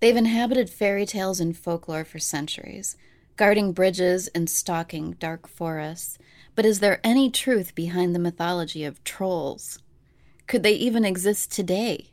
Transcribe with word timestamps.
They've 0.00 0.16
inhabited 0.16 0.70
fairy 0.70 1.06
tales 1.06 1.40
and 1.40 1.56
folklore 1.56 2.04
for 2.04 2.20
centuries, 2.20 2.96
guarding 3.36 3.72
bridges 3.72 4.28
and 4.28 4.48
stalking 4.48 5.12
dark 5.18 5.48
forests. 5.48 6.18
But 6.54 6.64
is 6.64 6.78
there 6.80 7.00
any 7.02 7.30
truth 7.30 7.74
behind 7.74 8.14
the 8.14 8.20
mythology 8.20 8.84
of 8.84 9.02
trolls? 9.02 9.80
Could 10.46 10.62
they 10.62 10.74
even 10.74 11.04
exist 11.04 11.50
today? 11.50 12.10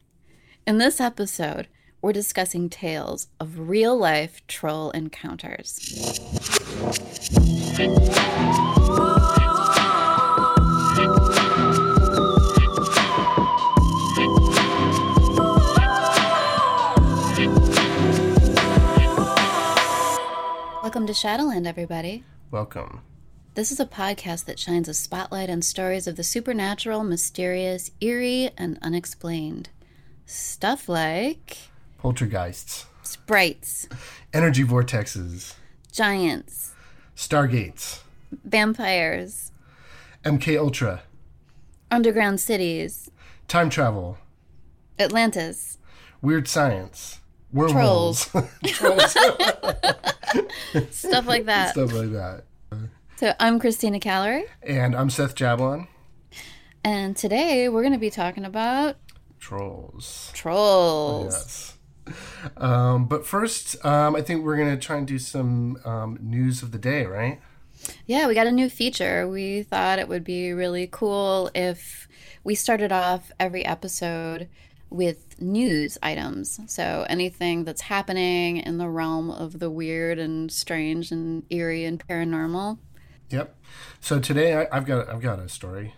In 0.65 0.79
this 0.79 0.99
episode, 0.99 1.67
we're 2.01 2.11
discussing 2.11 2.69
tales 2.69 3.27
of 3.39 3.69
real 3.69 3.95
life 3.95 4.41
troll 4.47 4.89
encounters. 4.91 5.79
Welcome 21.05 21.13
to 21.13 21.21
Shadowland, 21.21 21.67
everybody. 21.67 22.23
Welcome. 22.49 23.01
This 23.53 23.71
is 23.71 23.79
a 23.79 23.85
podcast 23.85 24.45
that 24.45 24.57
shines 24.57 24.89
a 24.89 24.93
spotlight 24.95 25.51
on 25.51 25.61
stories 25.61 26.07
of 26.07 26.15
the 26.15 26.23
supernatural, 26.23 27.03
mysterious, 27.03 27.91
eerie, 28.01 28.49
and 28.57 28.79
unexplained. 28.81 29.69
Stuff 30.25 30.89
like 30.89 31.57
Poltergeists, 31.99 32.87
sprites, 33.03 33.87
energy 34.33 34.63
vortexes, 34.63 35.53
giants, 35.91 36.73
stargates, 37.15 37.99
vampires, 38.43 39.51
MK 40.23 40.57
Ultra, 40.57 41.03
underground 41.91 42.39
cities, 42.39 43.11
time 43.47 43.69
travel, 43.69 44.17
Atlantis, 44.97 45.77
weird 46.23 46.47
science, 46.47 47.19
wormholes, 47.53 48.27
Trolls. 48.65 49.15
stuff 50.91 51.27
like 51.27 51.45
that. 51.45 51.71
stuff 51.71 51.93
like 51.93 52.11
that. 52.11 52.43
So 53.17 53.33
I'm 53.39 53.59
Christina 53.59 53.99
Callery, 53.99 54.43
And 54.63 54.93
I'm 54.95 55.09
Seth 55.09 55.35
Jablon. 55.35 55.87
and 56.83 57.15
today 57.15 57.69
we're 57.69 57.81
going 57.81 57.93
to 57.93 57.99
be 57.99 58.09
talking 58.09 58.43
about 58.45 58.97
Trolls. 59.39 60.31
trolls. 60.33 61.33
Yes. 61.33 61.71
Um, 62.57 63.05
but 63.05 63.25
first, 63.25 63.83
um, 63.85 64.15
I 64.15 64.21
think 64.21 64.43
we're 64.43 64.57
going 64.57 64.75
to 64.77 64.85
try 64.85 64.97
and 64.97 65.07
do 65.07 65.17
some 65.17 65.77
um, 65.85 66.19
news 66.21 66.61
of 66.61 66.71
the 66.71 66.77
day, 66.77 67.05
right? 67.05 67.39
Yeah, 68.05 68.27
we 68.27 68.33
got 68.33 68.47
a 68.47 68.51
new 68.51 68.69
feature. 68.69 69.27
We 69.27 69.63
thought 69.63 69.99
it 69.99 70.07
would 70.07 70.23
be 70.23 70.51
really 70.51 70.87
cool 70.91 71.49
if 71.55 72.07
we 72.43 72.53
started 72.55 72.91
off 72.91 73.31
every 73.39 73.65
episode 73.65 74.49
with 74.89 75.39
news 75.41 75.97
items. 76.03 76.59
So 76.67 77.05
anything 77.09 77.63
that's 77.65 77.81
happening 77.81 78.57
in 78.57 78.77
the 78.77 78.87
realm 78.89 79.29
of 79.31 79.59
the 79.59 79.69
weird 79.69 80.19
and 80.19 80.51
strange 80.51 81.11
and 81.11 81.43
eerie 81.49 81.85
and 81.85 81.99
paranormal. 82.07 82.77
Yep. 83.29 83.55
So 83.99 84.19
today 84.19 84.55
I, 84.55 84.67
I've 84.71 84.85
got 84.85 85.09
I've 85.09 85.21
got 85.21 85.39
a 85.39 85.49
story. 85.49 85.95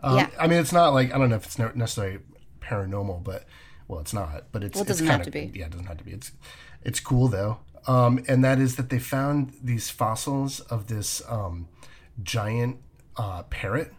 Um, 0.00 0.18
Yeah. 0.18 0.30
I 0.38 0.46
mean, 0.46 0.58
it's 0.60 0.72
not 0.72 0.94
like 0.94 1.12
I 1.14 1.18
don't 1.18 1.28
know 1.30 1.36
if 1.36 1.44
it's 1.46 1.58
necessarily 1.58 2.18
paranormal, 2.60 3.24
but 3.24 3.44
well, 3.88 4.00
it's 4.00 4.12
not. 4.14 4.44
But 4.52 4.62
it's 4.64 4.74
Well, 4.76 4.84
it 4.84 4.88
doesn't 4.88 5.06
kind 5.06 5.18
have 5.18 5.26
of 5.26 5.32
to 5.32 5.38
be. 5.50 5.58
yeah, 5.58 5.66
it 5.66 5.70
doesn't 5.72 5.86
have 5.86 5.98
to 5.98 6.04
be. 6.04 6.12
It's 6.12 6.32
it's 6.82 7.00
cool 7.00 7.28
though, 7.28 7.58
um, 7.86 8.22
and 8.28 8.44
that 8.44 8.58
is 8.60 8.76
that 8.76 8.90
they 8.90 8.98
found 9.00 9.54
these 9.62 9.90
fossils 9.90 10.60
of 10.60 10.86
this 10.86 11.20
um, 11.28 11.68
giant 12.22 12.78
uh, 13.16 13.42
parrot 13.44 13.92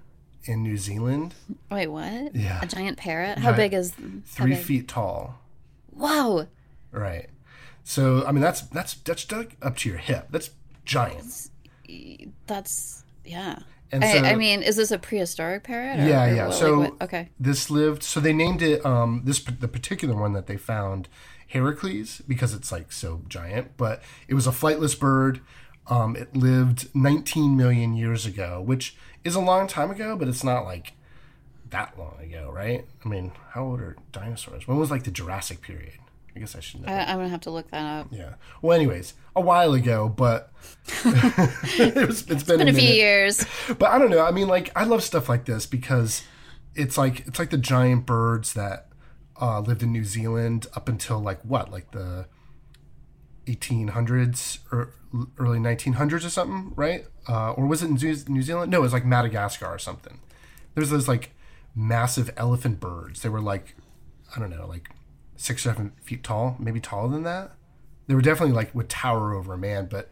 in 0.48 0.64
New 0.64 0.78
Zealand, 0.78 1.34
Wait, 1.70 1.88
what? 1.88 2.36
Yeah. 2.36 2.60
A 2.62 2.68
giant 2.68 2.98
parrot? 2.98 3.38
How 3.40 3.52
Giant- 3.54 3.58
big 3.58 3.74
is 3.74 3.94
three 4.26 4.52
big? 4.56 4.64
feet 4.66 4.88
tall. 4.88 5.40
Wow. 5.92 6.48
Right. 6.92 7.30
So 7.84 8.26
I 8.26 8.32
mean, 8.32 8.42
that's 8.42 8.62
that's 8.62 8.94
that's 8.96 9.26
up 9.62 9.78
to 9.78 9.90
your 9.90 9.98
hip. 9.98 10.28
That's 10.32 10.50
giant. 10.86 11.50
That's 12.48 13.04
yeah. 13.26 13.60
And 13.92 14.04
I, 14.04 14.12
so- 14.20 14.24
I 14.26 14.36
mean, 14.36 14.62
is 14.64 14.76
this 14.76 14.92
a 14.92 14.98
prehistoric 15.00 15.64
parrot? 15.64 16.00
Or, 16.00 16.08
Yeah, 16.08 16.26
or 16.26 16.36
yeah. 16.36 16.46
what- 16.48 16.56
So 16.56 16.74
like 16.80 17.04
okay. 17.04 17.30
this 17.40 17.70
lived. 17.70 18.04
So 18.04 18.20
they 18.20 18.34
named 18.34 18.62
it 18.62 18.86
um, 18.86 19.22
this 19.24 19.40
the 19.44 19.68
particular 19.68 20.16
one 20.16 20.34
that 20.34 20.48
they 20.48 20.58
found 20.58 21.08
Heracles 21.48 22.22
because 22.28 22.54
it's 22.54 22.72
like 22.72 22.92
so 22.92 23.22
giant. 23.28 23.78
But 23.78 24.02
it 24.28 24.34
was 24.34 24.48
a 24.48 24.52
flightless 24.52 24.98
bird. 25.00 25.42
Um, 25.90 26.18
it 26.18 26.36
lived 26.36 26.94
19 26.94 27.56
million 27.56 27.96
years 27.96 28.26
ago, 28.26 28.62
which 28.62 28.98
is 29.24 29.36
a 29.36 29.40
long 29.40 29.68
time 29.68 29.92
ago, 29.92 30.16
but 30.16 30.28
it's 30.28 30.44
not 30.44 30.64
like 30.64 30.94
that 31.70 31.98
long 31.98 32.18
ago, 32.22 32.50
right? 32.54 32.86
I 33.04 33.10
mean, 33.10 33.32
how 33.52 33.64
old 33.66 33.82
are 33.82 33.96
dinosaurs? 34.12 34.68
When 34.68 34.78
was 34.78 34.92
like 34.92 35.04
the 35.04 35.12
Jurassic 35.12 35.62
period? 35.62 36.00
I 36.36 36.40
guess 36.40 36.56
I 36.56 36.60
should 36.60 36.82
know. 36.82 36.92
I, 36.92 37.12
I'm 37.12 37.18
gonna 37.18 37.30
have 37.30 37.42
to 37.42 37.50
look 37.50 37.72
that 37.72 37.84
up. 37.84 38.08
yeah. 38.12 38.36
Well, 38.62 38.78
anyways, 38.78 39.16
a 39.36 39.42
while 39.42 39.74
ago, 39.74 40.08
but 40.08 40.52
it 41.06 42.08
was, 42.08 42.30
it's 42.30 42.44
been, 42.44 42.60
Been 42.60 42.68
a 42.68 42.74
few 42.74 42.94
years. 42.94 43.44
But 43.68 43.90
I 43.90 43.98
don't 43.98 44.12
know. 44.12 44.24
I 44.24 44.32
mean, 44.32 44.48
like 44.48 44.72
I 44.76 44.84
love 44.84 45.04
stuff 45.04 45.30
like 45.30 45.46
this 45.46 45.66
because 45.66 46.24
it's 46.76 46.98
like 46.98 47.26
it's 47.28 47.40
like 47.40 47.50
the 47.50 47.58
giant 47.58 48.06
birds 48.06 48.54
that 48.54 48.88
uh, 49.42 49.62
lived 49.62 49.82
in 49.82 49.92
New 49.92 50.04
Zealand 50.04 50.68
up 50.76 50.88
until 50.88 51.20
like 51.20 51.42
what, 51.42 51.72
like 51.72 51.92
the 51.92 52.28
1800s 53.48 54.60
or 54.72 54.94
early 55.38 55.60
1900s 55.60 56.26
or 56.26 56.30
something, 56.30 56.74
right? 56.76 57.06
Uh, 57.28 57.52
or 57.52 57.66
was 57.66 57.82
it 57.82 57.88
in 57.88 58.34
New 58.34 58.42
Zealand? 58.42 58.72
No, 58.72 58.80
it 58.80 58.82
was 58.82 58.94
like 58.94 59.06
Madagascar 59.06 59.68
or 59.68 59.80
something. 59.80 60.20
There's 60.76 60.90
those 60.90 61.08
like 61.08 61.32
massive 61.76 62.30
elephant 62.38 62.80
birds. 62.80 63.22
They 63.22 63.30
were 63.30 63.42
like 63.42 63.76
I 64.36 64.40
don't 64.40 64.50
know, 64.50 64.68
like 64.68 64.90
six 65.38 65.66
or 65.66 65.70
seven 65.70 65.94
feet 66.04 66.24
tall, 66.24 66.56
maybe 66.60 66.80
taller 66.80 67.10
than 67.10 67.24
that. 67.24 67.54
They 68.08 68.16
were 68.16 68.22
definitely 68.22 68.56
like 68.56 68.74
would 68.76 68.90
tower 68.90 69.34
over 69.34 69.54
a 69.54 69.58
man, 69.58 69.88
but 69.90 70.10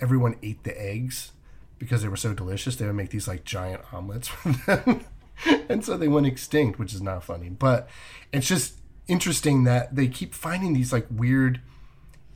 everyone 0.00 0.36
ate 0.42 0.64
the 0.64 0.80
eggs 0.80 1.32
because 1.78 2.02
they 2.02 2.08
were 2.08 2.16
so 2.16 2.34
delicious. 2.34 2.76
They 2.76 2.86
would 2.86 2.94
make 2.94 3.10
these 3.10 3.28
like 3.28 3.44
giant 3.44 3.82
omelets 3.92 4.28
from 4.28 4.60
them. 4.66 5.04
and 5.68 5.84
so 5.84 5.96
they 5.96 6.08
went 6.08 6.26
extinct, 6.26 6.78
which 6.78 6.94
is 6.94 7.02
not 7.02 7.24
funny. 7.24 7.48
But 7.48 7.88
it's 8.32 8.46
just 8.46 8.74
interesting 9.08 9.64
that 9.64 9.94
they 9.94 10.08
keep 10.08 10.34
finding 10.34 10.72
these 10.72 10.92
like 10.92 11.06
weird 11.10 11.60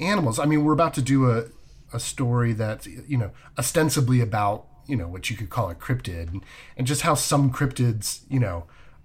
animals. 0.01 0.39
I 0.39 0.45
mean, 0.47 0.65
we're 0.65 0.73
about 0.73 0.95
to 0.95 1.03
do 1.03 1.31
a, 1.31 1.45
a 1.93 2.01
story 2.01 2.53
that's, 2.53 2.87
you 2.87 3.17
know, 3.17 3.31
ostensibly 3.59 4.21
about, 4.21 4.67
you 4.87 4.97
know, 4.97 5.09
what 5.09 5.31
you 5.31 5.37
could 5.37 5.51
call 5.51 5.71
a 5.71 5.75
cryptid 5.75 6.29
and, 6.33 6.43
and 6.77 6.87
just 6.87 7.03
how 7.03 7.15
some 7.15 7.51
cryptids, 7.53 8.21
you 8.29 8.41
know, 8.41 8.65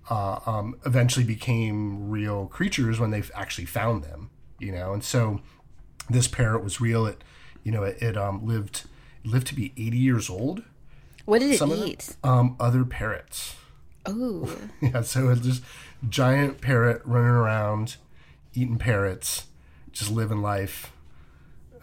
uh, 0.09 0.39
um, 0.45 0.75
eventually 0.85 1.25
became 1.25 2.09
real 2.09 2.47
creatures 2.47 2.99
when 2.99 3.11
they've 3.11 3.31
actually 3.35 3.65
found 3.65 4.03
them, 4.03 4.29
you 4.59 4.71
know. 4.71 4.93
And 4.93 5.03
so 5.03 5.41
this 6.09 6.27
parrot 6.27 6.63
was 6.63 6.79
real. 6.81 7.05
It, 7.05 7.23
you 7.63 7.71
know, 7.71 7.83
it, 7.83 8.01
it 8.01 8.17
um, 8.17 8.45
lived 8.45 8.83
lived 9.25 9.47
to 9.47 9.55
be 9.55 9.71
80 9.77 9.97
years 9.97 10.29
old. 10.29 10.63
What 11.25 11.39
did 11.39 11.51
it 11.51 11.57
Some 11.57 11.71
of 11.71 11.79
them- 11.79 11.87
eat? 11.87 12.15
Um, 12.23 12.57
other 12.59 12.83
parrots. 12.83 13.55
Oh, 14.05 14.53
Yeah, 14.81 15.01
so 15.01 15.29
it's 15.29 15.39
just 15.41 15.63
giant 16.09 16.59
parrot 16.59 17.01
running 17.05 17.29
around, 17.29 17.95
eating 18.53 18.77
parrots, 18.77 19.45
just 19.93 20.11
living 20.11 20.41
life. 20.41 20.91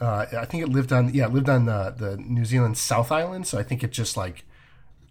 Uh, 0.01 0.27
I 0.39 0.45
think 0.45 0.63
it 0.63 0.69
lived 0.69 0.93
on 0.93 1.13
yeah, 1.15 1.27
it 1.27 1.33
lived 1.33 1.49
on 1.49 1.65
the 1.67 1.95
the 1.97 2.17
New 2.19 2.45
Zealand 2.45 2.77
South 2.77 3.11
Island. 3.11 3.47
So 3.47 3.59
I 3.59 3.63
think 3.63 3.83
it 3.83 3.93
just 3.93 4.17
like, 4.17 4.45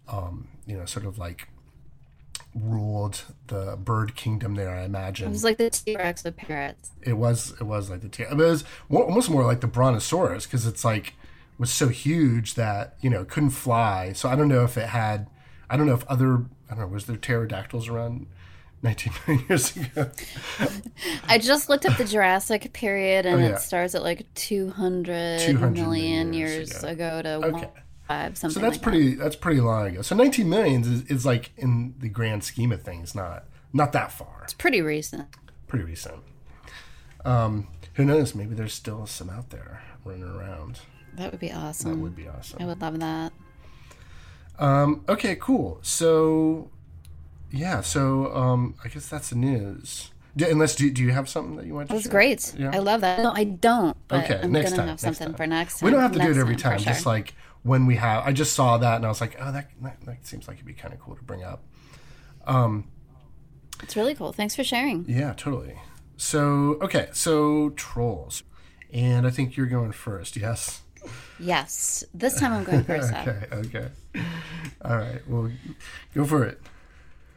um, 0.08 0.48
you 0.66 0.76
know, 0.76 0.84
sort 0.84 1.06
of 1.06 1.18
like 1.18 1.48
ruled 2.54 3.22
the 3.46 3.76
bird 3.76 4.16
kingdom 4.16 4.54
there. 4.56 4.70
I 4.70 4.82
imagine 4.82 5.28
it 5.28 5.30
was 5.30 5.44
like 5.44 5.58
the 5.58 5.70
T 5.70 5.96
Rex 5.96 6.24
of 6.24 6.36
parrots. 6.36 6.90
it 7.02 7.12
was 7.14 7.52
it 7.60 7.64
was 7.64 7.90
like 7.90 8.00
the 8.00 8.08
t- 8.08 8.26
I 8.26 8.30
mean, 8.30 8.40
it 8.40 8.50
was 8.50 8.64
more, 8.88 9.04
almost 9.04 9.30
more 9.30 9.44
like 9.44 9.60
the 9.60 9.68
brontosaurus 9.68 10.46
because 10.46 10.66
it's 10.66 10.84
like 10.84 11.14
was 11.58 11.70
so 11.70 11.88
huge 11.88 12.54
that 12.54 12.96
you 13.00 13.10
know 13.10 13.24
couldn't 13.24 13.50
fly. 13.50 14.12
So 14.12 14.28
I 14.28 14.34
don't 14.34 14.48
know 14.48 14.64
if 14.64 14.76
it 14.76 14.88
had 14.88 15.28
I 15.68 15.76
don't 15.76 15.86
know 15.86 15.94
if 15.94 16.04
other 16.08 16.44
I 16.68 16.74
don't 16.74 16.80
know 16.80 16.86
was 16.88 17.06
there 17.06 17.16
pterodactyls 17.16 17.88
around 17.88 18.26
19 18.82 19.12
million 19.26 19.46
years 19.48 19.76
ago. 19.76 20.10
I 21.28 21.38
just 21.38 21.68
looked 21.68 21.84
up 21.86 21.96
the 21.98 22.04
Jurassic 22.04 22.72
period, 22.72 23.26
and 23.26 23.36
Oh, 23.36 23.38
yeah. 23.38 23.54
it 23.56 23.60
starts 23.60 23.94
at 23.94 24.02
like 24.02 24.26
200, 24.34 25.40
200 25.40 25.70
million 25.72 25.74
million 25.74 26.32
years 26.32 26.70
years 26.70 26.84
ago, 26.84 27.22
to 27.22 27.34
Okay. 27.46 27.68
five 28.08 28.38
something. 28.38 28.54
So 28.54 28.60
that's 28.60 28.76
like 28.76 28.82
pretty 28.82 29.14
that's 29.14 29.36
pretty 29.36 29.60
long 29.60 29.86
ago. 29.88 30.02
So 30.02 30.16
19 30.16 30.48
million 30.48 30.82
is, 30.82 31.02
is 31.10 31.26
like 31.26 31.52
in 31.56 31.94
the 31.98 32.08
grand 32.08 32.42
scheme 32.44 32.72
of 32.72 32.82
things 32.82 33.14
not 33.14 33.44
not 33.72 33.92
that 33.92 34.10
far. 34.12 34.40
It's 34.44 34.54
pretty 34.54 34.80
recent. 34.82 35.28
Pretty 35.68 35.84
recent. 35.84 36.16
Um, 37.24 37.68
who 37.94 38.04
knows? 38.04 38.34
Maybe 38.34 38.54
there's 38.54 38.72
still 38.74 39.06
some 39.06 39.28
out 39.30 39.50
there 39.50 39.82
running 40.04 40.24
around. 40.24 40.80
That 41.14 41.30
would 41.32 41.40
be 41.40 41.52
awesome. 41.52 41.90
That 41.92 41.98
would 41.98 42.16
be 42.16 42.26
awesome. 42.28 42.62
I 42.62 42.66
would 42.66 42.80
love 42.80 42.98
that. 43.00 43.32
Um, 44.58 45.04
okay, 45.08 45.36
cool. 45.40 45.78
So, 45.82 46.70
yeah. 47.50 47.80
So, 47.80 48.34
um, 48.34 48.74
I 48.84 48.88
guess 48.88 49.08
that's 49.08 49.30
the 49.30 49.36
news. 49.36 50.10
Do, 50.36 50.46
unless 50.48 50.76
do, 50.76 50.90
do 50.90 51.02
you 51.02 51.10
have 51.10 51.28
something 51.28 51.56
that 51.56 51.66
you 51.66 51.74
want 51.74 51.88
to? 51.88 51.94
That's 51.94 52.04
share? 52.04 52.12
great. 52.12 52.54
Yeah. 52.56 52.70
I 52.72 52.78
love 52.78 53.00
that. 53.00 53.20
No, 53.20 53.32
I 53.32 53.44
don't. 53.44 53.96
But 54.08 54.24
Okay, 54.24 54.40
I'm 54.42 54.52
next 54.52 54.70
gonna 54.70 54.76
time, 54.76 54.88
have 54.88 55.02
next 55.02 55.02
something 55.18 55.26
time. 55.28 55.34
for 55.36 55.46
next 55.46 55.80
time. 55.80 55.86
We 55.86 55.90
don't 55.90 56.00
have 56.00 56.12
to 56.12 56.18
do 56.20 56.30
it 56.30 56.36
every 56.36 56.54
for 56.54 56.60
time. 56.60 56.78
sure. 56.78 56.92
Just 56.92 57.04
like 57.06 57.34
when 57.62 57.86
we 57.86 57.96
have. 57.96 58.24
I 58.24 58.32
just 58.32 58.52
saw 58.54 58.78
that 58.78 58.96
and 58.96 59.04
I 59.04 59.08
was 59.08 59.20
like, 59.20 59.36
oh, 59.40 59.50
that 59.52 59.70
that, 59.82 60.00
that 60.06 60.26
seems 60.26 60.46
like 60.46 60.58
it'd 60.58 60.66
be 60.66 60.72
kind 60.72 60.94
of 60.94 61.00
cool 61.00 61.16
to 61.16 61.22
bring 61.22 61.42
up. 61.42 61.64
Um, 62.46 62.88
it's 63.82 63.96
really 63.96 64.14
cool. 64.14 64.32
Thanks 64.32 64.54
for 64.54 64.62
sharing. 64.64 65.04
Yeah, 65.08 65.34
totally. 65.36 65.74
So, 66.16 66.78
okay, 66.82 67.08
so 67.12 67.70
trolls. 67.70 68.42
And 68.92 69.26
I 69.26 69.30
think 69.30 69.56
you're 69.56 69.66
going 69.66 69.92
first, 69.92 70.36
yes? 70.36 70.82
Yes. 71.38 72.04
This 72.12 72.38
time 72.38 72.52
I'm 72.52 72.64
going 72.64 72.84
first. 72.84 73.12
okay, 73.12 73.46
okay. 73.52 73.88
All 74.84 74.96
right, 74.96 75.26
well, 75.28 75.50
go 76.14 76.24
for 76.24 76.44
it. 76.44 76.60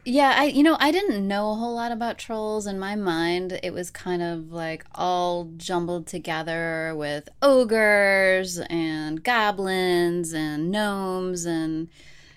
Yeah, 0.06 0.34
I 0.36 0.44
you 0.44 0.62
know, 0.62 0.76
I 0.78 0.90
didn't 0.92 1.26
know 1.26 1.52
a 1.52 1.54
whole 1.54 1.74
lot 1.74 1.90
about 1.90 2.18
trolls 2.18 2.66
in 2.66 2.78
my 2.78 2.94
mind. 2.94 3.58
It 3.62 3.72
was 3.72 3.90
kind 3.90 4.22
of 4.22 4.52
like 4.52 4.84
all 4.94 5.50
jumbled 5.56 6.06
together 6.06 6.92
with 6.94 7.28
ogres 7.40 8.58
and 8.58 9.22
goblins 9.24 10.34
and 10.34 10.70
gnomes 10.70 11.46
and 11.46 11.88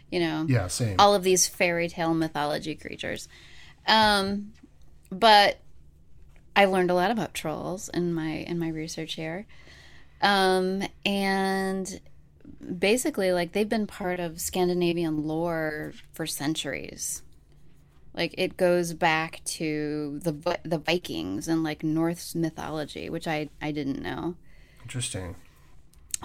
you 0.09 0.21
know, 0.21 0.45
Yeah, 0.47 0.67
same. 0.67 0.95
all 0.97 1.13
of 1.13 1.23
these 1.23 1.47
fairy 1.47 1.89
tale 1.89 2.13
mythology 2.13 2.75
creatures. 2.75 3.27
Um 3.85 4.53
but 5.11 5.57
I 6.55 6.65
learned 6.65 6.89
a 6.89 6.95
lot 6.95 7.11
about 7.11 7.33
trolls 7.33 7.89
in 7.89 8.13
my 8.13 8.29
in 8.29 8.57
my 8.59 8.69
research 8.69 9.15
here. 9.15 9.45
Um 10.21 10.83
and 11.05 11.99
basically 12.79 13.33
like 13.33 13.51
they've 13.51 13.67
been 13.67 13.87
part 13.87 14.21
of 14.21 14.39
Scandinavian 14.39 15.25
lore 15.27 15.91
for 16.13 16.25
centuries. 16.25 17.23
Like 18.17 18.33
it 18.37 18.57
goes 18.57 18.93
back 18.93 19.41
to 19.45 20.19
the 20.23 20.59
the 20.63 20.79
Vikings 20.79 21.47
and 21.47 21.63
like 21.63 21.83
Norse 21.83 22.33
mythology, 22.33 23.09
which 23.09 23.27
I 23.27 23.49
I 23.61 23.71
didn't 23.71 24.01
know. 24.01 24.35
Interesting. 24.81 25.35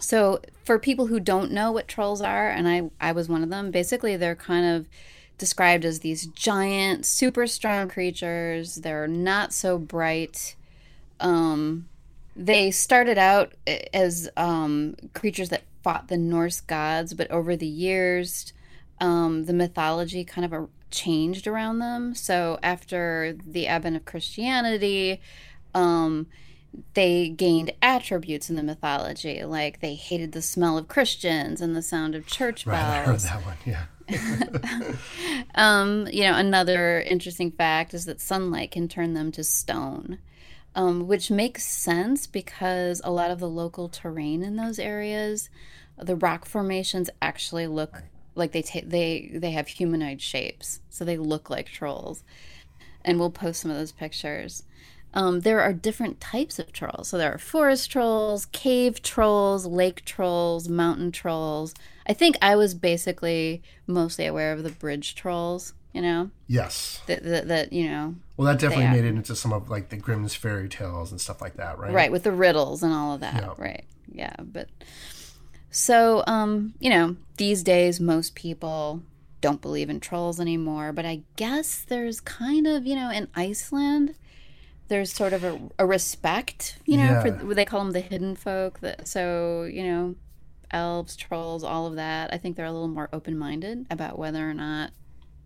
So 0.00 0.40
for 0.64 0.78
people 0.78 1.08
who 1.08 1.20
don't 1.20 1.52
know 1.52 1.70
what 1.70 1.86
trolls 1.86 2.22
are, 2.22 2.48
and 2.48 2.66
I 2.66 2.90
I 2.98 3.12
was 3.12 3.28
one 3.28 3.42
of 3.42 3.50
them, 3.50 3.70
basically 3.70 4.16
they're 4.16 4.34
kind 4.34 4.64
of 4.64 4.88
described 5.36 5.84
as 5.84 6.00
these 6.00 6.26
giant, 6.28 7.04
super 7.04 7.46
strong 7.46 7.88
creatures. 7.88 8.76
They're 8.76 9.08
not 9.08 9.52
so 9.52 9.76
bright. 9.76 10.56
Um, 11.20 11.88
they 12.34 12.70
started 12.70 13.18
out 13.18 13.52
as 13.92 14.30
um, 14.36 14.94
creatures 15.14 15.50
that 15.50 15.64
fought 15.82 16.08
the 16.08 16.16
Norse 16.16 16.60
gods, 16.60 17.12
but 17.12 17.30
over 17.30 17.56
the 17.56 17.66
years, 17.66 18.52
um, 19.00 19.44
the 19.44 19.52
mythology 19.52 20.24
kind 20.24 20.44
of 20.44 20.52
uh, 20.52 20.66
changed 20.90 21.46
around 21.46 21.78
them. 21.78 22.14
So 22.14 22.58
after 22.62 23.36
the 23.44 23.66
advent 23.66 23.96
of 23.96 24.04
Christianity, 24.04 25.20
um, 25.74 26.26
they 26.94 27.28
gained 27.28 27.72
attributes 27.82 28.48
in 28.48 28.56
the 28.56 28.62
mythology, 28.62 29.44
like 29.44 29.80
they 29.80 29.94
hated 29.94 30.32
the 30.32 30.42
smell 30.42 30.78
of 30.78 30.88
Christians 30.88 31.60
and 31.60 31.76
the 31.76 31.82
sound 31.82 32.14
of 32.14 32.26
church 32.26 32.66
Right, 32.66 32.78
I 32.78 33.02
heard 33.02 33.20
that 33.20 33.44
one, 33.44 33.56
yeah. 33.66 33.84
Um, 35.54 36.08
you 36.10 36.22
know, 36.22 36.36
another 36.36 37.00
interesting 37.00 37.50
fact 37.50 37.92
is 37.92 38.06
that 38.06 38.20
sunlight 38.20 38.70
can 38.70 38.88
turn 38.88 39.12
them 39.12 39.30
to 39.32 39.44
stone, 39.44 40.18
um, 40.74 41.06
which 41.06 41.30
makes 41.30 41.66
sense 41.66 42.26
because 42.26 43.02
a 43.04 43.10
lot 43.10 43.30
of 43.30 43.38
the 43.38 43.48
local 43.48 43.88
terrain 43.88 44.42
in 44.42 44.56
those 44.56 44.78
areas, 44.78 45.50
the 45.98 46.16
rock 46.16 46.46
formations 46.46 47.10
actually 47.20 47.66
look 47.66 48.02
like 48.34 48.52
they 48.52 48.62
take 48.62 48.88
they 48.88 49.30
they 49.34 49.50
have 49.52 49.68
humanoid 49.68 50.20
shapes, 50.20 50.80
so 50.90 51.04
they 51.04 51.16
look 51.16 51.50
like 51.50 51.66
trolls. 51.66 52.22
And 53.04 53.18
we'll 53.18 53.30
post 53.30 53.62
some 53.62 53.70
of 53.70 53.76
those 53.76 53.90
pictures. 53.90 54.62
Um, 55.14 55.40
there 55.40 55.60
are 55.60 55.72
different 55.72 56.20
types 56.20 56.58
of 56.58 56.72
trolls. 56.72 57.08
So 57.08 57.18
there 57.18 57.34
are 57.34 57.38
forest 57.38 57.90
trolls, 57.90 58.46
cave 58.46 59.02
trolls, 59.02 59.66
lake 59.66 60.04
trolls, 60.04 60.68
mountain 60.68 61.10
trolls. 61.12 61.74
I 62.06 62.12
think 62.14 62.36
I 62.40 62.56
was 62.56 62.74
basically 62.74 63.62
mostly 63.86 64.24
aware 64.26 64.52
of 64.52 64.62
the 64.62 64.70
bridge 64.70 65.14
trolls, 65.14 65.74
you 65.92 66.00
know, 66.00 66.30
Yes. 66.46 67.00
that, 67.06 67.22
that, 67.24 67.48
that 67.48 67.72
you 67.72 67.88
know, 67.90 68.14
Well, 68.36 68.46
that 68.46 68.60
definitely 68.60 68.86
made 68.88 69.04
it 69.04 69.14
into 69.16 69.36
some 69.36 69.52
of 69.52 69.68
like 69.68 69.90
the 69.90 69.96
Grimm's 69.96 70.34
fairy 70.34 70.68
tales 70.68 71.10
and 71.10 71.20
stuff 71.20 71.40
like 71.42 71.56
that, 71.56 71.78
right? 71.78 71.92
right, 71.92 72.12
with 72.12 72.22
the 72.22 72.32
riddles 72.32 72.82
and 72.82 72.92
all 72.94 73.12
of 73.14 73.20
that. 73.20 73.34
Yeah. 73.34 73.54
Right. 73.58 73.84
Yeah. 74.10 74.34
But 74.40 74.68
so, 75.72 76.22
um, 76.28 76.74
you 76.78 76.88
know, 76.90 77.16
these 77.38 77.62
days, 77.64 77.98
most 77.98 78.34
people 78.36 79.02
don't 79.40 79.60
believe 79.60 79.90
in 79.90 79.98
trolls 79.98 80.38
anymore, 80.38 80.92
but 80.92 81.04
I 81.04 81.22
guess 81.34 81.84
there's 81.84 82.20
kind 82.20 82.66
of, 82.68 82.86
you 82.86 82.94
know, 82.94 83.10
in 83.10 83.26
Iceland, 83.34 84.14
there's 84.88 85.12
sort 85.12 85.32
of 85.32 85.42
a, 85.42 85.58
a 85.80 85.86
respect, 85.86 86.78
you 86.84 86.96
know, 86.98 87.04
Yeah. 87.04 87.38
for 87.38 87.54
they 87.54 87.64
call 87.64 87.80
them 87.82 87.92
the 87.92 88.00
hidden 88.00 88.36
folk. 88.36 88.78
That 88.80 89.08
so, 89.08 89.64
you 89.64 89.82
know, 89.82 90.14
elves, 90.70 91.16
trolls, 91.16 91.64
all 91.64 91.86
of 91.86 91.96
that. 91.96 92.32
I 92.32 92.38
think 92.38 92.56
they're 92.56 92.66
a 92.66 92.72
little 92.72 92.86
more 92.88 93.08
open 93.12 93.36
minded 93.36 93.86
about 93.90 94.18
whether 94.18 94.48
or 94.48 94.54
not 94.54 94.90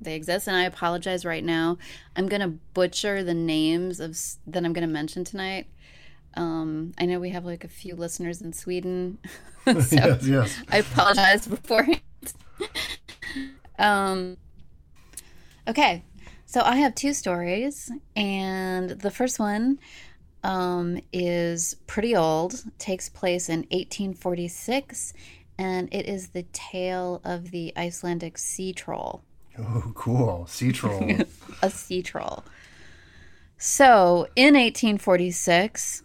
they 0.00 0.14
exist. 0.14 0.46
And 0.48 0.56
I 0.56 0.64
apologize 0.64 1.24
right 1.24 1.44
now. 1.44 1.78
I'm 2.16 2.26
gonna 2.28 2.48
butcher 2.74 3.22
the 3.24 3.32
names 3.34 3.98
of 4.00 4.18
that 4.46 4.64
I'm 4.64 4.72
gonna 4.74 4.86
mention 4.86 5.24
tonight. 5.24 5.68
Um, 6.36 6.92
I 6.98 7.06
know 7.06 7.18
we 7.18 7.30
have 7.30 7.44
like 7.44 7.64
a 7.64 7.68
few 7.68 7.96
listeners 7.96 8.42
in 8.42 8.52
Sweden, 8.52 9.18
so 9.66 9.74
yes, 9.74 10.26
yes. 10.26 10.62
I 10.68 10.78
apologize 10.78 11.46
beforehand. 11.46 12.00
um, 13.78 14.36
okay, 15.66 16.02
so 16.44 16.60
I 16.62 16.76
have 16.76 16.94
two 16.94 17.14
stories, 17.14 17.90
and 18.14 18.90
the 18.90 19.10
first 19.10 19.38
one 19.38 19.78
um, 20.44 21.00
is 21.12 21.76
pretty 21.86 22.14
old, 22.14 22.64
takes 22.78 23.08
place 23.08 23.48
in 23.48 23.60
1846, 23.70 25.14
and 25.58 25.88
it 25.92 26.06
is 26.06 26.28
the 26.28 26.44
tale 26.52 27.20
of 27.24 27.50
the 27.50 27.72
Icelandic 27.76 28.38
sea 28.38 28.72
troll. 28.72 29.22
Oh, 29.58 29.90
cool. 29.94 30.46
Sea 30.46 30.70
troll. 30.70 31.10
a 31.62 31.70
sea 31.70 32.02
troll. 32.02 32.44
So, 33.58 34.28
in 34.36 34.54
1846, 34.54 36.02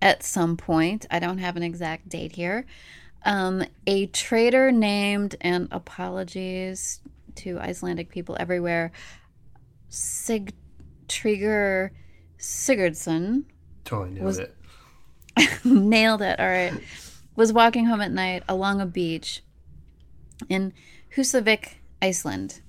at 0.00 0.22
some 0.22 0.56
point, 0.56 1.06
I 1.10 1.18
don't 1.18 1.38
have 1.38 1.56
an 1.56 1.62
exact 1.62 2.08
date 2.08 2.32
here, 2.32 2.66
um, 3.24 3.64
a 3.86 4.06
trader 4.06 4.70
named, 4.70 5.36
and 5.40 5.68
apologies 5.70 7.00
to 7.36 7.58
Icelandic 7.58 8.10
people 8.10 8.36
everywhere, 8.38 8.92
Sigtryggur 9.90 11.90
Sigurdsson, 12.38 13.44
totally 13.84 14.10
nailed 14.10 14.24
Was- 14.24 14.38
it. 14.38 14.54
nailed 15.64 16.22
it, 16.22 16.38
all 16.38 16.46
right, 16.46 16.74
was 17.36 17.52
walking 17.52 17.86
home 17.86 18.00
at 18.00 18.12
night 18.12 18.42
along 18.48 18.80
a 18.80 18.86
beach 18.86 19.42
in 20.48 20.72
Husavik, 21.16 21.74
Iceland. 22.00 22.60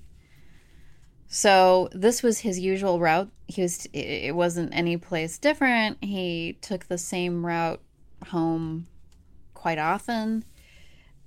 So 1.32 1.88
this 1.92 2.24
was 2.24 2.40
his 2.40 2.58
usual 2.58 2.98
route. 2.98 3.30
He 3.46 3.62
was 3.62 3.86
it 3.92 4.34
wasn't 4.34 4.74
any 4.74 4.96
place 4.96 5.38
different. 5.38 6.02
He 6.02 6.58
took 6.60 6.86
the 6.86 6.98
same 6.98 7.46
route 7.46 7.80
home 8.26 8.88
quite 9.54 9.78
often. 9.78 10.44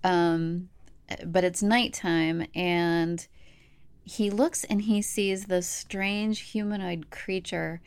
Um 0.03 0.67
but 1.25 1.45
it's 1.45 1.63
nighttime 1.63 2.45
and 2.53 3.25
he 4.03 4.29
looks 4.29 4.65
and 4.65 4.81
he 4.81 5.01
sees 5.01 5.45
this 5.45 5.69
strange 5.69 6.51
humanoid 6.51 7.09
creature 7.09 7.79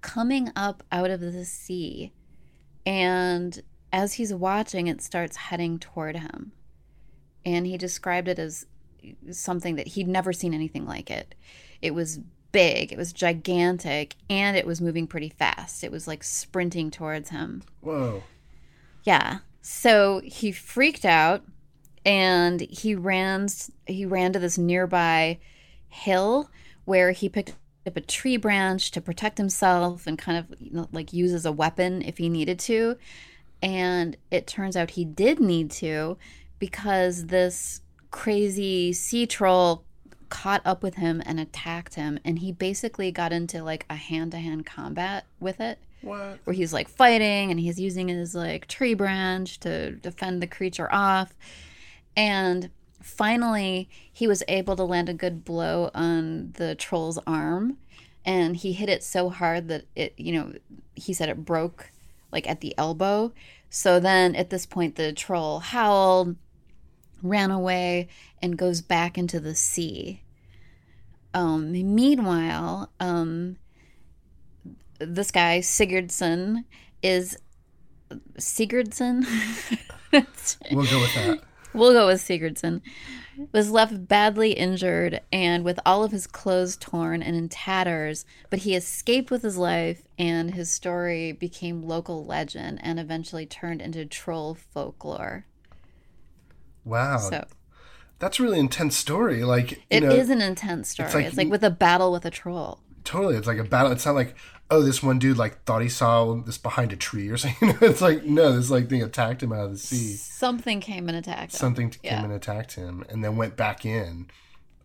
coming 0.00 0.52
up 0.54 0.84
out 0.92 1.10
of 1.10 1.18
the 1.20 1.44
sea. 1.44 2.12
And 2.86 3.60
as 3.92 4.12
he's 4.12 4.32
watching, 4.32 4.86
it 4.86 5.02
starts 5.02 5.36
heading 5.36 5.80
toward 5.80 6.18
him. 6.18 6.52
And 7.44 7.66
he 7.66 7.76
described 7.76 8.28
it 8.28 8.38
as 8.38 8.64
something 9.30 9.76
that 9.76 9.88
he'd 9.88 10.08
never 10.08 10.32
seen 10.32 10.54
anything 10.54 10.86
like 10.86 11.10
it. 11.10 11.34
It 11.84 11.94
was 11.94 12.18
big, 12.50 12.92
it 12.92 12.96
was 12.96 13.12
gigantic, 13.12 14.16
and 14.30 14.56
it 14.56 14.66
was 14.66 14.80
moving 14.80 15.06
pretty 15.06 15.28
fast. 15.28 15.84
It 15.84 15.92
was 15.92 16.08
like 16.08 16.24
sprinting 16.24 16.90
towards 16.90 17.28
him. 17.28 17.62
Whoa. 17.82 18.22
Yeah. 19.02 19.40
So 19.60 20.22
he 20.24 20.50
freaked 20.50 21.04
out 21.04 21.42
and 22.06 22.60
he 22.62 22.94
ran 22.94 23.48
he 23.86 24.06
ran 24.06 24.32
to 24.32 24.38
this 24.38 24.56
nearby 24.56 25.38
hill 25.88 26.50
where 26.84 27.12
he 27.12 27.28
picked 27.28 27.54
up 27.86 27.96
a 27.96 28.00
tree 28.00 28.38
branch 28.38 28.90
to 28.92 29.00
protect 29.00 29.36
himself 29.36 30.06
and 30.06 30.18
kind 30.18 30.38
of 30.38 30.58
you 30.58 30.70
know, 30.70 30.88
like 30.90 31.12
use 31.12 31.32
as 31.32 31.44
a 31.44 31.52
weapon 31.52 32.00
if 32.02 32.18
he 32.18 32.28
needed 32.28 32.58
to. 32.60 32.96
And 33.62 34.16
it 34.30 34.46
turns 34.46 34.76
out 34.76 34.92
he 34.92 35.04
did 35.04 35.38
need 35.38 35.70
to 35.72 36.16
because 36.58 37.26
this 37.26 37.80
crazy 38.10 38.92
sea 38.92 39.26
troll 39.26 39.84
caught 40.34 40.60
up 40.64 40.82
with 40.82 40.96
him 40.96 41.22
and 41.24 41.38
attacked 41.38 41.94
him 41.94 42.18
and 42.24 42.40
he 42.40 42.50
basically 42.50 43.12
got 43.12 43.32
into 43.32 43.62
like 43.62 43.86
a 43.88 43.94
hand-to-hand 43.94 44.66
combat 44.66 45.24
with 45.38 45.60
it 45.60 45.78
What? 46.02 46.40
where 46.42 46.54
he's 46.54 46.72
like 46.72 46.88
fighting 46.88 47.52
and 47.52 47.60
he's 47.60 47.78
using 47.78 48.08
his 48.08 48.34
like 48.34 48.66
tree 48.66 48.94
branch 48.94 49.60
to 49.60 49.92
defend 49.92 50.42
the 50.42 50.48
creature 50.48 50.92
off. 50.92 51.34
And 52.16 52.70
finally, 53.00 53.88
he 54.12 54.26
was 54.26 54.42
able 54.48 54.74
to 54.74 54.82
land 54.82 55.08
a 55.08 55.14
good 55.14 55.44
blow 55.44 55.92
on 55.94 56.50
the 56.54 56.74
troll's 56.74 57.20
arm. 57.28 57.78
And 58.24 58.56
he 58.56 58.72
hit 58.72 58.88
it 58.88 59.04
so 59.04 59.30
hard 59.30 59.68
that 59.68 59.84
it, 59.94 60.14
you 60.16 60.32
know, 60.32 60.54
he 60.96 61.14
said 61.14 61.28
it 61.28 61.44
broke 61.44 61.92
like 62.32 62.50
at 62.50 62.60
the 62.60 62.76
elbow. 62.76 63.32
So 63.70 64.00
then 64.00 64.34
at 64.34 64.50
this 64.50 64.66
point, 64.66 64.96
the 64.96 65.12
troll 65.12 65.60
howled, 65.60 66.34
ran 67.22 67.52
away, 67.52 68.08
and 68.42 68.58
goes 68.58 68.80
back 68.82 69.16
into 69.16 69.38
the 69.38 69.54
sea. 69.54 70.22
Um, 71.34 71.72
meanwhile, 71.72 72.90
um, 73.00 73.56
this 74.98 75.30
guy 75.30 75.58
Sigurdsson 75.58 76.64
is 77.02 77.36
Sigurdsson. 78.38 79.26
We'll 80.70 80.86
go 80.86 81.00
with 81.00 81.14
that. 81.16 81.40
we'll 81.72 81.92
go 81.92 82.06
with 82.06 82.20
Sigurdsson. 82.20 82.82
Was 83.52 83.68
left 83.68 84.06
badly 84.06 84.52
injured 84.52 85.20
and 85.32 85.64
with 85.64 85.80
all 85.84 86.04
of 86.04 86.12
his 86.12 86.28
clothes 86.28 86.76
torn 86.76 87.20
and 87.20 87.34
in 87.34 87.48
tatters, 87.48 88.24
but 88.48 88.60
he 88.60 88.76
escaped 88.76 89.28
with 89.32 89.42
his 89.42 89.56
life, 89.56 90.02
and 90.16 90.54
his 90.54 90.70
story 90.70 91.32
became 91.32 91.82
local 91.82 92.24
legend 92.24 92.78
and 92.80 93.00
eventually 93.00 93.44
turned 93.44 93.82
into 93.82 94.06
troll 94.06 94.54
folklore. 94.54 95.46
Wow. 96.84 97.18
So 97.18 97.44
That's 98.18 98.38
a 98.38 98.42
really 98.42 98.58
intense 98.60 98.96
story. 98.96 99.44
Like 99.44 99.72
you 99.72 99.78
it 99.90 100.02
is 100.04 100.28
know, 100.28 100.34
an 100.36 100.40
intense 100.40 100.88
story. 100.88 101.06
It's 101.06 101.14
like, 101.36 101.36
like- 101.36 101.50
with 101.50 101.64
a 101.64 101.70
battle 101.70 102.12
with 102.12 102.24
a 102.24 102.30
troll. 102.30 102.80
totally. 103.04 103.36
It's 103.36 103.46
like 103.46 103.58
a 103.58 103.64
battle. 103.64 103.92
It's 103.92 104.06
not 104.06 104.14
like 104.14 104.34
oh, 104.70 104.82
this 104.82 105.02
one 105.02 105.18
dude 105.18 105.36
like 105.36 105.62
thought 105.64 105.82
he 105.82 105.88
saw 105.90 106.34
this 106.36 106.56
behind 106.58 106.90
a 106.92 106.96
tree 106.96 107.28
or 107.28 107.36
something. 107.42 107.76
It's 107.82 108.00
like 108.00 108.24
no, 108.24 108.56
this 108.56 108.70
like 108.70 108.88
thing 108.88 109.02
attacked 109.02 109.42
him 109.42 109.52
out 109.52 109.66
of 109.66 109.72
the 109.72 109.78
sea. 109.78 110.14
Something 110.14 110.80
came 110.80 111.08
and 111.08 111.16
attacked 111.18 111.52
him. 111.52 111.58
Something 111.58 111.90
came 111.90 112.00
Yeah. 112.02 112.24
and 112.24 112.32
attacked 112.32 112.74
him, 112.74 113.04
and 113.08 113.22
then 113.22 113.36
went 113.36 113.56
back 113.56 113.84
in. 113.84 114.28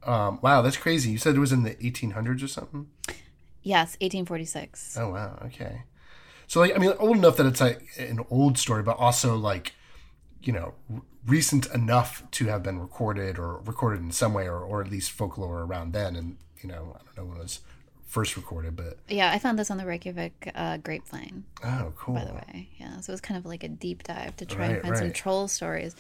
Um, 0.03 0.39
wow, 0.41 0.61
that's 0.61 0.77
crazy. 0.77 1.11
You 1.11 1.17
said 1.17 1.35
it 1.35 1.39
was 1.39 1.51
in 1.51 1.63
the 1.63 1.75
1800s 1.75 2.43
or 2.43 2.47
something. 2.47 2.87
Yes, 3.61 3.97
1846. 4.01 4.97
Oh 4.99 5.09
wow, 5.11 5.39
okay. 5.45 5.83
So 6.47 6.59
like, 6.61 6.73
I 6.75 6.79
mean, 6.79 6.93
old 6.99 7.17
enough 7.17 7.37
that 7.37 7.45
it's 7.45 7.61
like 7.61 7.83
an 7.97 8.19
old 8.29 8.57
story, 8.57 8.81
but 8.83 8.97
also 8.97 9.35
like, 9.37 9.73
you 10.41 10.51
know, 10.53 10.73
recent 11.29 11.65
enough 11.73 12.23
to 12.31 12.47
have 12.47 12.63
been 12.63 12.79
recorded 12.79 13.39
or 13.39 13.59
recorded 13.59 14.01
in 14.01 14.11
some 14.11 14.33
way, 14.33 14.47
or, 14.47 14.59
or 14.59 14.81
at 14.81 14.89
least 14.91 15.11
folklore 15.11 15.61
around 15.61 15.93
then. 15.93 16.15
And 16.15 16.37
you 16.61 16.69
know, 16.69 16.95
I 16.99 17.03
don't 17.05 17.17
know 17.17 17.25
when 17.25 17.37
it 17.37 17.43
was 17.43 17.59
first 18.05 18.35
recorded, 18.35 18.75
but 18.75 18.97
Yeah, 19.07 19.31
I 19.31 19.39
found 19.39 19.59
this 19.59 19.69
on 19.71 19.77
the 19.77 19.85
Reykjavik 19.85 20.51
uh, 20.55 20.77
Grapevine, 20.77 21.43
oh, 21.63 21.93
cool. 21.95 22.15
by 22.15 22.25
the 22.25 22.33
way. 22.33 22.69
Yeah, 22.77 22.99
so 23.01 23.11
it 23.11 23.13
was 23.13 23.21
kind 23.21 23.37
of 23.37 23.45
like 23.45 23.63
a 23.63 23.67
deep 23.69 24.03
dive 24.03 24.35
to 24.37 24.45
try 24.45 24.69
Right, 24.69 24.83
and 24.83 24.83
find 24.83 24.97
some 24.97 25.11
troll 25.11 25.47
stories. 25.47 25.95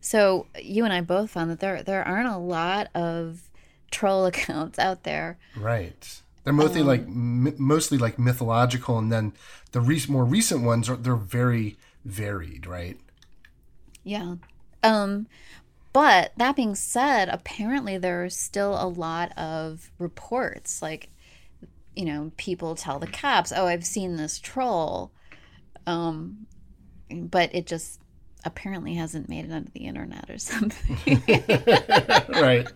So 0.00 0.46
you 0.60 0.84
and 0.84 0.92
I 0.92 1.00
both 1.00 1.30
found 1.30 1.50
that 1.50 1.60
there 1.60 1.82
there 1.82 2.02
aren't 2.04 2.28
a 2.28 2.36
lot 2.38 2.88
of 2.94 3.48
troll 3.90 4.26
accounts 4.32 4.78
out 4.78 5.04
there. 5.04 5.38
Right. 5.56 6.20
They're 6.44 6.52
mostly 6.52 6.80
Um, 6.80 6.86
like 6.88 7.02
m- 7.02 7.54
mostly 7.58 7.98
like 7.98 8.18
mythological, 8.18 8.98
and 8.98 9.12
then 9.12 9.32
the 9.70 9.80
re- 9.80 10.02
more 10.08 10.24
recent 10.24 10.62
ones 10.64 10.88
are 10.88 10.96
they're 10.96 11.14
very 11.14 11.76
varied, 12.04 12.66
right? 12.66 12.98
Yeah. 14.04 14.36
Um 14.82 15.26
but 15.92 16.32
that 16.38 16.56
being 16.56 16.74
said, 16.74 17.28
apparently 17.28 17.98
there 17.98 18.24
are 18.24 18.30
still 18.30 18.74
a 18.82 18.88
lot 18.88 19.36
of 19.38 19.90
reports 19.98 20.80
like 20.82 21.08
you 21.94 22.06
know, 22.06 22.32
people 22.38 22.74
tell 22.74 22.98
the 22.98 23.06
cops, 23.06 23.52
"Oh, 23.54 23.66
I've 23.66 23.84
seen 23.84 24.16
this 24.16 24.38
troll." 24.38 25.12
Um 25.86 26.46
but 27.10 27.54
it 27.54 27.66
just 27.66 28.00
apparently 28.44 28.94
hasn't 28.94 29.28
made 29.28 29.44
it 29.44 29.52
onto 29.52 29.70
the 29.72 29.86
internet 29.86 30.28
or 30.30 30.38
something. 30.38 30.96
right. 32.28 32.66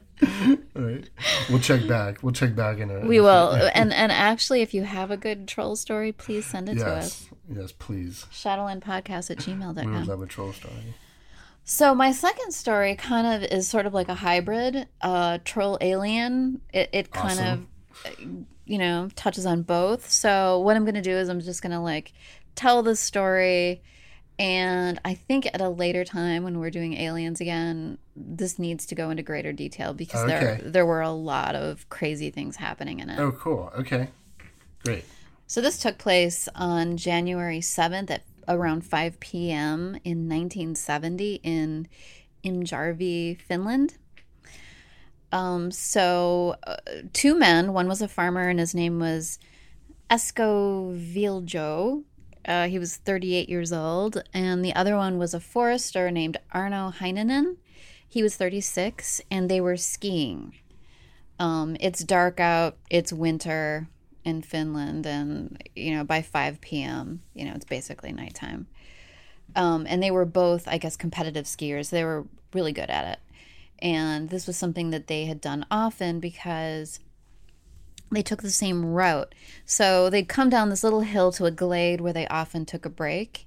right. 0.75 1.11
We'll 1.49 1.59
check 1.61 1.87
back. 1.89 2.23
We'll 2.23 2.33
check 2.33 2.55
back 2.55 2.79
in 2.79 2.91
a. 2.91 3.01
we 3.01 3.21
will. 3.21 3.53
And 3.75 3.93
and 3.93 4.13
actually 4.13 4.63
if 4.63 4.75
you 4.75 4.85
have 4.85 5.11
a 5.11 5.17
good 5.17 5.49
troll 5.49 5.77
story, 5.77 6.13
please 6.13 6.47
send 6.47 6.69
it 6.69 6.77
to 6.77 6.87
us. 6.87 7.29
Yes. 7.49 7.59
Yes, 7.59 7.73
please. 7.73 8.27
Shadowlandpodcast 8.33 9.31
at 9.31 9.47
We 9.47 9.55
would 9.55 9.77
gmail.com. 9.77 10.05
love 10.05 10.21
a 10.23 10.27
troll 10.27 10.53
story. 10.53 10.95
So 11.69 11.97
my 11.97 12.13
second 12.13 12.53
story 12.53 12.95
kind 12.95 13.27
of 13.27 13.51
is 13.51 13.67
sort 13.67 13.87
of 13.87 13.93
like 13.93 14.09
a 14.09 14.15
hybrid, 14.15 14.87
uh, 15.03 15.39
troll 15.45 15.77
alien. 15.81 16.61
It, 16.73 16.91
it 16.93 17.11
kind 17.11 17.41
Awesome. 17.41 17.69
of, 18.05 18.13
uh, 18.13 18.25
you 18.65 18.79
know, 18.79 19.09
touches 19.17 19.47
on 19.47 19.63
both. 19.63 20.09
So 20.09 20.61
what 20.61 20.77
I'm 20.77 20.85
going 20.85 20.95
to 20.95 21.03
do 21.03 21.11
is 21.11 21.29
I'm 21.29 21.41
just 21.41 21.63
going 21.63 21.73
to 21.73 21.81
like 21.81 22.13
tell 22.55 22.85
the 22.85 22.95
story, 22.95 23.83
and 24.39 25.01
I 25.05 25.15
think 25.15 25.47
at 25.47 25.61
a 25.61 25.69
later 25.69 26.05
time 26.05 26.45
when 26.45 26.61
we're 26.61 26.71
doing 26.71 26.95
aliens 26.95 27.41
again, 27.41 27.99
this 28.15 28.61
needs 28.61 28.87
to 28.87 28.95
go 28.95 29.11
into 29.11 29.25
greater 29.25 29.53
detail 29.53 29.93
because 29.93 30.25
there 30.25 30.61
there 30.63 30.87
were 30.87 31.01
a 31.01 31.11
lot 31.11 31.57
of 31.57 31.89
crazy 31.89 32.31
things 32.31 32.55
happening 32.55 33.01
in 33.01 33.11
it. 33.11 33.19
Oh, 33.19 33.33
cool. 33.33 33.73
Okay. 33.77 34.09
Great. 34.85 35.05
So 35.49 35.61
this 35.61 35.79
took 35.79 35.99
place 35.99 36.49
on 36.55 36.97
January 36.97 37.59
7th 37.59 38.11
at 38.11 38.23
around 38.49 38.85
5 38.85 39.21
p.m. 39.21 39.99
in 40.05 40.29
1970 40.29 41.41
in 41.43 41.89
Imjarvi, 42.45 43.41
Finland. 43.41 43.97
Um, 45.33 45.71
so 45.71 46.57
uh, 46.67 46.77
two 47.13 47.39
men, 47.39 47.73
one 47.73 47.89
was 47.89 48.01
a 48.01 48.09
farmer 48.09 48.49
and 48.49 48.59
his 48.59 48.75
name 48.75 49.01
was 49.01 49.39
Esko 50.11 50.97
Viljo. 50.97 52.05
Uh, 52.45 52.69
he 52.69 52.79
was 52.79 52.97
38 52.97 53.49
years 53.49 53.73
old, 53.73 54.23
and 54.33 54.65
the 54.65 54.73
other 54.73 54.97
one 54.97 55.19
was 55.19 55.35
a 55.35 55.41
forester 55.41 56.13
named 56.13 56.37
Aarno 56.55 56.95
Heinonen. 56.95 57.57
He 58.09 58.23
was 58.23 58.37
36, 58.37 59.21
and 59.33 59.51
they 59.51 59.61
were 59.61 59.77
skiing. 59.77 60.55
Um, 61.41 61.77
it's 61.81 62.05
dark 62.05 62.39
out, 62.39 62.77
it's 62.89 63.13
winter 63.13 63.89
in 64.27 64.43
Finland, 64.43 65.07
and 65.07 65.63
you 65.75 65.95
know, 65.95 66.05
by 66.05 66.21
5 66.21 66.61
p.m., 66.61 67.23
you 67.33 67.45
know, 67.45 67.53
it's 67.55 67.65
basically 67.65 68.13
nighttime. 68.13 68.67
Um, 69.55 69.87
and 69.89 70.03
they 70.03 70.11
were 70.11 70.25
both, 70.27 70.67
I 70.67 70.77
guess, 70.77 70.97
competitive 70.97 71.47
skiers. 71.47 71.91
They 71.91 72.05
were 72.05 72.27
really 72.53 72.73
good 72.73 72.91
at 72.91 73.07
it. 73.13 73.19
And 73.79 74.29
this 74.29 74.47
was 74.47 74.57
something 74.57 74.91
that 74.91 75.07
they 75.07 75.27
had 75.27 75.41
done 75.41 75.65
often 75.71 76.19
because 76.19 76.99
they 78.11 78.23
took 78.23 78.43
the 78.43 78.51
same 78.51 78.85
route. 78.85 79.35
So 79.65 80.11
they'd 80.11 80.29
come 80.29 80.51
down 80.51 80.71
this 80.71 80.83
little 80.83 81.01
hill 81.03 81.31
to 81.33 81.45
a 81.45 81.51
glade 81.51 82.01
where 82.01 82.13
they 82.13 82.27
often 82.27 82.67
took 82.67 82.85
a 82.85 82.91
break. 82.91 83.47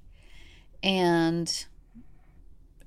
And 0.82 1.66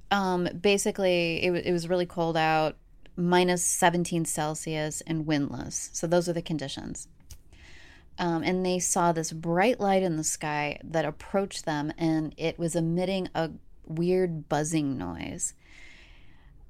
um, 0.09 0.49
basically, 0.59 1.43
it, 1.43 1.51
wa- 1.51 1.61
it 1.63 1.71
was 1.71 1.87
really 1.87 2.07
cold 2.07 2.35
out, 2.35 2.75
minus 3.15 3.63
17 3.63 4.25
Celsius 4.25 5.01
and 5.01 5.27
windless. 5.27 5.91
So 5.93 6.07
those 6.07 6.27
are 6.27 6.33
the 6.33 6.41
conditions. 6.41 7.07
Um, 8.19 8.43
and 8.43 8.65
they 8.65 8.79
saw 8.79 9.11
this 9.11 9.31
bright 9.31 9.79
light 9.79 10.03
in 10.03 10.17
the 10.17 10.23
sky 10.23 10.79
that 10.83 11.05
approached 11.05 11.65
them, 11.65 11.91
and 11.97 12.33
it 12.37 12.59
was 12.59 12.75
emitting 12.75 13.29
a 13.33 13.51
weird 13.85 14.47
buzzing 14.49 14.97
noise. 14.97 15.53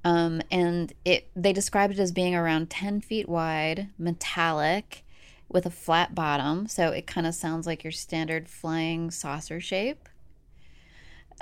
Um, 0.06 0.42
and 0.52 0.94
it 1.06 1.30
they 1.36 1.54
described 1.54 1.94
it 1.94 2.00
as 2.00 2.12
being 2.12 2.36
around 2.36 2.70
10 2.70 3.02
feet 3.02 3.30
wide, 3.30 3.90
metallic, 3.98 5.04
with 5.50 5.66
a 5.66 5.72
flat 5.72 6.16
bottom. 6.16 6.68
So 6.68 6.90
it 6.90 7.08
kind 7.08 7.28
of 7.28 7.36
sounds 7.36 7.66
like 7.66 7.84
your 7.84 7.92
standard 7.92 8.50
flying 8.50 9.12
saucer 9.12 9.60
shape. 9.60 10.10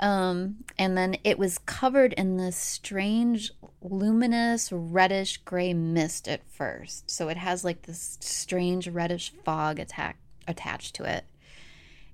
Um, 0.02 0.64
and 0.76 0.98
then 0.98 1.16
it 1.22 1.38
was 1.38 1.58
covered 1.58 2.12
in 2.14 2.36
this 2.36 2.56
strange, 2.56 3.52
luminous, 3.80 4.72
reddish 4.72 5.36
gray 5.38 5.72
mist 5.72 6.26
at 6.26 6.42
first. 6.50 7.08
So 7.08 7.28
it 7.28 7.36
has 7.36 7.64
like 7.64 7.82
this 7.82 8.18
strange 8.20 8.88
reddish 8.88 9.32
fog 9.44 9.78
attack, 9.78 10.18
attached 10.48 10.96
to 10.96 11.04
it. 11.04 11.24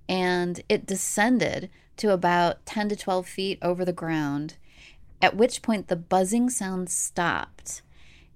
And 0.06 0.60
it 0.68 0.84
descended 0.84 1.70
to 1.96 2.12
about 2.12 2.64
10 2.66 2.90
to 2.90 2.96
12 2.96 3.26
feet 3.26 3.58
over 3.62 3.86
the 3.86 3.92
ground, 3.94 4.56
at 5.22 5.34
which 5.34 5.62
point 5.62 5.88
the 5.88 5.96
buzzing 5.96 6.50
sound 6.50 6.90
stopped. 6.90 7.80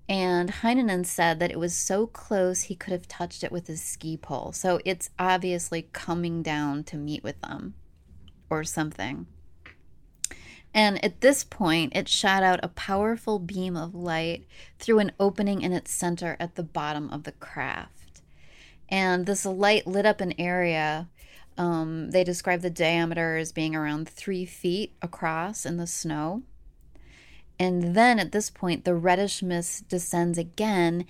And 0.08 0.50
Heinonen 0.50 1.04
said 1.04 1.40
that 1.40 1.50
it 1.50 1.58
was 1.58 1.76
so 1.76 2.06
close 2.06 2.62
he 2.62 2.74
could 2.74 2.92
have 2.92 3.06
touched 3.06 3.44
it 3.44 3.52
with 3.52 3.66
his 3.66 3.82
ski 3.82 4.16
pole. 4.16 4.52
So 4.52 4.80
it's 4.86 5.10
obviously 5.18 5.88
coming 5.92 6.42
down 6.42 6.84
to 6.84 6.96
meet 6.96 7.22
with 7.22 7.38
them 7.42 7.74
or 8.48 8.64
something. 8.64 9.26
And 10.74 11.04
at 11.04 11.20
this 11.20 11.44
point, 11.44 11.94
it 11.94 12.08
shot 12.08 12.42
out 12.42 12.60
a 12.62 12.68
powerful 12.68 13.38
beam 13.38 13.76
of 13.76 13.94
light 13.94 14.46
through 14.78 15.00
an 15.00 15.12
opening 15.20 15.60
in 15.60 15.72
its 15.72 15.90
center 15.90 16.36
at 16.40 16.54
the 16.54 16.62
bottom 16.62 17.10
of 17.10 17.24
the 17.24 17.32
craft. 17.32 18.22
And 18.88 19.26
this 19.26 19.44
light 19.44 19.86
lit 19.86 20.06
up 20.06 20.20
an 20.20 20.34
area. 20.38 21.08
Um, 21.58 22.10
they 22.10 22.24
described 22.24 22.62
the 22.62 22.70
diameter 22.70 23.36
as 23.36 23.52
being 23.52 23.76
around 23.76 24.08
three 24.08 24.46
feet 24.46 24.94
across 25.02 25.66
in 25.66 25.76
the 25.76 25.86
snow. 25.86 26.42
And 27.58 27.94
then 27.94 28.18
at 28.18 28.32
this 28.32 28.48
point, 28.48 28.84
the 28.84 28.94
reddish 28.94 29.42
mist 29.42 29.88
descends 29.88 30.38
again. 30.38 31.04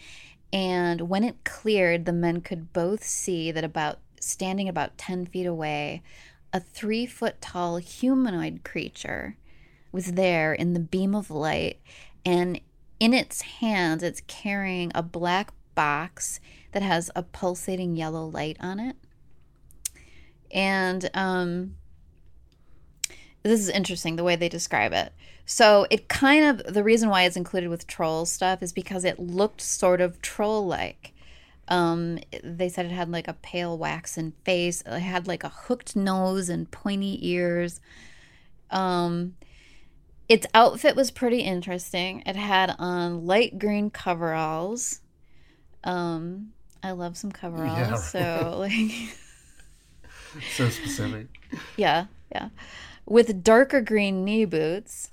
And 0.53 1.09
when 1.09 1.23
it 1.23 1.45
cleared, 1.45 2.05
the 2.05 2.13
men 2.13 2.41
could 2.41 2.73
both 2.73 3.05
see 3.05 3.53
that 3.53 3.65
about 3.65 4.01
standing 4.21 4.69
about 4.69 4.99
10 4.99 5.27
feet 5.27 5.47
away, 5.47 6.03
a 6.53 6.61
three 6.61 7.07
foot 7.07 7.41
tall 7.41 7.77
humanoid 7.77 8.65
creature 8.65 9.37
was 9.93 10.13
there 10.13 10.53
in 10.53 10.73
the 10.73 10.81
beam 10.81 11.15
of 11.15 11.31
light. 11.31 11.81
And 12.25 12.61
in 12.99 13.15
its 13.15 13.43
hands, 13.43 14.03
it's 14.03 14.23
carrying 14.27 14.91
a 14.95 15.03
black 15.03 15.53
box 15.75 16.41
that 16.73 16.83
has 16.83 17.11
a 17.15 17.23
pulsating 17.23 17.97
yellow 17.97 18.27
light 18.27 18.57
on 18.61 18.81
it. 18.81 18.97
And 20.51 21.09
um, 21.15 21.77
this 23.43 23.61
is 23.61 23.69
interesting 23.69 24.17
the 24.17 24.25
way 24.25 24.37
they 24.37 24.49
describe 24.49 24.93
it. 24.93 25.13
So 25.45 25.87
it 25.91 26.09
kind 26.09 26.45
of 26.61 26.73
the 26.73 26.85
reason 26.85 27.09
why 27.09 27.25
it's 27.25 27.37
included 27.37 27.69
with 27.69 27.87
troll 27.87 28.25
stuff 28.27 28.63
is 28.63 28.73
because 28.73 29.05
it 29.05 29.19
looked 29.19 29.61
sort 29.61 30.01
of 30.01 30.23
troll 30.23 30.67
like. 30.67 31.13
Um, 31.69 32.19
they 32.45 32.69
said 32.69 32.87
it 32.87 32.93
had 32.93 33.11
like 33.11 33.29
a 33.29 33.35
pale 33.35 33.77
waxen 33.79 34.33
face. 34.45 34.83
It 34.87 35.01
had 35.01 35.27
like 35.27 35.43
a 35.45 35.49
hooked 35.49 35.97
nose 35.97 36.49
and 36.49 36.71
pointy 36.71 37.19
ears. 37.29 37.81
Um, 38.71 39.35
its 40.33 40.47
outfit 40.55 40.97
was 40.97 41.11
pretty 41.11 41.41
interesting. 41.41 42.23
It 42.27 42.37
had 42.37 42.75
on 42.79 43.27
light 43.27 43.59
green 43.59 43.91
coveralls. 43.91 45.01
Um, 45.85 46.53
I 46.83 46.93
love 46.93 47.17
some 47.17 47.33
coveralls. 47.33 47.79
Yeah, 47.79 47.91
right. 47.91 47.99
So 47.99 48.57
like, 48.59 49.17
So 50.57 50.69
specific. 50.71 51.27
yeah, 51.77 52.07
yeah, 52.33 52.49
with 53.05 53.43
darker 53.45 53.81
green 53.83 54.25
knee 54.25 54.45
boots, 54.47 55.11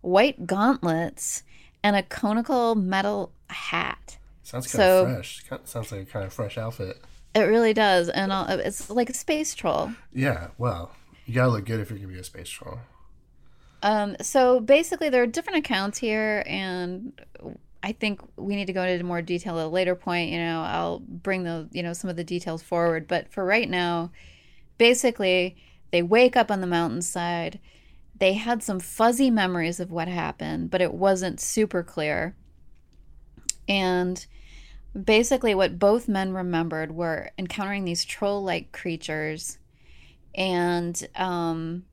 white 0.00 0.46
gauntlets, 0.46 1.42
and 1.82 1.94
a 1.96 2.02
conical 2.02 2.74
metal 2.74 3.32
hat. 3.48 4.16
Sounds 4.42 4.66
kind 4.72 4.80
So- 4.80 5.04
of 5.06 5.12
fresh. 5.16 5.44
Sounds 5.64 5.92
like 5.92 6.02
a 6.02 6.06
kind 6.06 6.24
of 6.24 6.32
fresh 6.32 6.56
outfit. 6.56 6.96
It 7.34 7.40
really 7.42 7.74
does, 7.74 8.08
and 8.08 8.32
uh, 8.32 8.46
it's 8.60 8.88
like 8.88 9.10
a 9.10 9.14
space 9.14 9.54
troll. 9.54 9.92
Yeah, 10.14 10.48
well, 10.56 10.92
you 11.26 11.34
gotta 11.34 11.50
look 11.50 11.66
good 11.66 11.80
if 11.80 11.90
you're 11.90 11.98
gonna 11.98 12.12
be 12.12 12.18
a 12.18 12.24
space 12.24 12.48
troll. 12.48 12.78
Um, 13.82 14.16
so 14.20 14.60
basically, 14.60 15.10
there 15.10 15.22
are 15.22 15.26
different 15.26 15.58
accounts 15.58 15.98
here, 15.98 16.42
and 16.46 17.12
I 17.82 17.92
think 17.92 18.20
we 18.36 18.56
need 18.56 18.66
to 18.66 18.72
go 18.72 18.82
into 18.82 19.04
more 19.04 19.22
detail 19.22 19.58
at 19.58 19.66
a 19.66 19.68
later 19.68 19.94
point. 19.94 20.30
You 20.30 20.38
know, 20.38 20.62
I'll 20.62 20.98
bring 21.00 21.44
the 21.44 21.68
you 21.72 21.82
know 21.82 21.92
some 21.92 22.10
of 22.10 22.16
the 22.16 22.24
details 22.24 22.62
forward, 22.62 23.06
but 23.06 23.32
for 23.32 23.44
right 23.44 23.68
now, 23.68 24.10
basically, 24.78 25.56
they 25.90 26.02
wake 26.02 26.36
up 26.36 26.50
on 26.50 26.60
the 26.60 26.66
mountainside. 26.66 27.60
They 28.18 28.32
had 28.32 28.62
some 28.62 28.80
fuzzy 28.80 29.30
memories 29.30 29.78
of 29.78 29.92
what 29.92 30.08
happened, 30.08 30.70
but 30.70 30.80
it 30.80 30.94
wasn't 30.94 31.38
super 31.38 31.82
clear. 31.82 32.34
And 33.68 34.24
basically, 35.04 35.54
what 35.54 35.78
both 35.78 36.08
men 36.08 36.32
remembered 36.32 36.92
were 36.92 37.30
encountering 37.38 37.84
these 37.84 38.04
troll-like 38.04 38.72
creatures, 38.72 39.58
and 40.34 41.06
um, 41.14 41.84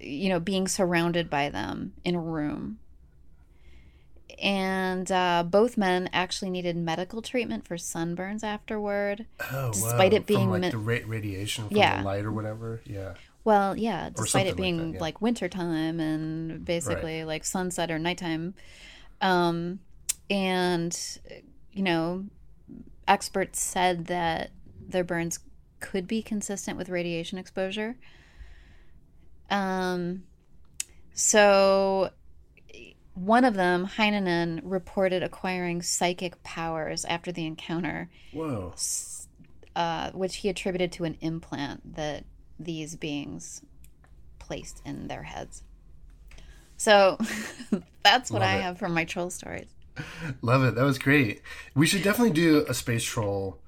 you 0.00 0.28
know, 0.28 0.40
being 0.40 0.68
surrounded 0.68 1.28
by 1.28 1.48
them 1.48 1.92
in 2.04 2.14
a 2.14 2.20
room. 2.20 2.78
And 4.40 5.10
uh, 5.10 5.44
both 5.48 5.76
men 5.76 6.08
actually 6.12 6.50
needed 6.50 6.76
medical 6.76 7.22
treatment 7.22 7.66
for 7.66 7.76
sunburns 7.76 8.44
afterward. 8.44 9.26
Oh, 9.52 9.72
Despite 9.72 10.12
wow. 10.12 10.16
it 10.18 10.26
being 10.26 10.40
from 10.42 10.50
like 10.50 10.60
mi- 10.60 10.70
the 10.70 10.78
ra- 10.78 10.98
radiation 11.06 11.68
from 11.68 11.76
Yeah. 11.76 11.98
the 11.98 12.04
light 12.04 12.24
or 12.24 12.32
whatever. 12.32 12.80
Yeah. 12.84 13.14
Well, 13.42 13.76
yeah, 13.76 14.10
despite 14.10 14.46
it 14.46 14.50
like 14.50 14.56
being 14.58 14.76
that, 14.76 14.94
yeah. 14.94 15.00
like 15.00 15.20
wintertime 15.20 15.98
and 15.98 16.64
basically 16.64 17.24
like 17.24 17.44
sunset 17.44 17.90
or 17.90 17.98
nighttime. 17.98 18.54
Um, 19.20 19.80
and, 20.30 20.96
you 21.72 21.82
know, 21.82 22.26
experts 23.08 23.60
said 23.60 24.06
that 24.06 24.50
their 24.78 25.02
burns 25.02 25.40
could 25.80 26.06
be 26.06 26.22
consistent 26.22 26.76
with 26.76 26.88
radiation 26.90 27.38
exposure. 27.38 27.96
Um, 29.50 30.24
so 31.12 32.10
one 33.14 33.44
of 33.44 33.54
them, 33.54 33.86
Heinonen, 33.86 34.60
reported 34.62 35.22
acquiring 35.22 35.82
psychic 35.82 36.42
powers 36.42 37.04
after 37.04 37.32
the 37.32 37.46
encounter, 37.46 38.10
Whoa. 38.32 38.74
uh, 39.74 40.10
which 40.12 40.36
he 40.36 40.48
attributed 40.48 40.92
to 40.92 41.04
an 41.04 41.16
implant 41.20 41.96
that 41.96 42.24
these 42.58 42.96
beings 42.96 43.62
placed 44.38 44.80
in 44.84 45.08
their 45.08 45.24
heads. 45.24 45.62
So 46.76 47.18
that's 48.04 48.30
what 48.30 48.40
Love 48.40 48.50
I 48.50 48.56
it. 48.56 48.62
have 48.62 48.78
for 48.78 48.88
my 48.88 49.04
troll 49.04 49.30
stories. 49.30 49.68
Love 50.42 50.62
it. 50.62 50.76
That 50.76 50.84
was 50.84 50.98
great. 50.98 51.42
We 51.74 51.86
should 51.86 52.02
definitely 52.02 52.34
do 52.34 52.64
a 52.68 52.74
space 52.74 53.02
troll 53.02 53.60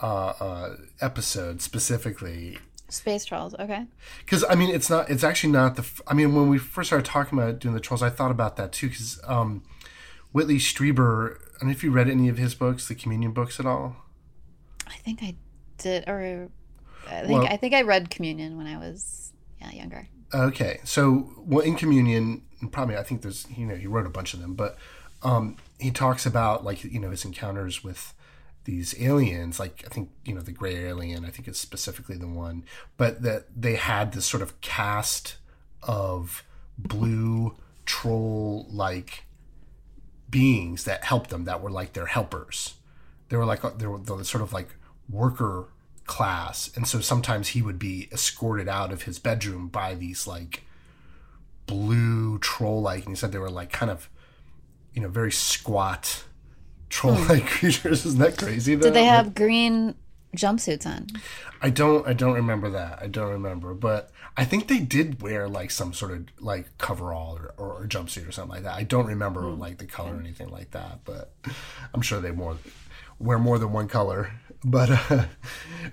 uh, 0.00 0.32
uh, 0.38 0.76
episode 1.00 1.60
specifically 1.60 2.58
Space 2.92 3.24
trolls, 3.24 3.54
okay. 3.58 3.86
because 4.24 4.44
I 4.48 4.54
mean 4.54 4.68
it's 4.74 4.90
not 4.90 5.08
it's 5.10 5.24
actually 5.24 5.52
not 5.52 5.76
the 5.76 5.86
I 6.06 6.12
mean 6.14 6.34
when 6.34 6.48
we 6.48 6.58
first 6.58 6.88
started 6.90 7.06
talking 7.06 7.38
about 7.38 7.58
doing 7.58 7.74
the 7.74 7.80
trolls 7.80 8.02
I 8.02 8.10
thought 8.10 8.30
about 8.30 8.56
that 8.56 8.70
too 8.72 8.88
because 8.88 9.18
um, 9.24 9.62
Whitley 10.32 10.58
Strieber 10.58 11.36
I 11.36 11.58
don't 11.60 11.68
know 11.68 11.72
if 11.72 11.82
you 11.82 11.90
read 11.90 12.08
any 12.10 12.28
of 12.28 12.36
his 12.38 12.54
books 12.54 12.88
the 12.88 12.94
communion 12.94 13.32
books 13.32 13.58
at 13.58 13.66
all 13.66 13.96
I 14.86 14.96
think 14.98 15.22
I 15.22 15.36
did, 15.78 16.04
or 16.06 16.48
I 17.08 17.20
think 17.22 17.30
Well- 17.42 17.46
I 17.46 17.56
think 17.56 17.72
I 17.74 17.82
read 17.82 18.10
Communion 18.10 18.56
when 18.58 18.66
I 18.66 18.76
was 18.76 19.32
yeah 19.60 19.70
younger. 19.70 20.08
okay 20.34 20.80
so 20.84 21.32
well 21.38 21.60
in 21.60 21.76
communion 21.76 22.42
probably 22.72 22.96
I 22.96 23.02
think 23.02 23.22
there's 23.22 23.46
you 23.56 23.64
know 23.66 23.74
he 23.74 23.86
wrote 23.86 24.06
a 24.06 24.10
bunch 24.10 24.34
of 24.34 24.40
them 24.40 24.54
but 24.54 24.76
um, 25.22 25.56
he 25.78 25.90
talks 25.90 26.26
about 26.26 26.62
like 26.64 26.84
you 26.84 26.98
know 27.00 27.10
his 27.10 27.24
encounters 27.24 27.82
with 27.82 28.12
these 28.64 28.94
aliens 29.00 29.58
like 29.58 29.82
I 29.84 29.88
think 29.88 30.10
you 30.24 30.34
know 30.34 30.40
the 30.40 30.52
gray 30.52 30.84
alien 30.86 31.24
I 31.24 31.30
think 31.30 31.48
is 31.48 31.58
specifically 31.58 32.16
the 32.16 32.28
one 32.28 32.64
but 32.96 33.22
that 33.22 33.46
they 33.56 33.74
had 33.74 34.12
this 34.12 34.24
sort 34.24 34.42
of 34.42 34.60
cast 34.60 35.36
of 35.82 36.44
blue 36.78 37.56
troll 37.84 38.66
like 38.70 39.24
beings 40.32 40.84
that 40.84 41.04
helped 41.04 41.30
them 41.30 41.44
that 41.44 41.60
were 41.60 41.70
like 41.70 41.92
their 41.92 42.06
helpers. 42.06 42.74
They 43.28 43.36
were 43.36 43.44
like 43.44 43.64
uh, 43.64 43.70
they 43.76 43.86
were 43.86 43.98
the 43.98 44.24
sort 44.24 44.42
of 44.42 44.52
like 44.52 44.74
worker 45.08 45.68
class, 46.06 46.70
and 46.74 46.88
so 46.88 47.00
sometimes 47.00 47.48
he 47.48 47.62
would 47.62 47.78
be 47.78 48.08
escorted 48.10 48.68
out 48.68 48.90
of 48.92 49.02
his 49.02 49.20
bedroom 49.20 49.68
by 49.68 49.94
these 49.94 50.26
like 50.26 50.64
blue 51.66 52.38
troll 52.40 52.82
like, 52.82 53.04
and 53.04 53.12
he 53.12 53.16
said 53.16 53.30
they 53.30 53.38
were 53.38 53.50
like 53.50 53.70
kind 53.70 53.90
of 53.90 54.08
you 54.92 55.02
know 55.02 55.08
very 55.08 55.32
squat 55.32 56.24
troll 56.92 57.16
hmm. 57.16 57.28
like 57.28 57.46
creatures. 57.58 58.06
Isn't 58.06 58.20
that 58.20 58.38
crazy? 58.38 58.76
Though? 58.76 58.84
Did 58.84 58.94
they 58.94 59.06
have 59.06 59.34
green 59.34 59.96
jumpsuits 60.36 60.86
on? 60.86 61.08
I 61.60 61.70
don't. 61.70 62.06
I 62.06 62.12
don't 62.12 62.34
remember 62.34 62.70
that. 62.70 63.00
I 63.02 63.08
don't 63.08 63.30
remember, 63.30 63.74
but 63.74 64.10
I 64.36 64.44
think 64.44 64.68
they 64.68 64.78
did 64.78 65.20
wear 65.20 65.48
like 65.48 65.70
some 65.70 65.92
sort 65.92 66.12
of 66.12 66.24
like 66.38 66.78
coverall 66.78 67.38
or, 67.38 67.54
or, 67.56 67.82
or 67.82 67.86
jumpsuit 67.86 68.28
or 68.28 68.32
something 68.32 68.54
like 68.54 68.64
that. 68.64 68.74
I 68.74 68.84
don't 68.84 69.06
remember 69.06 69.42
hmm. 69.42 69.58
like 69.58 69.78
the 69.78 69.86
color 69.86 70.14
or 70.14 70.20
anything 70.20 70.50
like 70.50 70.70
that, 70.72 71.00
but 71.04 71.32
I'm 71.92 72.02
sure 72.02 72.20
they 72.20 72.30
more 72.30 72.58
wear 73.22 73.38
more 73.38 73.58
than 73.58 73.72
one 73.72 73.88
color. 73.88 74.32
But 74.64 74.90
uh, 75.10 75.24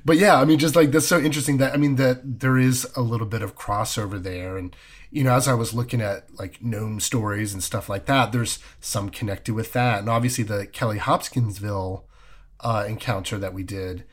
but 0.05 0.17
yeah, 0.17 0.39
I 0.39 0.45
mean, 0.45 0.59
just 0.59 0.75
like 0.75 0.91
that's 0.91 1.07
so 1.07 1.19
interesting 1.19 1.57
that 1.57 1.73
I 1.73 1.77
mean 1.77 1.95
that 1.95 2.39
there 2.39 2.57
is 2.57 2.87
a 2.95 3.01
little 3.01 3.27
bit 3.27 3.41
of 3.41 3.55
crossover 3.55 4.21
there, 4.21 4.57
and 4.57 4.75
you 5.11 5.23
know, 5.23 5.33
as 5.33 5.47
I 5.47 5.53
was 5.53 5.73
looking 5.73 6.01
at 6.01 6.25
like 6.37 6.61
gnome 6.61 6.99
stories 6.99 7.53
and 7.53 7.63
stuff 7.63 7.89
like 7.89 8.05
that, 8.05 8.31
there's 8.31 8.59
some 8.79 9.09
connected 9.09 9.53
with 9.53 9.73
that, 9.73 9.99
and 9.99 10.09
obviously 10.09 10.43
the 10.43 10.67
Kelly 10.67 10.99
Hopkinsville 10.99 12.05
uh, 12.59 12.85
encounter 12.87 13.37
that 13.39 13.53
we 13.53 13.63
did 13.63 14.05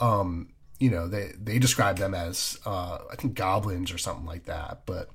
um, 0.00 0.48
you 0.78 0.90
know, 0.90 1.08
they 1.08 1.32
they 1.40 1.58
describe 1.58 1.98
them 1.98 2.14
as 2.14 2.58
uh, 2.66 2.98
I 3.10 3.16
think 3.16 3.34
goblins 3.34 3.92
or 3.92 3.98
something 3.98 4.26
like 4.26 4.44
that. 4.44 4.82
But 4.86 5.08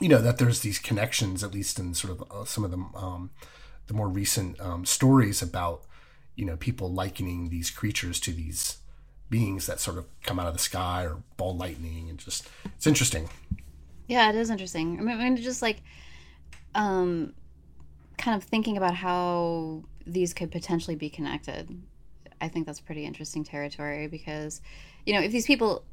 you 0.00 0.08
know 0.08 0.20
that 0.22 0.38
there's 0.38 0.60
these 0.60 0.78
connections, 0.78 1.42
at 1.42 1.52
least 1.52 1.78
in 1.78 1.94
sort 1.94 2.12
of 2.12 2.30
uh, 2.30 2.44
some 2.44 2.64
of 2.64 2.70
the 2.70 2.78
um, 2.94 3.30
the 3.86 3.94
more 3.94 4.08
recent 4.08 4.60
um, 4.60 4.84
stories 4.84 5.42
about 5.42 5.82
you 6.38 6.44
know 6.44 6.56
people 6.56 6.90
likening 6.90 7.50
these 7.50 7.68
creatures 7.68 8.20
to 8.20 8.30
these 8.30 8.78
beings 9.28 9.66
that 9.66 9.80
sort 9.80 9.98
of 9.98 10.06
come 10.22 10.38
out 10.38 10.46
of 10.46 10.52
the 10.52 10.58
sky 10.58 11.02
or 11.02 11.16
ball 11.36 11.56
lightning, 11.56 12.08
and 12.08 12.18
just 12.18 12.48
it's 12.64 12.86
interesting. 12.86 13.28
Yeah, 14.06 14.30
it 14.30 14.36
is 14.36 14.48
interesting. 14.48 14.98
I 14.98 15.02
mean, 15.02 15.20
I 15.20 15.24
mean, 15.24 15.36
just 15.36 15.60
like, 15.60 15.82
um, 16.74 17.34
kind 18.16 18.40
of 18.40 18.48
thinking 18.48 18.76
about 18.76 18.94
how 18.94 19.82
these 20.06 20.32
could 20.32 20.50
potentially 20.50 20.96
be 20.96 21.10
connected. 21.10 21.68
I 22.40 22.48
think 22.48 22.66
that's 22.66 22.80
pretty 22.80 23.04
interesting 23.04 23.42
territory 23.42 24.06
because, 24.06 24.62
you 25.04 25.12
know, 25.12 25.20
if 25.20 25.32
these 25.32 25.44
people 25.44 25.84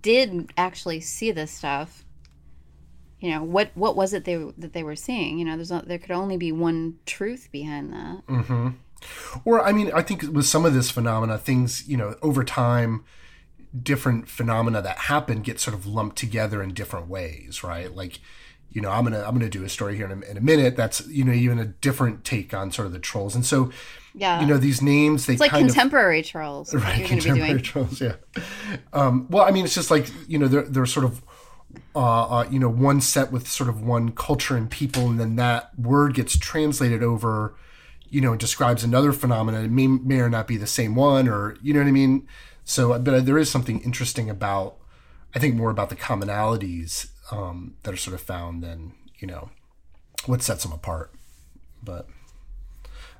did 0.00 0.50
actually 0.56 1.00
see 1.00 1.30
this 1.30 1.52
stuff, 1.52 2.04
you 3.20 3.30
know, 3.30 3.42
what 3.42 3.70
what 3.74 3.96
was 3.96 4.14
it 4.14 4.24
they 4.24 4.36
that 4.56 4.72
they 4.72 4.82
were 4.82 4.96
seeing? 4.96 5.38
You 5.38 5.44
know, 5.44 5.56
there's 5.56 5.70
not, 5.70 5.86
there 5.86 5.98
could 5.98 6.10
only 6.10 6.38
be 6.38 6.52
one 6.52 6.96
truth 7.04 7.50
behind 7.52 7.92
that. 7.92 8.26
Mm-hmm. 8.26 8.68
Or 9.44 9.64
I 9.64 9.72
mean, 9.72 9.90
I 9.92 10.02
think 10.02 10.22
with 10.22 10.46
some 10.46 10.64
of 10.64 10.74
this 10.74 10.90
phenomena, 10.90 11.38
things 11.38 11.88
you 11.88 11.96
know 11.96 12.16
over 12.22 12.44
time, 12.44 13.04
different 13.82 14.28
phenomena 14.28 14.82
that 14.82 14.98
happen 14.98 15.42
get 15.42 15.60
sort 15.60 15.74
of 15.74 15.86
lumped 15.86 16.16
together 16.16 16.62
in 16.62 16.74
different 16.74 17.08
ways, 17.08 17.62
right? 17.62 17.94
Like, 17.94 18.20
you 18.70 18.80
know, 18.80 18.90
I'm 18.90 19.04
gonna 19.04 19.22
I'm 19.22 19.34
gonna 19.34 19.48
do 19.48 19.64
a 19.64 19.68
story 19.68 19.96
here 19.96 20.06
in 20.06 20.22
a, 20.22 20.30
in 20.30 20.36
a 20.36 20.40
minute. 20.40 20.76
That's 20.76 21.06
you 21.08 21.24
know 21.24 21.32
even 21.32 21.58
a 21.58 21.66
different 21.66 22.24
take 22.24 22.54
on 22.54 22.70
sort 22.70 22.86
of 22.86 22.92
the 22.92 22.98
trolls, 22.98 23.34
and 23.34 23.44
so 23.44 23.70
Yeah, 24.14 24.40
you 24.40 24.46
know 24.46 24.58
these 24.58 24.80
names 24.80 25.26
they 25.26 25.34
it's 25.34 25.40
like 25.40 25.50
kind 25.50 25.66
of 25.66 25.72
contemporary 25.72 26.22
trolls. 26.22 26.72
Right 26.74 26.98
you're 26.98 27.08
going 27.08 27.20
to 27.20 27.32
be 27.32 27.38
contemporary 27.38 27.52
doing. 27.52 27.62
trolls, 27.62 28.00
yeah. 28.00 28.16
Um, 28.92 29.26
well, 29.30 29.44
I 29.44 29.50
mean, 29.50 29.64
it's 29.64 29.74
just 29.74 29.90
like 29.90 30.10
you 30.28 30.38
know 30.38 30.48
they're 30.48 30.62
they're 30.62 30.86
sort 30.86 31.04
of 31.04 31.22
uh, 31.94 32.38
uh, 32.38 32.48
you 32.50 32.58
know 32.58 32.68
one 32.68 33.00
set 33.00 33.32
with 33.32 33.48
sort 33.48 33.68
of 33.68 33.82
one 33.82 34.12
culture 34.12 34.56
and 34.56 34.70
people, 34.70 35.08
and 35.08 35.18
then 35.18 35.36
that 35.36 35.76
word 35.78 36.14
gets 36.14 36.38
translated 36.38 37.02
over, 37.02 37.54
you 38.10 38.20
know, 38.20 38.36
describes 38.36 38.84
another 38.84 39.12
phenomenon. 39.12 39.64
It 39.64 39.70
may 39.70 39.86
may 39.86 40.20
or 40.20 40.28
not 40.28 40.46
be 40.46 40.56
the 40.56 40.66
same 40.66 40.94
one, 40.94 41.28
or 41.28 41.56
you 41.62 41.72
know 41.72 41.80
what 41.80 41.88
I 41.88 41.92
mean. 41.92 42.26
So, 42.64 42.98
but 42.98 43.24
there 43.24 43.38
is 43.38 43.50
something 43.50 43.80
interesting 43.80 44.28
about, 44.28 44.76
I 45.34 45.38
think, 45.38 45.54
more 45.54 45.70
about 45.70 45.88
the 45.88 45.96
commonalities 45.96 47.08
um, 47.32 47.76
that 47.82 47.94
are 47.94 47.96
sort 47.96 48.14
of 48.14 48.20
found 48.20 48.62
than 48.62 48.92
you 49.18 49.26
know 49.26 49.50
what 50.26 50.42
sets 50.42 50.64
them 50.64 50.72
apart. 50.72 51.12
But 51.82 52.08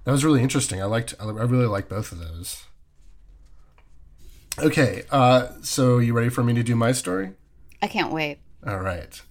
that 0.04 0.12
was 0.12 0.24
really 0.24 0.42
interesting. 0.42 0.82
I 0.82 0.86
liked. 0.86 1.14
I 1.20 1.24
really 1.24 1.66
like 1.66 1.88
both 1.88 2.12
of 2.12 2.18
those. 2.18 2.64
Okay, 4.58 5.04
uh, 5.10 5.48
so 5.62 5.98
you 5.98 6.12
ready 6.12 6.28
for 6.28 6.42
me 6.42 6.52
to 6.54 6.62
do 6.62 6.74
my 6.74 6.92
story? 6.92 7.30
I 7.80 7.86
can't 7.86 8.12
wait. 8.12 8.40
All 8.66 8.80
right, 8.80 9.22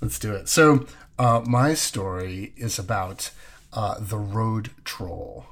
let's 0.00 0.18
do 0.18 0.34
it. 0.34 0.48
So, 0.48 0.86
uh, 1.18 1.42
my 1.46 1.74
story 1.74 2.52
is 2.56 2.78
about 2.78 3.30
uh, 3.72 3.96
the 4.00 4.18
road 4.18 4.70
troll. 4.84 5.46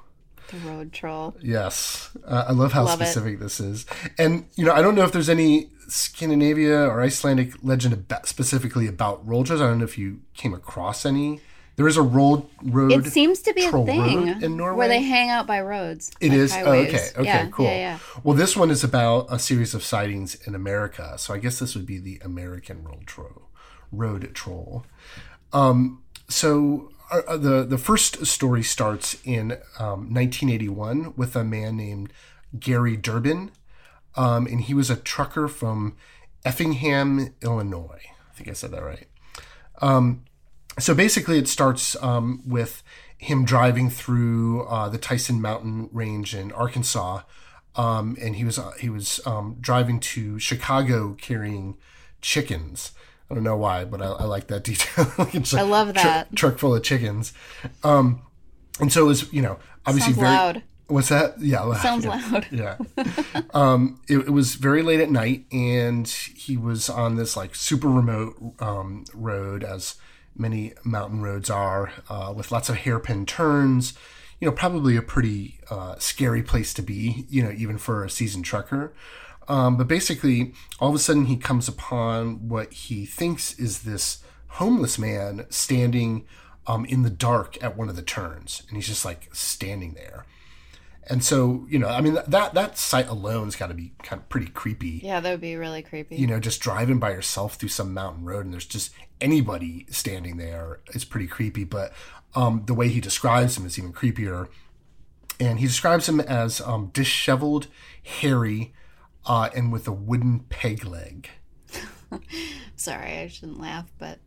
The 0.50 0.58
road 0.58 0.92
troll. 0.92 1.34
Yes, 1.42 2.10
uh, 2.24 2.44
I 2.48 2.52
love 2.52 2.72
how 2.72 2.84
Love 2.84 3.00
it. 3.00 3.06
specific 3.06 3.40
this 3.40 3.58
is, 3.58 3.84
and 4.16 4.46
you 4.54 4.64
know, 4.64 4.72
I 4.72 4.80
don't 4.80 4.94
know 4.94 5.02
if 5.02 5.10
there's 5.12 5.28
any 5.28 5.70
Scandinavia 5.88 6.86
or 6.88 7.02
Icelandic 7.02 7.54
legend 7.62 7.94
about, 7.94 8.26
specifically 8.28 8.86
about 8.86 9.26
trolls. 9.26 9.60
I 9.60 9.66
don't 9.66 9.78
know 9.78 9.84
if 9.84 9.98
you 9.98 10.20
came 10.34 10.54
across 10.54 11.04
any. 11.04 11.40
There 11.76 11.86
is 11.86 11.96
a 11.96 12.02
road 12.02 12.46
road. 12.62 12.92
It 12.92 13.12
seems 13.12 13.42
to 13.42 13.52
be 13.52 13.64
a 13.66 13.70
troll 13.70 13.84
thing 13.84 14.40
in 14.42 14.56
Norway. 14.56 14.78
where 14.78 14.88
they 14.88 15.02
hang 15.02 15.28
out 15.28 15.46
by 15.46 15.60
roads. 15.60 16.10
It 16.20 16.30
like 16.30 16.38
is 16.38 16.54
oh, 16.56 16.72
okay. 16.72 17.08
Okay, 17.16 17.24
yeah, 17.24 17.48
cool. 17.50 17.66
Yeah, 17.66 17.76
yeah. 17.76 17.98
Well, 18.24 18.34
this 18.34 18.56
one 18.56 18.70
is 18.70 18.82
about 18.82 19.26
a 19.30 19.38
series 19.38 19.74
of 19.74 19.82
sightings 19.82 20.36
in 20.46 20.54
America, 20.54 21.18
so 21.18 21.34
I 21.34 21.38
guess 21.38 21.58
this 21.58 21.74
would 21.74 21.86
be 21.86 21.98
the 21.98 22.18
American 22.24 22.82
road 22.82 23.06
troll. 23.06 23.50
Road 23.92 24.30
troll. 24.32 24.86
Um, 25.52 26.02
so 26.28 26.90
uh, 27.10 27.36
the 27.36 27.64
the 27.64 27.78
first 27.78 28.26
story 28.26 28.62
starts 28.62 29.16
in 29.24 29.52
um, 29.78 30.12
1981 30.12 31.14
with 31.16 31.36
a 31.36 31.44
man 31.44 31.76
named 31.76 32.12
Gary 32.58 32.96
Durbin, 32.96 33.52
um, 34.16 34.46
and 34.46 34.62
he 34.62 34.74
was 34.74 34.90
a 34.90 34.96
trucker 34.96 35.48
from 35.48 35.96
Effingham, 36.44 37.34
Illinois. 37.42 38.02
I 38.30 38.34
think 38.36 38.48
I 38.48 38.52
said 38.52 38.70
that 38.72 38.82
right. 38.82 39.06
Um, 39.80 40.24
so 40.78 40.94
basically, 40.94 41.38
it 41.38 41.48
starts 41.48 42.00
um, 42.02 42.42
with 42.46 42.82
him 43.18 43.44
driving 43.44 43.88
through 43.88 44.66
uh, 44.66 44.88
the 44.88 44.98
Tyson 44.98 45.40
Mountain 45.40 45.88
Range 45.92 46.34
in 46.34 46.52
Arkansas, 46.52 47.22
um, 47.76 48.16
and 48.20 48.36
he 48.36 48.44
was 48.44 48.58
uh, 48.58 48.72
he 48.78 48.88
was 48.88 49.20
um, 49.26 49.56
driving 49.60 50.00
to 50.00 50.38
Chicago 50.38 51.14
carrying 51.14 51.76
chickens. 52.20 52.92
I 53.30 53.34
don't 53.34 53.44
know 53.44 53.56
why, 53.56 53.84
but 53.84 54.00
I, 54.00 54.06
I 54.06 54.24
like 54.24 54.46
that 54.48 54.64
detail. 54.64 55.06
I 55.58 55.62
love 55.62 55.94
that. 55.94 56.34
truck 56.36 56.58
full 56.58 56.74
of 56.74 56.82
chickens, 56.82 57.32
um, 57.82 58.22
and 58.80 58.92
so 58.92 59.02
it 59.04 59.06
was 59.08 59.32
you 59.32 59.42
know 59.42 59.58
obviously 59.84 60.12
Sounds 60.12 60.20
very. 60.22 60.30
loud. 60.36 60.62
What's 60.88 61.08
that? 61.08 61.40
Yeah, 61.40 61.62
loud. 61.62 61.80
Sounds 61.80 62.04
yeah. 62.04 62.22
loud. 62.30 62.46
Yeah. 62.52 62.76
um, 63.52 64.00
it, 64.08 64.18
it 64.18 64.30
was 64.30 64.54
very 64.54 64.82
late 64.82 65.00
at 65.00 65.10
night, 65.10 65.44
and 65.50 66.06
he 66.06 66.56
was 66.56 66.88
on 66.88 67.16
this 67.16 67.36
like 67.36 67.54
super 67.56 67.88
remote 67.88 68.36
um, 68.60 69.04
road, 69.12 69.64
as 69.64 69.96
many 70.36 70.74
mountain 70.84 71.22
roads 71.22 71.50
are, 71.50 71.90
uh, 72.08 72.32
with 72.36 72.52
lots 72.52 72.68
of 72.68 72.76
hairpin 72.76 73.26
turns. 73.26 73.94
You 74.38 74.46
know, 74.46 74.52
probably 74.52 74.96
a 74.96 75.02
pretty 75.02 75.58
uh, 75.70 75.96
scary 75.98 76.42
place 76.42 76.72
to 76.74 76.82
be. 76.82 77.26
You 77.28 77.42
know, 77.42 77.50
even 77.50 77.78
for 77.78 78.04
a 78.04 78.10
seasoned 78.10 78.44
trucker. 78.44 78.94
Um, 79.48 79.76
but 79.76 79.88
basically, 79.88 80.52
all 80.80 80.88
of 80.88 80.94
a 80.94 80.98
sudden, 80.98 81.26
he 81.26 81.36
comes 81.36 81.68
upon 81.68 82.48
what 82.48 82.72
he 82.72 83.06
thinks 83.06 83.58
is 83.58 83.82
this 83.82 84.22
homeless 84.48 84.98
man 84.98 85.46
standing 85.50 86.24
um, 86.66 86.84
in 86.86 87.02
the 87.02 87.10
dark 87.10 87.62
at 87.62 87.76
one 87.76 87.88
of 87.88 87.96
the 87.96 88.02
turns, 88.02 88.62
and 88.68 88.76
he's 88.76 88.88
just 88.88 89.04
like 89.04 89.28
standing 89.32 89.94
there. 89.94 90.26
And 91.08 91.22
so, 91.22 91.66
you 91.68 91.78
know, 91.78 91.88
I 91.88 92.00
mean, 92.00 92.14
that 92.26 92.54
that 92.54 92.78
sight 92.78 93.08
alone's 93.08 93.54
got 93.54 93.68
to 93.68 93.74
be 93.74 93.92
kind 94.02 94.20
of 94.20 94.28
pretty 94.28 94.48
creepy. 94.48 95.00
Yeah, 95.04 95.20
that 95.20 95.30
would 95.30 95.40
be 95.40 95.54
really 95.54 95.82
creepy. 95.82 96.16
You 96.16 96.26
know, 96.26 96.40
just 96.40 96.60
driving 96.60 96.98
by 96.98 97.12
yourself 97.12 97.54
through 97.54 97.68
some 97.68 97.94
mountain 97.94 98.24
road 98.24 98.44
and 98.44 98.52
there's 98.52 98.66
just 98.66 98.92
anybody 99.20 99.86
standing 99.88 100.36
there 100.36 100.80
is 100.94 101.04
pretty 101.04 101.28
creepy. 101.28 101.62
But 101.62 101.92
um, 102.34 102.64
the 102.66 102.74
way 102.74 102.88
he 102.88 103.00
describes 103.00 103.56
him 103.56 103.66
is 103.66 103.78
even 103.78 103.92
creepier. 103.92 104.48
And 105.38 105.60
he 105.60 105.66
describes 105.66 106.08
him 106.08 106.18
as 106.18 106.60
um, 106.60 106.90
disheveled, 106.92 107.68
hairy, 108.02 108.74
uh, 109.26 109.50
and 109.54 109.72
with 109.72 109.86
a 109.88 109.92
wooden 109.92 110.40
peg 110.48 110.84
leg. 110.84 111.28
Sorry, 112.76 113.18
I 113.18 113.28
shouldn't 113.28 113.60
laugh, 113.60 113.86
but 113.98 114.18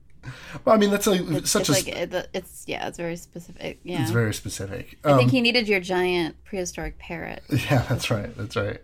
Well, 0.65 0.75
I 0.75 0.77
mean, 0.77 0.91
that's 0.91 1.07
like 1.07 1.21
such 1.45 1.69
it's 1.69 1.69
a. 1.69 1.71
like 1.71 1.87
it, 1.87 2.29
it's 2.33 2.63
yeah, 2.67 2.87
it's 2.87 2.97
very 2.97 3.15
specific. 3.15 3.79
Yeah, 3.83 4.01
it's 4.01 4.11
very 4.11 4.33
specific. 4.33 4.97
I 5.03 5.11
Um, 5.11 5.17
think 5.19 5.31
he 5.31 5.41
needed 5.41 5.67
your 5.67 5.79
giant 5.79 6.43
prehistoric 6.43 6.97
parrot. 6.99 7.43
Yeah, 7.49 7.85
that's 7.87 8.09
right. 8.11 8.35
That's 8.35 8.55
right. 8.55 8.81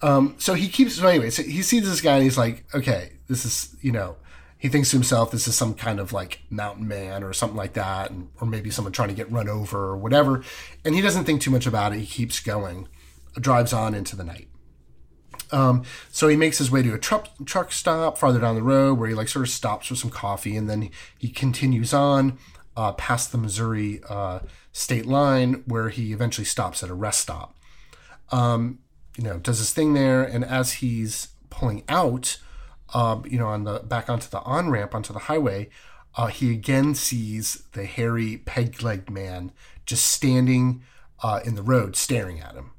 Um, 0.00 0.36
so 0.38 0.54
he 0.54 0.68
keeps. 0.68 0.94
So 0.96 1.06
anyway, 1.06 1.30
so 1.30 1.42
he 1.42 1.62
sees 1.62 1.84
this 1.88 2.00
guy 2.00 2.14
and 2.14 2.22
he's 2.22 2.38
like, 2.38 2.64
okay, 2.74 3.12
this 3.28 3.44
is 3.44 3.76
you 3.82 3.92
know, 3.92 4.16
he 4.58 4.68
thinks 4.68 4.90
to 4.90 4.96
himself, 4.96 5.30
this 5.30 5.46
is 5.48 5.54
some 5.56 5.74
kind 5.74 6.00
of 6.00 6.12
like 6.12 6.40
mountain 6.48 6.86
man 6.88 7.22
or 7.22 7.32
something 7.32 7.56
like 7.56 7.74
that, 7.74 8.10
and, 8.10 8.28
or 8.40 8.46
maybe 8.46 8.70
someone 8.70 8.92
trying 8.92 9.08
to 9.08 9.14
get 9.14 9.30
run 9.30 9.48
over 9.48 9.78
or 9.78 9.96
whatever. 9.96 10.42
And 10.84 10.94
he 10.94 11.00
doesn't 11.02 11.24
think 11.24 11.42
too 11.42 11.50
much 11.50 11.66
about 11.66 11.92
it. 11.92 11.98
He 11.98 12.06
keeps 12.06 12.40
going, 12.40 12.88
drives 13.38 13.72
on 13.72 13.94
into 13.94 14.16
the 14.16 14.24
night. 14.24 14.48
Um, 15.52 15.84
so 16.10 16.28
he 16.28 16.36
makes 16.36 16.58
his 16.58 16.70
way 16.70 16.82
to 16.82 16.94
a 16.94 16.98
truck 16.98 17.28
truck 17.44 17.72
stop 17.72 18.18
farther 18.18 18.40
down 18.40 18.54
the 18.54 18.62
road 18.62 18.98
where 18.98 19.08
he 19.08 19.14
like 19.14 19.28
sort 19.28 19.46
of 19.46 19.50
stops 19.50 19.86
for 19.86 19.94
some 19.94 20.10
coffee, 20.10 20.56
and 20.56 20.68
then 20.68 20.90
he 21.18 21.28
continues 21.28 21.92
on 21.92 22.38
uh, 22.76 22.92
past 22.92 23.32
the 23.32 23.38
Missouri 23.38 24.00
uh, 24.08 24.40
state 24.72 25.06
line 25.06 25.62
where 25.66 25.90
he 25.90 26.12
eventually 26.12 26.44
stops 26.44 26.82
at 26.82 26.90
a 26.90 26.94
rest 26.94 27.20
stop. 27.20 27.54
Um, 28.30 28.78
you 29.16 29.24
know, 29.24 29.38
does 29.38 29.58
his 29.58 29.72
thing 29.72 29.92
there, 29.92 30.22
and 30.22 30.44
as 30.44 30.74
he's 30.74 31.28
pulling 31.50 31.84
out, 31.88 32.38
um, 32.94 33.24
you 33.28 33.38
know, 33.38 33.48
on 33.48 33.64
the 33.64 33.80
back 33.80 34.08
onto 34.08 34.28
the 34.28 34.40
on 34.40 34.70
ramp 34.70 34.94
onto 34.94 35.12
the 35.12 35.18
highway, 35.20 35.68
uh, 36.16 36.26
he 36.26 36.50
again 36.50 36.94
sees 36.94 37.64
the 37.72 37.84
hairy 37.84 38.38
peg-legged 38.38 39.10
man 39.10 39.52
just 39.84 40.06
standing 40.06 40.82
uh, 41.22 41.40
in 41.44 41.54
the 41.54 41.62
road, 41.62 41.94
staring 41.94 42.40
at 42.40 42.54
him. 42.54 42.70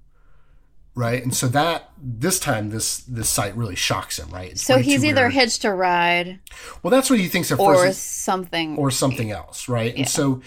Right, 0.95 1.23
and 1.23 1.33
so 1.33 1.47
that 1.47 1.89
this 1.97 2.39
time 2.39 2.69
this 2.69 2.99
this 2.99 3.27
sight 3.27 3.55
really 3.57 3.75
shocks 3.75 4.19
him. 4.19 4.29
Right, 4.29 4.51
It's 4.51 4.61
So 4.61 4.77
he's 4.77 5.03
either 5.03 5.23
weird. 5.23 5.33
hitched 5.33 5.65
a 5.65 5.73
ride 5.73 6.39
well, 6.83 6.91
that's 6.91 7.09
what 7.09 7.17
he 7.17 7.27
thinks 7.27 7.51
at 7.51 7.59
or 7.59 7.75
first, 7.75 8.23
something. 8.23 8.77
or 8.77 8.91
something 8.91 9.31
else, 9.31 9.67
right? 9.67 9.95
And 9.95 10.07
so, 10.07 10.41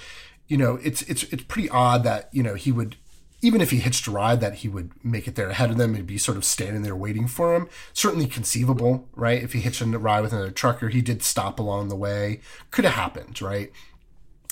you 0.47 0.57
know, 0.57 0.79
it's 0.85 1.03
it's 1.03 1.25
it's 1.25 1.43
pretty 1.45 1.69
odd 1.69 2.05
that 2.05 2.29
you 2.33 2.45
know 2.45 2.55
he 2.55 2.71
would, 2.71 2.95
even 3.43 3.61
if 3.61 3.71
he 3.73 3.79
hitched 3.79 4.07
a 4.07 4.13
ride, 4.13 4.41
that 4.41 4.57
he 4.57 4.69
would 4.69 4.93
make 5.05 5.27
it 5.27 5.35
there 5.35 5.49
ahead 5.51 5.71
of 5.71 5.79
them 5.79 5.97
and 5.97 6.07
be 6.07 6.17
sort 6.17 6.37
of 6.37 6.45
standing 6.45 6.83
there 6.83 6.95
waiting 6.95 7.27
for 7.27 7.57
him. 7.57 7.69
Certainly 7.93 8.29
conceivable, 8.29 9.09
right? 9.17 9.43
If 9.43 9.53
he 9.53 9.61
hitched 9.61 9.81
a 9.81 9.87
ride 9.87 10.21
with 10.21 10.33
another 10.33 10.53
trucker, 10.53 10.91
he 10.91 11.01
did 11.03 11.25
stop 11.25 11.59
along 11.59 11.89
the 11.89 11.97
way. 11.97 12.41
Could 12.71 12.85
have 12.85 12.95
happened, 12.95 13.43
right? 13.43 13.73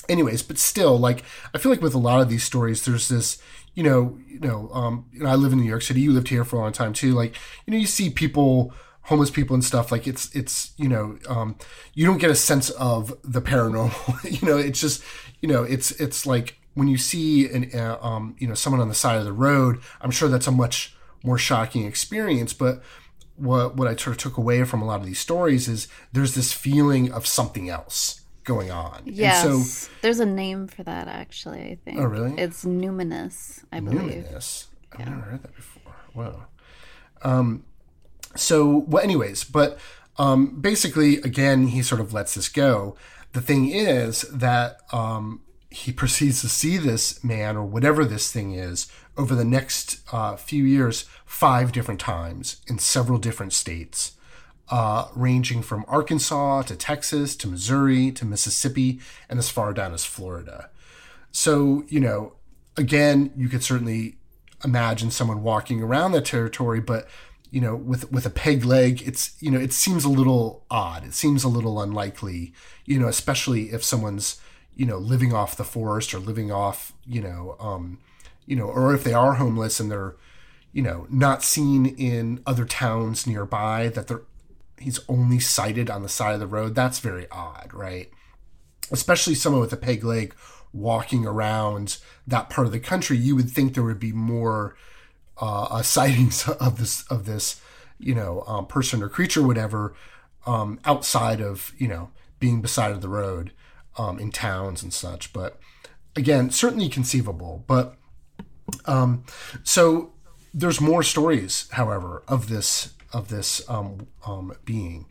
Anyways, 0.09 0.43
but 0.43 0.57
still, 0.57 0.99
like 0.99 1.23
I 1.53 1.57
feel 1.57 1.71
like 1.71 1.81
with 1.81 1.95
a 1.95 1.99
lot 1.99 2.19
of 2.21 2.27
these 2.29 2.43
stories, 2.43 2.83
there's 2.83 3.07
this, 3.07 3.41
you 3.75 3.83
know, 3.83 4.17
you 4.27 4.39
know, 4.39 4.69
um, 4.73 5.05
you 5.11 5.19
know, 5.21 5.29
I 5.29 5.35
live 5.35 5.53
in 5.53 5.59
New 5.59 5.69
York 5.69 5.83
City. 5.83 6.01
You 6.01 6.11
lived 6.11 6.29
here 6.29 6.43
for 6.43 6.55
a 6.55 6.59
long 6.59 6.71
time 6.71 6.93
too. 6.93 7.13
Like, 7.13 7.35
you 7.65 7.71
know, 7.71 7.77
you 7.77 7.85
see 7.85 8.09
people 8.09 8.73
homeless 9.05 9.29
people 9.29 9.53
and 9.53 9.63
stuff 9.63 9.91
like 9.91 10.07
it's 10.07 10.35
it's 10.35 10.73
you 10.77 10.89
know 10.89 11.17
um, 11.29 11.55
you 11.93 12.05
don't 12.05 12.17
get 12.17 12.31
a 12.31 12.35
sense 12.35 12.69
of 12.71 13.13
the 13.23 13.41
paranormal 13.41 14.23
you 14.41 14.47
know 14.47 14.57
it's 14.57 14.81
just 14.81 15.03
you 15.41 15.47
know 15.47 15.63
it's 15.63 15.91
it's 15.91 16.25
like 16.25 16.59
when 16.73 16.87
you 16.87 16.97
see 16.97 17.47
an 17.47 17.69
uh, 17.73 17.97
um, 18.01 18.35
you 18.39 18.47
know 18.47 18.55
someone 18.55 18.81
on 18.81 18.89
the 18.89 18.95
side 18.95 19.17
of 19.17 19.25
the 19.25 19.33
road 19.33 19.79
i'm 20.01 20.11
sure 20.11 20.27
that's 20.27 20.47
a 20.47 20.51
much 20.51 20.95
more 21.23 21.37
shocking 21.37 21.85
experience 21.85 22.51
but 22.51 22.81
what 23.35 23.75
what 23.75 23.87
i 23.87 23.95
sort 23.95 24.15
of 24.15 24.17
took 24.17 24.37
away 24.37 24.63
from 24.63 24.81
a 24.81 24.85
lot 24.85 24.99
of 24.99 25.05
these 25.05 25.19
stories 25.19 25.67
is 25.67 25.87
there's 26.11 26.33
this 26.33 26.51
feeling 26.51 27.11
of 27.11 27.27
something 27.27 27.69
else 27.69 28.21
going 28.45 28.71
on 28.71 29.01
yes, 29.05 29.43
and 29.43 29.65
so 29.65 29.91
there's 30.01 30.19
a 30.19 30.25
name 30.25 30.67
for 30.67 30.83
that 30.83 31.07
actually. 31.07 31.61
I 31.61 31.77
think. 31.83 31.99
Oh, 31.99 32.05
really? 32.05 32.33
It's 32.37 32.63
numinous, 32.63 33.63
I 33.71 33.81
believe. 33.81 34.23
Numinous. 34.25 34.67
I've 34.93 35.09
never 35.09 35.21
heard 35.21 35.43
that 35.43 35.55
before. 35.55 35.93
Whoa. 36.13 36.43
Um, 37.23 37.65
so, 38.35 38.85
well, 38.87 39.03
anyways, 39.03 39.43
but 39.43 39.77
um, 40.17 40.61
basically, 40.61 41.17
again, 41.17 41.67
he 41.67 41.81
sort 41.81 42.01
of 42.01 42.13
lets 42.13 42.35
this 42.35 42.49
go. 42.49 42.95
The 43.33 43.41
thing 43.41 43.69
is 43.69 44.21
that 44.21 44.77
um, 44.93 45.41
he 45.69 45.91
proceeds 46.01 46.41
to 46.41 46.49
see 46.49 46.77
this 46.77 47.23
man 47.23 47.57
or 47.57 47.65
whatever 47.65 48.05
this 48.05 48.31
thing 48.31 48.53
is 48.53 48.87
over 49.17 49.35
the 49.35 49.45
next 49.45 49.99
uh, 50.11 50.35
few 50.35 50.63
years 50.63 51.05
five 51.25 51.71
different 51.71 51.99
times 51.99 52.57
in 52.67 52.79
several 52.79 53.17
different 53.17 53.53
states. 53.53 54.13
Uh, 54.67 55.07
ranging 55.15 55.61
from 55.61 55.85
Arkansas 55.87 56.63
to 56.63 56.75
Texas 56.75 57.35
to 57.35 57.47
Missouri 57.47 58.11
to 58.11 58.25
Mississippi 58.25 58.99
and 59.29 59.37
as 59.37 59.47
far 59.47 59.73
down 59.73 59.93
as 59.93 60.05
Florida. 60.05 60.71
So, 61.31 61.83
you 61.87 61.99
know, 61.99 62.33
again, 62.75 63.31
you 63.35 63.47
could 63.47 63.63
certainly 63.63 64.17
imagine 64.63 65.11
someone 65.11 65.43
walking 65.43 65.81
around 65.81 66.13
that 66.13 66.25
territory, 66.25 66.81
but 66.81 67.07
you 67.51 67.61
know, 67.61 67.75
with 67.75 68.11
with 68.11 68.25
a 68.25 68.29
peg 68.29 68.65
leg, 68.65 69.01
it's 69.07 69.35
you 69.41 69.51
know, 69.51 69.59
it 69.59 69.71
seems 69.71 70.03
a 70.03 70.09
little 70.09 70.65
odd. 70.69 71.05
It 71.05 71.13
seems 71.13 71.43
a 71.43 71.47
little 71.47 71.81
unlikely, 71.81 72.53
you 72.85 72.99
know, 72.99 73.07
especially 73.07 73.71
if 73.71 73.83
someone's 73.83 74.41
you 74.75 74.85
know 74.85 74.97
living 74.97 75.33
off 75.33 75.55
the 75.55 75.63
forest 75.63 76.13
or 76.13 76.19
living 76.19 76.51
off 76.51 76.91
you 77.05 77.21
know, 77.21 77.55
um, 77.59 77.99
you 78.45 78.55
know, 78.55 78.65
or 78.65 78.93
if 78.93 79.03
they 79.03 79.13
are 79.13 79.35
homeless 79.35 79.79
and 79.79 79.89
they're 79.89 80.15
you 80.73 80.81
know 80.81 81.07
not 81.09 81.43
seen 81.43 81.85
in 81.85 82.41
other 82.45 82.65
towns 82.65 83.25
nearby 83.25 83.87
that 83.89 84.07
they're 84.07 84.23
he's 84.79 84.99
only 85.07 85.39
sighted 85.39 85.89
on 85.89 86.03
the 86.03 86.09
side 86.09 86.33
of 86.33 86.39
the 86.39 86.47
road. 86.47 86.75
That's 86.75 86.99
very 86.99 87.27
odd, 87.31 87.71
right? 87.73 88.09
Especially 88.91 89.35
someone 89.35 89.61
with 89.61 89.73
a 89.73 89.77
peg 89.77 90.03
leg 90.03 90.35
walking 90.73 91.25
around 91.25 91.97
that 92.27 92.49
part 92.49 92.67
of 92.67 92.73
the 92.73 92.79
country, 92.79 93.17
you 93.17 93.35
would 93.35 93.49
think 93.49 93.73
there 93.73 93.83
would 93.83 93.99
be 93.99 94.11
more 94.11 94.75
uh, 95.37 95.81
sightings 95.81 96.47
of 96.59 96.77
this 96.77 97.03
of 97.07 97.25
this 97.25 97.61
you 97.97 98.13
know 98.13 98.43
um, 98.47 98.65
person 98.67 99.01
or 99.01 99.09
creature, 99.09 99.45
whatever, 99.45 99.95
um, 100.45 100.79
outside 100.85 101.41
of 101.41 101.73
you 101.77 101.87
know 101.87 102.09
being 102.39 102.61
beside 102.61 102.91
of 102.91 103.01
the 103.01 103.09
road 103.09 103.51
um, 103.97 104.19
in 104.19 104.31
towns 104.31 104.83
and 104.83 104.93
such. 104.93 105.31
But 105.33 105.59
again, 106.15 106.49
certainly 106.49 106.89
conceivable. 106.89 107.63
But 107.67 107.95
um, 108.85 109.23
so 109.63 110.13
there's 110.53 110.81
more 110.81 111.03
stories, 111.03 111.67
however, 111.71 112.23
of 112.27 112.49
this 112.49 112.93
of 113.13 113.29
this 113.29 113.67
um, 113.69 114.07
um, 114.25 114.55
being, 114.65 115.05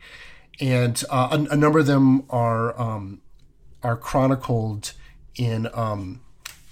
and 0.59 1.03
uh, 1.09 1.29
a, 1.31 1.53
a, 1.53 1.57
number 1.57 1.79
of 1.79 1.85
them 1.85 2.23
are 2.29 2.79
um, 2.79 3.21
are 3.83 3.97
chronicled 3.97 4.93
in 5.35 5.67
um, 5.73 6.21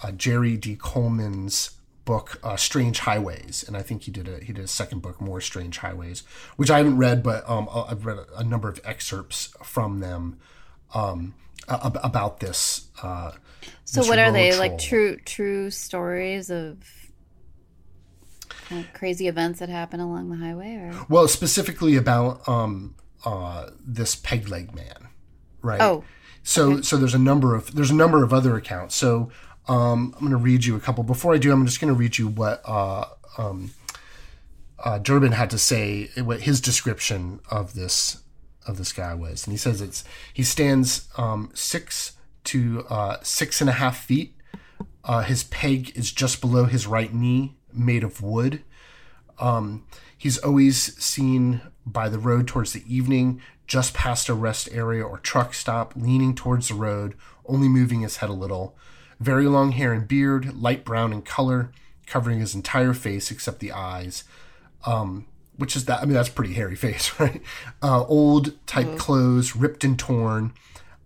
uh, 0.02 0.12
Jerry 0.12 0.58
D. 0.58 0.76
Coleman's 0.76 1.72
book 2.06 2.40
uh, 2.44 2.56
Strange 2.56 3.00
Highways, 3.00 3.64
and 3.68 3.78
I 3.78 3.82
think 3.82 4.04
he 4.04 4.12
did 4.12 4.28
a 4.28 4.44
he 4.44 4.54
did 4.54 4.64
a 4.64 4.68
second 4.68 5.02
book, 5.02 5.22
More 5.22 5.42
Strange 5.42 5.78
Highways, 5.78 6.24
which 6.58 6.70
I 6.70 6.78
haven't 6.78 6.98
read, 6.98 7.24
but 7.24 7.48
um, 7.50 7.70
I've 7.74 8.06
read 8.06 8.18
a, 8.18 8.40
a, 8.40 8.44
number 8.44 8.70
of 8.70 8.80
excerpts 8.84 9.54
from 9.64 10.00
them 10.00 10.40
um, 10.94 11.34
about 11.68 12.40
this. 12.40 12.88
Uh, 13.02 13.32
so, 13.86 14.02
what 14.06 14.20
are 14.20 14.32
they 14.32 14.50
troll. 14.50 14.60
like? 14.60 14.78
True 14.78 15.18
true 15.18 15.70
stories 15.70 16.50
of 16.50 17.03
of 18.72 18.92
crazy 18.94 19.28
events 19.28 19.60
that 19.60 19.70
happen 19.70 20.00
along 20.00 20.30
the 20.30 20.38
highway, 20.38 20.76
or 20.76 21.06
well, 21.10 21.28
specifically 21.28 21.96
about 21.96 22.48
um, 22.48 22.96
uh, 23.26 23.70
this 23.86 24.16
peg 24.16 24.50
leg 24.50 24.74
man, 24.74 25.08
right? 25.62 25.82
Oh, 25.82 26.04
so 26.44 26.74
okay. 26.74 26.82
so 26.82 26.98
there's 26.98 27.14
a 27.14 27.20
number 27.20 27.56
of 27.56 27.74
there's 27.74 27.92
a 27.92 27.96
number 27.96 28.24
of 28.24 28.34
other 28.34 28.56
accounts. 28.56 28.96
So 28.96 29.32
um, 29.68 30.14
I'm 30.16 30.20
going 30.20 30.32
to 30.32 30.38
read 30.38 30.66
you 30.66 30.76
a 30.76 30.80
couple. 30.80 31.04
Before 31.04 31.34
I 31.34 31.38
do, 31.38 31.52
I'm 31.52 31.66
just 31.66 31.80
going 31.80 31.94
to 31.94 31.98
read 31.98 32.18
you 32.18 32.28
what 32.28 32.62
uh, 32.66 33.06
um, 33.38 33.72
uh, 34.84 35.00
Durbin 35.00 35.32
had 35.32 35.50
to 35.52 35.58
say, 35.58 36.10
what 36.18 36.42
his 36.42 36.60
description 36.60 37.40
of 37.50 37.74
this 37.74 38.22
of 38.66 38.78
this 38.78 38.94
guy 38.94 39.14
was, 39.14 39.46
and 39.46 39.54
he 39.54 39.58
says 39.58 39.82
it's 39.82 40.04
he 40.34 40.44
stands 40.44 41.08
um, 41.18 41.50
six 41.54 42.14
to 42.46 42.86
uh, 42.90 43.18
six 43.24 43.62
and 43.62 43.70
a 43.70 43.74
half 43.74 44.04
feet. 44.04 44.36
Uh, 45.06 45.22
his 45.22 45.44
peg 45.46 45.92
is 45.98 46.12
just 46.12 46.40
below 46.40 46.66
his 46.66 46.88
right 46.88 47.14
knee, 47.14 47.56
made 47.74 48.04
of 48.04 48.22
wood. 48.22 48.64
Um, 49.40 49.86
he's 50.18 50.38
always 50.38 50.96
seen 51.04 51.62
by 51.86 52.10
the 52.10 52.20
road 52.20 52.48
towards 52.48 52.74
the 52.74 52.84
evening, 52.88 53.42
just 53.68 53.94
past 53.94 54.30
a 54.30 54.34
rest 54.34 54.70
area 54.72 55.04
or 55.04 55.18
truck 55.20 55.54
stop, 55.54 55.94
leaning 55.96 56.36
towards 56.36 56.70
the 56.70 56.76
road, 56.76 57.16
only 57.46 57.68
moving 57.68 58.02
his 58.02 58.18
head 58.18 58.30
a 58.30 58.34
little. 58.34 58.76
Very 59.20 59.48
long 59.48 59.72
hair 59.72 59.94
and 59.94 60.08
beard, 60.08 60.56
light 60.56 60.86
brown 60.86 61.14
in 61.14 61.22
color, 61.22 61.72
covering 62.06 62.40
his 62.40 62.56
entire 62.56 62.94
face 62.94 63.32
except 63.32 63.60
the 63.60 63.72
eyes. 63.72 64.24
Um, 64.86 65.26
which 65.56 65.76
is 65.76 65.86
that, 65.86 66.02
I 66.02 66.06
mean, 66.06 66.14
that's 66.14 66.30
pretty 66.30 66.54
hairy 66.54 66.76
face, 66.88 67.18
right? 67.20 67.42
Uh, 67.82 68.06
old 68.06 68.54
type 68.66 68.88
mm-hmm. 68.88 68.98
clothes, 68.98 69.56
ripped 69.56 69.84
and 69.84 69.98
torn. 69.98 70.54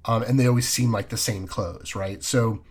Um, 0.05 0.23
and 0.23 0.39
they 0.39 0.47
always 0.47 0.69
seem 0.69 0.91
like 0.91 1.09
the 1.09 1.17
same 1.17 1.47
clothes, 1.47 1.95
right? 1.95 2.23
So, 2.23 2.63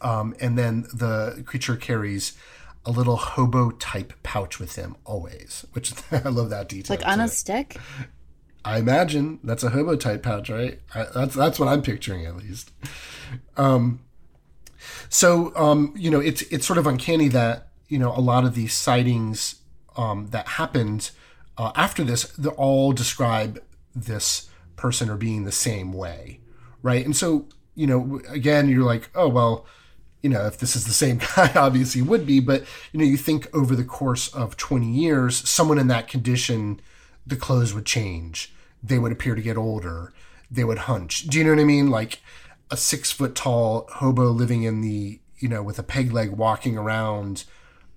um, 0.00 0.34
and 0.40 0.58
then 0.58 0.86
the 0.92 1.42
creature 1.46 1.76
carries 1.76 2.32
a 2.86 2.90
little 2.90 3.16
hobo 3.16 3.72
type 3.72 4.12
pouch 4.22 4.58
with 4.58 4.76
him 4.76 4.96
always, 5.04 5.66
which 5.72 5.92
I 6.12 6.28
love 6.28 6.50
that 6.50 6.68
detail. 6.68 6.96
Like 6.96 7.06
on 7.06 7.18
too. 7.18 7.24
a 7.24 7.28
stick? 7.28 7.76
I 8.64 8.78
imagine 8.78 9.38
that's 9.44 9.62
a 9.62 9.70
hobo 9.70 9.96
type 9.96 10.22
pouch, 10.22 10.48
right? 10.48 10.80
I, 10.94 11.06
that's 11.14 11.34
that's 11.34 11.58
what 11.58 11.68
I'm 11.68 11.82
picturing 11.82 12.24
at 12.24 12.36
least. 12.36 12.72
Um, 13.56 14.00
so 15.08 15.52
um, 15.56 15.94
you 15.96 16.10
know, 16.10 16.20
it's 16.20 16.42
it's 16.42 16.66
sort 16.66 16.78
of 16.78 16.86
uncanny 16.86 17.28
that 17.28 17.68
you 17.88 17.98
know 17.98 18.12
a 18.16 18.20
lot 18.20 18.44
of 18.44 18.54
these 18.54 18.72
sightings 18.72 19.56
um, 19.96 20.28
that 20.28 20.46
happened 20.48 21.10
uh, 21.58 21.72
after 21.74 22.04
this, 22.04 22.24
they 22.32 22.50
all 22.50 22.92
describe 22.92 23.62
this 23.94 24.48
person 24.76 25.08
or 25.08 25.16
being 25.16 25.44
the 25.44 25.52
same 25.52 25.92
way, 25.92 26.40
right? 26.82 27.04
And 27.04 27.16
so 27.16 27.46
you 27.74 27.86
know, 27.86 28.20
again, 28.28 28.68
you're 28.68 28.84
like, 28.84 29.10
oh 29.14 29.28
well, 29.28 29.66
you 30.22 30.30
know, 30.30 30.46
if 30.46 30.58
this 30.58 30.76
is 30.76 30.86
the 30.86 30.92
same 30.92 31.18
guy, 31.36 31.52
obviously 31.54 32.02
would 32.02 32.26
be, 32.26 32.40
but 32.40 32.64
you 32.92 33.00
know, 33.00 33.06
you 33.06 33.16
think 33.16 33.54
over 33.54 33.76
the 33.76 33.84
course 33.84 34.28
of 34.34 34.56
20 34.56 34.90
years, 34.90 35.48
someone 35.48 35.78
in 35.78 35.88
that 35.88 36.08
condition, 36.08 36.80
the 37.26 37.36
clothes 37.36 37.74
would 37.74 37.86
change 37.86 38.52
they 38.82 38.98
would 38.98 39.12
appear 39.12 39.34
to 39.34 39.42
get 39.42 39.56
older. 39.56 40.12
They 40.50 40.64
would 40.64 40.78
hunch. 40.78 41.26
Do 41.26 41.38
you 41.38 41.44
know 41.44 41.50
what 41.50 41.60
I 41.60 41.64
mean? 41.64 41.90
Like 41.90 42.20
a 42.70 42.76
six 42.76 43.10
foot 43.10 43.34
tall 43.34 43.88
hobo 43.94 44.30
living 44.30 44.62
in 44.62 44.80
the, 44.80 45.20
you 45.38 45.48
know, 45.48 45.62
with 45.62 45.78
a 45.78 45.82
peg 45.82 46.12
leg 46.12 46.30
walking 46.30 46.78
around 46.78 47.44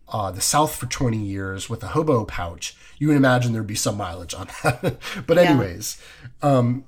uh, 0.07 0.31
the 0.31 0.41
South 0.41 0.75
for 0.75 0.87
20 0.87 1.17
years 1.17 1.69
with 1.69 1.83
a 1.83 1.89
hobo 1.89 2.25
pouch. 2.25 2.75
You 2.97 3.07
would 3.07 3.17
imagine 3.17 3.53
there'd 3.53 3.67
be 3.67 3.75
some 3.75 3.97
mileage 3.97 4.33
on 4.33 4.47
that. 4.63 4.97
but, 5.27 5.37
anyways, 5.37 6.01
yeah. 6.43 6.57
um, 6.57 6.85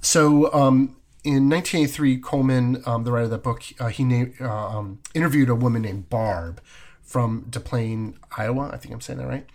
so 0.00 0.52
um, 0.52 0.95
in 1.26 1.50
1983, 1.50 2.18
Coleman, 2.18 2.82
um, 2.86 3.02
the 3.02 3.10
writer 3.10 3.24
of 3.24 3.30
that 3.30 3.42
book, 3.42 3.64
uh, 3.80 3.88
he 3.88 4.32
uh, 4.40 4.48
um, 4.48 5.00
interviewed 5.12 5.48
a 5.48 5.56
woman 5.56 5.82
named 5.82 6.08
Barb 6.08 6.60
from 7.02 7.46
Des 7.50 7.58
Plaines, 7.58 8.16
Iowa. 8.38 8.70
I 8.72 8.76
think 8.76 8.94
I'm 8.94 9.00
saying 9.00 9.18
that 9.18 9.26
right. 9.26 9.46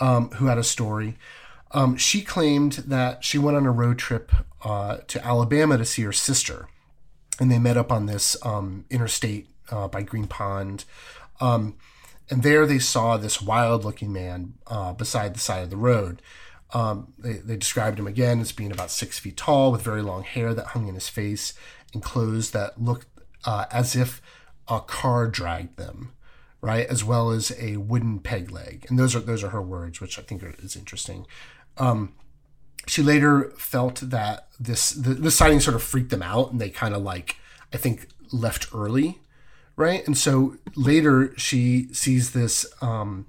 Um, 0.00 0.28
who 0.32 0.46
had 0.46 0.58
a 0.58 0.64
story. 0.64 1.16
Um, 1.70 1.96
she 1.96 2.20
claimed 2.20 2.72
that 2.72 3.24
she 3.24 3.38
went 3.38 3.56
on 3.56 3.64
a 3.64 3.72
road 3.72 3.98
trip 3.98 4.32
uh, 4.64 4.98
to 5.08 5.24
Alabama 5.24 5.78
to 5.78 5.84
see 5.86 6.02
her 6.02 6.12
sister, 6.12 6.68
and 7.40 7.50
they 7.50 7.58
met 7.58 7.78
up 7.78 7.90
on 7.90 8.04
this 8.04 8.36
um, 8.44 8.84
interstate 8.90 9.48
uh, 9.70 9.88
by 9.88 10.02
Green 10.02 10.26
Pond. 10.26 10.84
Um, 11.40 11.76
and 12.30 12.42
there 12.42 12.66
they 12.66 12.78
saw 12.78 13.16
this 13.16 13.40
wild 13.40 13.82
looking 13.82 14.12
man 14.12 14.54
uh, 14.66 14.92
beside 14.92 15.34
the 15.34 15.40
side 15.40 15.62
of 15.62 15.70
the 15.70 15.76
road. 15.78 16.20
Um, 16.72 17.12
they, 17.18 17.34
they, 17.34 17.56
described 17.56 18.00
him 18.00 18.06
again 18.06 18.40
as 18.40 18.50
being 18.50 18.72
about 18.72 18.90
six 18.90 19.18
feet 19.18 19.36
tall 19.36 19.70
with 19.70 19.82
very 19.82 20.02
long 20.02 20.24
hair 20.24 20.54
that 20.54 20.68
hung 20.68 20.88
in 20.88 20.94
his 20.94 21.08
face 21.08 21.54
and 21.92 22.02
clothes 22.02 22.50
that 22.50 22.82
looked 22.82 23.06
uh, 23.44 23.66
as 23.70 23.94
if 23.94 24.20
a 24.66 24.80
car 24.80 25.28
dragged 25.28 25.76
them 25.76 26.14
right? 26.64 26.86
As 26.86 27.04
well 27.04 27.30
as 27.30 27.52
a 27.60 27.76
wooden 27.76 28.20
peg 28.20 28.50
leg. 28.50 28.86
And 28.88 28.98
those 28.98 29.14
are 29.14 29.20
those 29.20 29.44
are 29.44 29.50
her 29.50 29.60
words 29.60 30.00
which 30.00 30.18
i 30.18 30.22
think 30.22 30.42
are, 30.42 30.54
is 30.60 30.76
interesting. 30.76 31.26
Um, 31.76 32.14
she 32.86 33.02
later 33.02 33.50
felt 33.58 33.96
that 33.96 34.48
this 34.58 34.90
the, 34.90 35.12
the 35.12 35.30
sighting 35.30 35.60
sort 35.60 35.76
of 35.76 35.82
freaked 35.82 36.10
them 36.10 36.22
out, 36.22 36.50
and 36.50 36.60
they 36.60 36.70
kind 36.70 36.94
of 36.94 37.02
like 37.02 37.36
I 37.72 37.76
think 37.76 38.08
left 38.32 38.68
early, 38.74 39.20
right? 39.76 40.06
And 40.06 40.16
so 40.16 40.56
later 40.74 41.34
she 41.36 41.92
sees 41.92 42.32
this 42.32 42.64
um, 42.80 43.26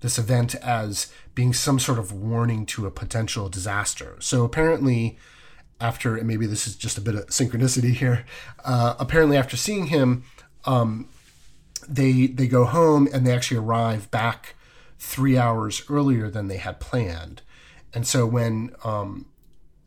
this 0.00 0.18
event 0.18 0.54
as 0.56 1.12
being 1.34 1.52
some 1.52 1.78
sort 1.78 1.98
of 1.98 2.12
warning 2.12 2.66
to 2.66 2.86
a 2.86 2.90
potential 2.90 3.48
disaster. 3.48 4.16
So 4.20 4.44
apparently, 4.44 5.18
after 5.80 6.16
and 6.16 6.26
maybe 6.26 6.46
this 6.46 6.66
is 6.66 6.76
just 6.76 6.98
a 6.98 7.00
bit 7.00 7.14
of 7.14 7.26
synchronicity 7.26 7.92
here. 7.94 8.24
Uh, 8.64 8.94
apparently, 8.98 9.36
after 9.36 9.56
seeing 9.56 9.86
him, 9.86 10.24
um, 10.64 11.08
they 11.88 12.26
they 12.26 12.46
go 12.46 12.64
home 12.64 13.08
and 13.12 13.26
they 13.26 13.32
actually 13.32 13.58
arrive 13.58 14.10
back 14.10 14.54
three 14.98 15.36
hours 15.36 15.82
earlier 15.90 16.30
than 16.30 16.48
they 16.48 16.56
had 16.56 16.80
planned. 16.80 17.42
And 17.92 18.06
so 18.06 18.26
when 18.26 18.74
um, 18.84 19.26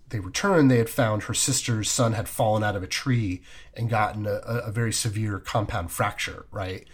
they 0.10 0.20
returned, 0.20 0.72
they 0.72 0.78
had 0.78 0.90
found 0.90 1.24
her 1.24 1.34
sister's 1.34 1.90
son 1.90 2.14
had 2.14 2.30
fallen 2.30 2.64
out 2.64 2.76
of 2.76 2.84
a 2.84 2.88
tree 2.88 3.42
and 3.74 3.90
gotten 3.90 4.26
a, 4.26 4.40
a 4.70 4.72
very 4.72 4.94
severe 4.94 5.40
compound 5.40 5.92
fracture, 5.92 6.46
right? 6.52 6.88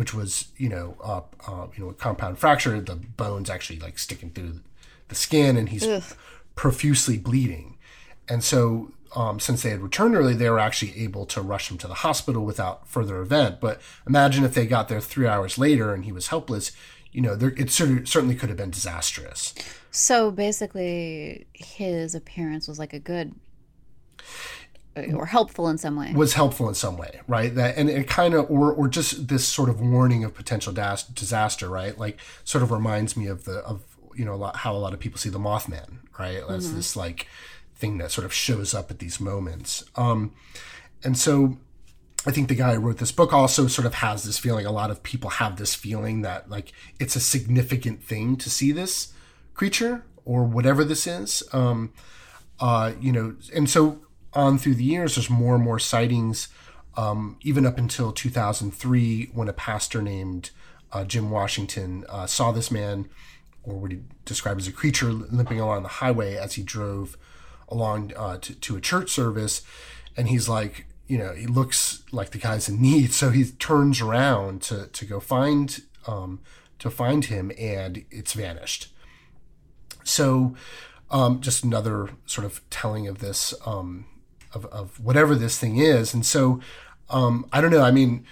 Which 0.00 0.14
was, 0.14 0.48
you 0.56 0.70
know, 0.70 0.96
uh, 1.04 1.20
uh, 1.46 1.66
you 1.76 1.84
know, 1.84 1.90
a 1.90 1.94
compound 1.94 2.38
fracture. 2.38 2.80
The 2.80 2.96
bones 2.96 3.50
actually 3.50 3.80
like 3.80 3.98
sticking 3.98 4.30
through 4.30 4.60
the 5.08 5.14
skin, 5.14 5.58
and 5.58 5.68
he's 5.68 5.86
Ugh. 5.86 6.02
profusely 6.54 7.18
bleeding. 7.18 7.76
And 8.26 8.42
so, 8.42 8.92
um, 9.14 9.38
since 9.40 9.62
they 9.62 9.68
had 9.68 9.82
returned 9.82 10.14
early, 10.14 10.32
they 10.32 10.48
were 10.48 10.58
actually 10.58 10.98
able 11.04 11.26
to 11.26 11.42
rush 11.42 11.70
him 11.70 11.76
to 11.78 11.86
the 11.86 12.00
hospital 12.06 12.46
without 12.46 12.88
further 12.88 13.20
event. 13.20 13.60
But 13.60 13.82
imagine 14.06 14.42
if 14.44 14.54
they 14.54 14.66
got 14.66 14.88
there 14.88 15.02
three 15.02 15.26
hours 15.26 15.58
later 15.58 15.92
and 15.92 16.06
he 16.06 16.12
was 16.12 16.28
helpless. 16.28 16.72
You 17.12 17.20
know, 17.20 17.36
there, 17.36 17.52
it 17.56 17.70
certainly 17.70 18.36
could 18.36 18.48
have 18.48 18.58
been 18.58 18.70
disastrous. 18.70 19.52
So 19.90 20.30
basically, 20.30 21.46
his 21.52 22.14
appearance 22.14 22.68
was 22.68 22.78
like 22.78 22.94
a 22.94 23.00
good 23.00 23.34
or 24.96 25.26
helpful 25.26 25.68
in 25.68 25.78
some 25.78 25.96
way. 25.96 26.12
Was 26.14 26.34
helpful 26.34 26.68
in 26.68 26.74
some 26.74 26.96
way, 26.96 27.20
right? 27.28 27.54
That 27.54 27.76
and 27.76 27.88
it 27.88 28.08
kind 28.08 28.34
of 28.34 28.50
or 28.50 28.72
or 28.72 28.88
just 28.88 29.28
this 29.28 29.46
sort 29.46 29.68
of 29.68 29.80
warning 29.80 30.24
of 30.24 30.34
potential 30.34 30.72
das- 30.72 31.04
disaster, 31.04 31.68
right? 31.68 31.96
Like 31.96 32.18
sort 32.44 32.62
of 32.62 32.70
reminds 32.70 33.16
me 33.16 33.26
of 33.26 33.44
the 33.44 33.58
of 33.60 33.82
you 34.14 34.24
know 34.24 34.34
a 34.34 34.36
lot, 34.36 34.56
how 34.56 34.74
a 34.74 34.78
lot 34.78 34.92
of 34.92 35.00
people 35.00 35.18
see 35.18 35.28
the 35.28 35.38
Mothman, 35.38 35.98
right? 36.18 36.42
As 36.48 36.66
mm-hmm. 36.66 36.76
this 36.76 36.96
like 36.96 37.26
thing 37.76 37.98
that 37.98 38.10
sort 38.10 38.24
of 38.24 38.32
shows 38.32 38.74
up 38.74 38.90
at 38.90 38.98
these 38.98 39.20
moments. 39.20 39.84
Um, 39.96 40.34
and 41.02 41.16
so 41.16 41.56
I 42.26 42.30
think 42.30 42.48
the 42.48 42.54
guy 42.54 42.74
who 42.74 42.80
wrote 42.80 42.98
this 42.98 43.12
book 43.12 43.32
also 43.32 43.66
sort 43.66 43.86
of 43.86 43.94
has 43.94 44.24
this 44.24 44.38
feeling. 44.38 44.66
A 44.66 44.72
lot 44.72 44.90
of 44.90 45.02
people 45.02 45.30
have 45.30 45.56
this 45.56 45.74
feeling 45.74 46.22
that 46.22 46.50
like 46.50 46.72
it's 46.98 47.16
a 47.16 47.20
significant 47.20 48.02
thing 48.02 48.36
to 48.36 48.50
see 48.50 48.72
this 48.72 49.12
creature 49.54 50.04
or 50.24 50.44
whatever 50.44 50.84
this 50.84 51.06
is. 51.06 51.42
Um, 51.52 51.92
uh, 52.58 52.92
you 53.00 53.12
know, 53.12 53.36
and 53.54 53.70
so 53.70 54.00
on 54.32 54.58
through 54.58 54.74
the 54.74 54.84
years, 54.84 55.16
there's 55.16 55.30
more 55.30 55.54
and 55.54 55.64
more 55.64 55.78
sightings 55.78 56.48
um, 56.96 57.36
even 57.42 57.66
up 57.66 57.78
until 57.78 58.12
2003, 58.12 59.30
when 59.32 59.48
a 59.48 59.52
pastor 59.52 60.02
named 60.02 60.50
uh, 60.92 61.04
Jim 61.04 61.30
Washington 61.30 62.04
uh, 62.08 62.26
saw 62.26 62.52
this 62.52 62.70
man, 62.70 63.08
or 63.62 63.76
what 63.76 63.92
he 63.92 64.00
described 64.24 64.60
as 64.60 64.68
a 64.68 64.72
creature, 64.72 65.12
limping 65.12 65.60
along 65.60 65.82
the 65.82 65.88
highway 65.88 66.36
as 66.36 66.54
he 66.54 66.62
drove 66.62 67.16
along 67.68 68.12
uh, 68.16 68.38
to, 68.38 68.54
to 68.54 68.76
a 68.76 68.80
church 68.80 69.10
service. 69.10 69.62
And 70.16 70.28
he's 70.28 70.48
like, 70.48 70.86
you 71.06 71.16
know, 71.16 71.32
he 71.32 71.46
looks 71.46 72.02
like 72.10 72.30
the 72.30 72.38
guy's 72.38 72.68
in 72.68 72.82
need. 72.82 73.12
So 73.12 73.30
he 73.30 73.44
turns 73.44 74.00
around 74.00 74.62
to, 74.62 74.88
to 74.88 75.04
go 75.04 75.20
find 75.20 75.80
um, 76.06 76.40
to 76.78 76.90
find 76.90 77.26
him, 77.26 77.52
and 77.58 78.04
it's 78.10 78.32
vanished. 78.32 78.88
So, 80.02 80.54
um, 81.10 81.42
just 81.42 81.62
another 81.62 82.08
sort 82.24 82.46
of 82.46 82.62
telling 82.70 83.06
of 83.06 83.18
this 83.18 83.52
um, 83.66 84.06
of, 84.52 84.66
of 84.66 84.98
whatever 85.00 85.34
this 85.34 85.58
thing 85.58 85.76
is. 85.78 86.12
And 86.14 86.24
so, 86.26 86.60
um, 87.08 87.46
I 87.52 87.60
don't 87.60 87.70
know. 87.70 87.82
I 87.82 87.90
mean, 87.90 88.24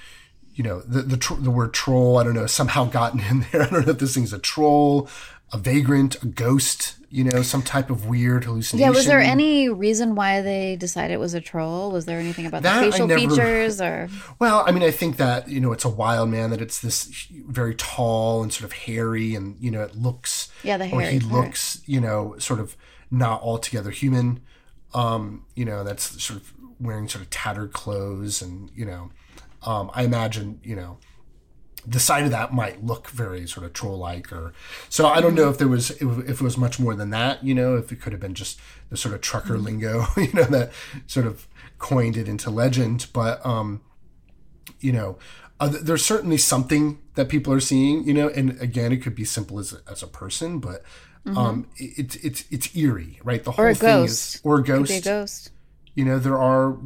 you 0.54 0.64
know, 0.64 0.80
the 0.80 1.02
the, 1.02 1.16
tr- 1.16 1.34
the 1.34 1.50
word 1.50 1.72
troll. 1.74 2.18
I 2.18 2.24
don't 2.24 2.34
know. 2.34 2.46
Somehow 2.46 2.84
gotten 2.86 3.20
in 3.30 3.46
there. 3.52 3.62
I 3.62 3.68
don't 3.70 3.86
know 3.86 3.92
if 3.92 3.98
this 3.98 4.14
thing's 4.14 4.32
a 4.32 4.38
troll, 4.38 5.08
a 5.52 5.58
vagrant, 5.58 6.22
a 6.22 6.26
ghost. 6.26 6.94
You 7.10 7.24
know, 7.24 7.40
some 7.40 7.62
type 7.62 7.88
of 7.88 8.04
weird 8.06 8.44
hallucination. 8.44 8.80
Yeah, 8.86 8.94
was 8.94 9.06
there 9.06 9.18
any 9.18 9.70
reason 9.70 10.14
why 10.14 10.42
they 10.42 10.76
decided 10.76 11.14
it 11.14 11.18
was 11.18 11.32
a 11.32 11.40
troll? 11.40 11.90
Was 11.90 12.04
there 12.04 12.18
anything 12.18 12.44
about 12.44 12.62
That 12.64 12.84
the 12.84 12.90
facial 12.92 13.06
never- 13.06 13.18
features 13.18 13.80
or 13.80 14.10
Well, 14.38 14.62
I 14.66 14.72
mean, 14.72 14.82
I 14.82 14.90
think 14.90 15.16
that 15.16 15.48
you 15.48 15.58
know 15.58 15.72
it's 15.72 15.86
a 15.86 15.88
wild 15.88 16.28
man. 16.28 16.50
That 16.50 16.60
it's 16.60 16.80
this 16.80 17.26
very 17.46 17.74
tall 17.76 18.42
and 18.42 18.52
sort 18.52 18.64
of 18.66 18.72
hairy, 18.76 19.34
and 19.34 19.56
you 19.58 19.70
know 19.70 19.80
it 19.82 19.96
looks. 19.96 20.50
Yeah, 20.62 20.76
the 20.76 20.84
hairy 20.86 21.06
or 21.06 21.10
he 21.12 21.20
part. 21.20 21.32
looks, 21.32 21.80
you 21.86 21.98
know, 22.02 22.34
sort 22.38 22.60
of 22.60 22.76
not 23.10 23.40
altogether 23.40 23.90
human. 23.90 24.40
Um, 24.94 25.44
you 25.54 25.64
know, 25.64 25.84
that's 25.84 26.22
sort 26.22 26.40
of 26.40 26.52
wearing 26.80 27.08
sort 27.08 27.22
of 27.22 27.30
tattered 27.30 27.72
clothes, 27.72 28.40
and 28.42 28.70
you 28.74 28.84
know, 28.84 29.10
um, 29.62 29.90
I 29.94 30.04
imagine, 30.04 30.60
you 30.62 30.76
know, 30.76 30.98
the 31.86 32.00
side 32.00 32.24
of 32.24 32.30
that 32.30 32.52
might 32.52 32.84
look 32.84 33.08
very 33.08 33.46
sort 33.46 33.66
of 33.66 33.72
troll-like, 33.72 34.32
or 34.32 34.52
so. 34.88 35.06
I 35.06 35.20
don't 35.20 35.34
know 35.34 35.48
if 35.48 35.58
there 35.58 35.68
was 35.68 35.90
if 35.90 36.02
it 36.02 36.40
was 36.40 36.56
much 36.56 36.80
more 36.80 36.94
than 36.94 37.10
that. 37.10 37.44
You 37.44 37.54
know, 37.54 37.76
if 37.76 37.92
it 37.92 38.00
could 38.00 38.12
have 38.12 38.20
been 38.20 38.34
just 38.34 38.58
the 38.90 38.96
sort 38.96 39.14
of 39.14 39.20
trucker 39.20 39.58
lingo, 39.58 40.06
you 40.16 40.32
know, 40.32 40.44
that 40.44 40.72
sort 41.06 41.26
of 41.26 41.46
coined 41.78 42.16
it 42.16 42.28
into 42.28 42.50
legend, 42.50 43.06
but. 43.12 43.44
um 43.44 43.82
you 44.80 44.92
know, 44.92 45.18
uh, 45.60 45.68
there's 45.68 46.04
certainly 46.04 46.36
something 46.36 46.98
that 47.14 47.28
people 47.28 47.52
are 47.52 47.60
seeing, 47.60 48.04
you 48.04 48.14
know, 48.14 48.28
and 48.28 48.60
again, 48.60 48.92
it 48.92 48.98
could 48.98 49.14
be 49.14 49.24
simple 49.24 49.58
as 49.58 49.72
a, 49.72 49.80
as 49.90 50.02
a 50.02 50.06
person, 50.06 50.58
but 50.60 50.82
um, 51.36 51.68
it's 51.76 52.16
it's 52.16 52.44
it's 52.50 52.74
eerie, 52.76 53.20
right? 53.24 53.42
The 53.44 53.52
whole 53.52 53.74
Mm-hmm. 53.74 53.74
thing 53.74 54.06
ghost. 54.06 54.36
is, 54.36 54.40
or 54.44 54.58
a 54.58 54.62
ghost. 54.64 54.90
a 54.90 55.00
ghost? 55.00 55.50
You 55.94 56.04
know, 56.04 56.18
there 56.18 56.38
are, 56.38 56.78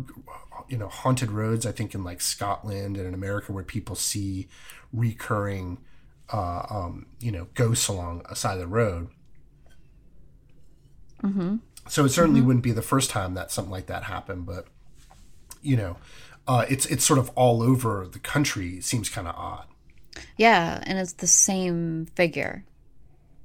you 0.69 0.79
know, 0.79 0.89
haunted 0.89 1.31
roads. 1.31 1.67
I 1.67 1.73
think 1.73 1.95
in 1.95 2.05
like 2.05 2.21
Scotland 2.21 2.97
and 2.97 3.07
in 3.07 3.15
America 3.15 3.53
where 3.53 3.65
people 3.65 3.95
see 3.97 4.49
recurring, 4.93 5.79
uh, 6.33 6.63
um, 6.71 7.07
you 7.21 7.31
know, 7.33 7.49
ghosts 7.55 7.89
along 7.89 8.23
a 8.29 8.37
side 8.37 8.55
of 8.55 8.61
the 8.61 8.67
road. 8.67 9.09
Mm-hmm. 11.23 11.57
So 11.89 12.05
it 12.05 12.11
certainly 12.11 12.41
wouldn't 12.41 12.63
be 12.65 12.73
the 12.73 12.83
first 12.83 13.11
time 13.11 13.35
that 13.35 13.51
something 13.51 13.71
like 13.73 13.87
that 13.87 14.05
happened, 14.05 14.47
but 14.47 14.67
you 15.63 15.77
know, 15.77 15.97
uh, 16.47 16.65
it's 16.69 16.87
it's 16.87 17.05
sort 17.05 17.19
of 17.19 17.31
all 17.31 17.63
over 17.63 18.07
the 18.11 18.19
country. 18.19 18.71
It 18.79 18.85
seems 18.85 19.09
kind 19.09 19.29
of 19.29 19.35
odd. 19.37 19.67
Yeah, 20.37 20.83
and 20.87 20.99
it's 20.99 21.15
the 21.15 21.27
same 21.27 22.07
figure, 22.17 22.65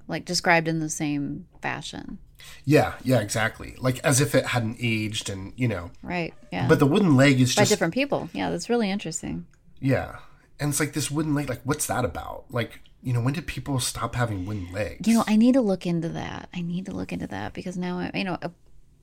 like 0.08 0.26
described 0.26 0.68
in 0.68 0.80
the 0.80 0.90
same 0.90 1.48
fashion. 1.62 2.20
Yeah, 2.66 2.94
yeah, 3.04 3.20
exactly. 3.20 3.76
Like 3.80 4.00
as 4.00 4.22
if 4.22 4.36
it 4.36 4.48
hadn't 4.48 4.78
aged, 4.80 5.30
and 5.30 5.54
you 5.56 5.68
know, 5.68 5.92
Right. 6.02 6.34
Yeah. 6.52 6.68
but 6.68 6.80
the 6.80 6.86
wooden 6.86 7.16
leg 7.16 7.40
is 7.42 7.56
by 7.56 7.62
just 7.64 7.72
different 7.72 7.94
people. 7.94 8.30
Yeah, 8.34 8.50
that's 8.50 8.70
really 8.70 8.90
interesting. 8.92 9.46
yeah, 9.80 10.18
and 10.60 10.70
it's 10.70 10.80
like 10.80 10.94
this 10.94 11.10
wooden 11.12 11.34
leg. 11.36 11.50
Like, 11.50 11.62
what's 11.64 11.88
that 11.88 12.06
about? 12.06 12.46
Like, 12.50 12.80
you 13.02 13.12
know, 13.14 13.22
when 13.22 13.34
did 13.34 13.48
people 13.48 13.80
stop 13.80 14.16
having 14.16 14.46
wooden 14.46 14.72
legs? 14.72 15.08
You 15.08 15.16
know, 15.16 15.24
I 15.28 15.36
need 15.36 15.54
to 15.54 15.62
look 15.62 15.86
into 15.86 16.10
that. 16.10 16.50
I 16.54 16.62
need 16.62 16.86
to 16.86 16.92
look 16.92 17.12
into 17.12 17.28
that 17.28 17.54
because 17.54 17.78
now 17.78 18.00
I, 18.00 18.12
you 18.14 18.24
know, 18.24 18.38
uh, 18.42 18.50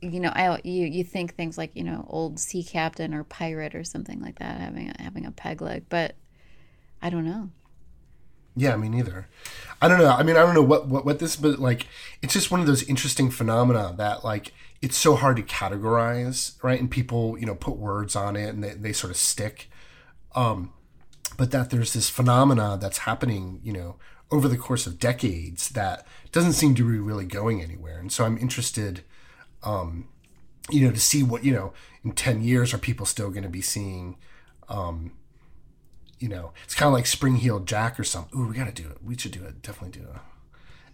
you 0.01 0.21
know, 0.21 0.31
I 0.31 0.61
you 0.64 0.87
you 0.87 1.05
think 1.05 1.35
things 1.35 1.59
like 1.59 1.73
you 1.75 1.85
know, 1.85 2.07
old 2.09 2.38
sea 2.38 2.62
captain 2.62 3.12
or 3.14 3.25
pirate 3.25 3.75
or 3.75 3.85
something 3.85 4.21
like 4.21 4.38
that 4.38 4.61
having 4.61 4.90
a, 4.90 5.03
having 5.03 5.27
a 5.27 5.31
peg 5.33 5.61
leg, 5.61 5.85
but 5.88 6.14
I 7.03 7.11
don't 7.11 7.25
know. 7.25 7.51
Yeah, 8.57 8.77
me 8.77 8.88
neither. 8.88 9.29
I 9.83 9.88
don't 9.88 9.99
know. 9.99 10.11
I 10.11 10.23
mean, 10.23 10.37
I 10.37 10.40
don't 10.40 10.55
know 10.55 10.62
what, 10.62 10.87
what, 10.87 11.05
what 11.05 11.19
this, 11.19 11.37
but 11.37 11.59
like, 11.59 11.87
it's 12.23 12.33
just 12.33 12.51
one 12.51 12.61
of 12.61 12.67
those 12.67 12.83
interesting 12.85 13.31
phenomena 13.31 13.95
that 13.99 14.25
like, 14.25 14.53
it's 14.81 14.97
so 14.97 15.17
hard 15.17 15.37
to 15.37 15.43
categorize, 15.43 16.62
right? 16.62 16.79
And 16.79 16.90
people, 16.90 17.38
you 17.38 17.47
know, 17.47 17.55
put 17.55 17.77
words 17.77 18.14
on 18.14 18.37
it 18.37 18.49
and 18.51 18.62
they, 18.62 18.75
they 18.75 18.93
sort 18.93 19.11
of 19.11 19.17
stick. 19.17 19.69
Um, 20.35 20.73
but 21.37 21.51
that 21.51 21.71
there's 21.71 21.93
this 21.93 22.09
phenomena 22.09 22.79
that's 22.81 22.99
happening, 22.99 23.61
you 23.62 23.73
know, 23.73 23.97
over 24.31 24.49
the 24.49 24.57
course 24.57 24.87
of 24.87 24.99
decades 24.99 25.71
that 25.71 26.07
doesn't 26.33 26.53
seem 26.53 26.75
to 26.75 26.88
be 26.88 26.99
really 26.99 27.25
going 27.27 27.62
anywhere. 27.62 27.99
And 27.99 28.12
so 28.12 28.25
I'm 28.25 28.38
interested, 28.38 29.03
um, 29.62 30.09
you 30.71 30.85
know, 30.85 30.93
to 30.93 31.01
see 31.01 31.23
what, 31.23 31.45
you 31.45 31.53
know, 31.53 31.73
in 32.05 32.12
10 32.12 32.43
years, 32.43 32.73
are 32.73 32.79
people 32.79 33.07
still 33.07 33.31
going 33.31 33.43
to 33.43 33.49
be 33.49 33.62
seeing, 33.62 34.17
um, 34.69 35.12
you 36.25 36.31
know, 36.31 36.53
it's 36.65 36.75
kind 36.75 36.87
of 36.87 36.95
like 36.95 37.05
Spring 37.05 37.37
Heeled 37.37 37.69
Jack 37.69 38.01
or 38.01 38.05
something. 38.05 38.41
Ooh, 38.41 38.49
we 38.49 38.55
got 38.55 38.75
to 38.75 38.83
do 38.83 38.89
it. 38.89 38.97
We 39.05 39.15
should 39.15 39.33
do 39.33 39.45
it. 39.45 39.61
Definitely 39.61 40.01
do 40.01 40.09
a 40.09 40.21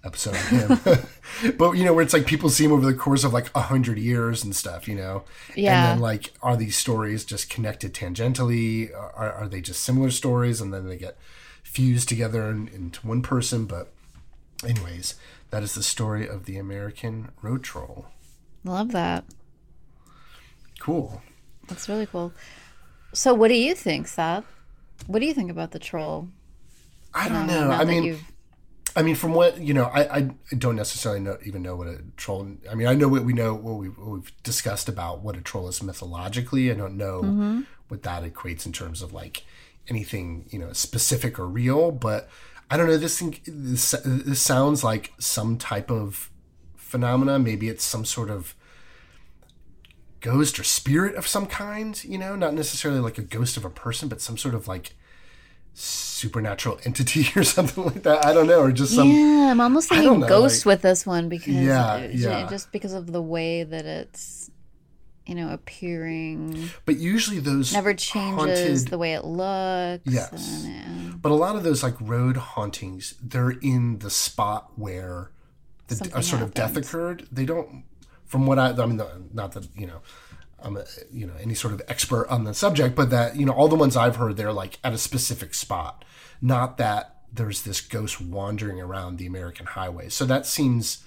episode 0.04 0.34
on 0.34 0.76
him. 0.76 1.06
but 1.56 1.72
you 1.72 1.84
know, 1.84 1.94
where 1.94 2.02
it's 2.02 2.12
like 2.12 2.26
people 2.26 2.50
see 2.50 2.64
him 2.64 2.72
over 2.72 2.84
the 2.84 2.98
course 2.98 3.22
of 3.22 3.32
like 3.32 3.48
a 3.54 3.60
hundred 3.60 3.98
years 3.98 4.42
and 4.42 4.56
stuff. 4.56 4.88
You 4.88 4.96
know, 4.96 5.22
Yeah. 5.54 5.92
And 5.92 5.92
then 5.92 6.02
like, 6.02 6.32
are 6.42 6.56
these 6.56 6.76
stories 6.76 7.24
just 7.24 7.48
connected 7.48 7.94
tangentially? 7.94 8.92
Are, 8.92 9.32
are 9.32 9.46
they 9.46 9.60
just 9.60 9.84
similar 9.84 10.10
stories, 10.10 10.60
and 10.60 10.74
then 10.74 10.88
they 10.88 10.96
get 10.96 11.16
fused 11.62 12.08
together 12.08 12.50
in, 12.50 12.66
into 12.68 13.06
one 13.06 13.22
person? 13.22 13.66
But, 13.66 13.92
anyways, 14.66 15.14
that 15.50 15.62
is 15.62 15.74
the 15.74 15.82
story 15.84 16.26
of 16.26 16.46
the 16.46 16.56
American 16.56 17.30
road 17.40 17.62
troll. 17.62 18.06
Love 18.64 18.90
that. 18.90 19.24
Cool. 20.80 21.22
That's 21.68 21.88
really 21.88 22.06
cool. 22.06 22.32
So, 23.12 23.32
what 23.32 23.48
do 23.48 23.54
you 23.54 23.76
think, 23.76 24.08
Seth? 24.08 24.44
What 25.06 25.20
do 25.20 25.26
you 25.26 25.34
think 25.34 25.50
about 25.50 25.70
the 25.72 25.78
troll? 25.78 26.28
I 27.12 27.28
don't 27.28 27.46
know. 27.46 27.68
now 27.68 27.80
I 27.80 27.84
mean, 27.84 28.18
I 28.96 29.02
mean, 29.02 29.14
from 29.14 29.34
what 29.34 29.58
you 29.58 29.74
know, 29.74 29.84
I, 29.84 30.16
I 30.18 30.20
don't 30.56 30.76
necessarily 30.76 31.20
know, 31.20 31.38
even 31.44 31.62
know 31.62 31.76
what 31.76 31.88
a 31.88 31.98
troll. 32.16 32.48
I 32.70 32.74
mean, 32.74 32.86
I 32.86 32.94
know 32.94 33.08
what 33.08 33.24
we 33.24 33.32
know, 33.32 33.54
what, 33.54 33.74
we, 33.76 33.88
what 33.88 34.08
we've 34.10 34.42
discussed 34.42 34.88
about 34.88 35.20
what 35.22 35.36
a 35.36 35.40
troll 35.40 35.68
is 35.68 35.82
mythologically. 35.82 36.70
I 36.70 36.74
don't 36.74 36.96
know 36.96 37.22
Mm-hmm. 37.22 37.60
what 37.88 38.02
that 38.04 38.22
equates 38.24 38.66
in 38.66 38.72
terms 38.72 39.02
of 39.02 39.12
like 39.12 39.44
anything 39.88 40.46
you 40.50 40.58
know 40.58 40.72
specific 40.72 41.38
or 41.38 41.48
real. 41.48 41.90
But 41.90 42.28
I 42.70 42.76
don't 42.76 42.86
know. 42.86 42.96
This 42.96 43.18
thing, 43.18 43.40
this, 43.46 43.90
this 44.04 44.40
sounds 44.40 44.84
like 44.84 45.12
some 45.18 45.56
type 45.58 45.90
of 45.90 46.30
phenomena. 46.76 47.38
Maybe 47.38 47.68
it's 47.68 47.84
some 47.84 48.04
sort 48.04 48.30
of 48.30 48.54
ghost 50.20 50.58
or 50.58 50.64
spirit 50.64 51.14
of 51.16 51.26
some 51.26 51.46
kind. 51.46 52.02
You 52.04 52.18
know, 52.18 52.36
not 52.36 52.54
necessarily 52.54 53.00
like 53.00 53.18
a 53.18 53.22
ghost 53.22 53.56
of 53.56 53.64
a 53.64 53.70
person, 53.70 54.08
but 54.08 54.20
some 54.20 54.36
sort 54.38 54.54
of 54.54 54.68
like 54.68 54.94
supernatural 55.74 56.78
entity 56.84 57.26
or 57.36 57.44
something 57.44 57.84
like 57.84 58.02
that. 58.02 58.24
I 58.24 58.32
don't 58.32 58.46
know, 58.46 58.60
or 58.60 58.72
just 58.72 58.94
some. 58.94 59.10
yeah, 59.10 59.50
I'm 59.50 59.60
almost 59.60 59.88
thinking 59.88 60.20
know, 60.20 60.28
ghost 60.28 60.66
with 60.66 60.82
this 60.82 61.06
one 61.06 61.28
because 61.28 61.54
Yeah, 61.54 61.92
uh, 61.92 62.08
yeah. 62.12 62.48
just 62.48 62.72
because 62.72 62.92
of 62.92 63.12
the 63.12 63.22
way 63.22 63.62
that 63.62 63.86
it's, 63.86 64.50
you 65.26 65.34
know, 65.34 65.50
appearing 65.50 66.70
But 66.84 66.96
usually 66.98 67.38
those 67.38 67.72
never 67.72 67.94
changes 67.94 68.38
haunted, 68.38 68.88
the 68.88 68.98
way 68.98 69.14
it 69.14 69.24
looks. 69.24 70.02
Yes. 70.06 70.64
and, 70.64 71.14
uh, 71.14 71.16
but 71.16 71.30
a 71.32 71.34
lot 71.34 71.56
of 71.56 71.62
those 71.62 71.82
like 71.82 71.94
road 72.00 72.36
hauntings, 72.36 73.14
they're 73.22 73.50
in 73.50 73.98
the 73.98 74.10
spot 74.10 74.72
where 74.76 75.30
the 75.88 76.10
a 76.14 76.22
sort 76.22 76.42
of 76.42 76.54
death 76.54 76.76
occurred. 76.76 77.26
They 77.30 77.44
don't, 77.44 77.84
from 78.30 78.46
what 78.46 78.60
I, 78.60 78.70
I 78.70 78.86
mean, 78.86 79.02
not 79.34 79.52
that 79.52 79.66
you 79.76 79.88
know, 79.88 80.00
I'm 80.60 80.76
a, 80.76 80.84
you 81.12 81.26
know 81.26 81.34
any 81.40 81.54
sort 81.54 81.74
of 81.74 81.82
expert 81.88 82.28
on 82.28 82.44
the 82.44 82.54
subject, 82.54 82.94
but 82.94 83.10
that 83.10 83.34
you 83.34 83.44
know 83.44 83.52
all 83.52 83.66
the 83.66 83.74
ones 83.74 83.96
I've 83.96 84.16
heard, 84.16 84.36
they're 84.36 84.52
like 84.52 84.78
at 84.84 84.92
a 84.92 84.98
specific 84.98 85.52
spot, 85.52 86.04
not 86.40 86.78
that 86.78 87.16
there's 87.32 87.62
this 87.62 87.80
ghost 87.80 88.20
wandering 88.20 88.80
around 88.80 89.18
the 89.18 89.26
American 89.26 89.66
highway. 89.66 90.08
So 90.08 90.24
that 90.26 90.46
seems, 90.46 91.04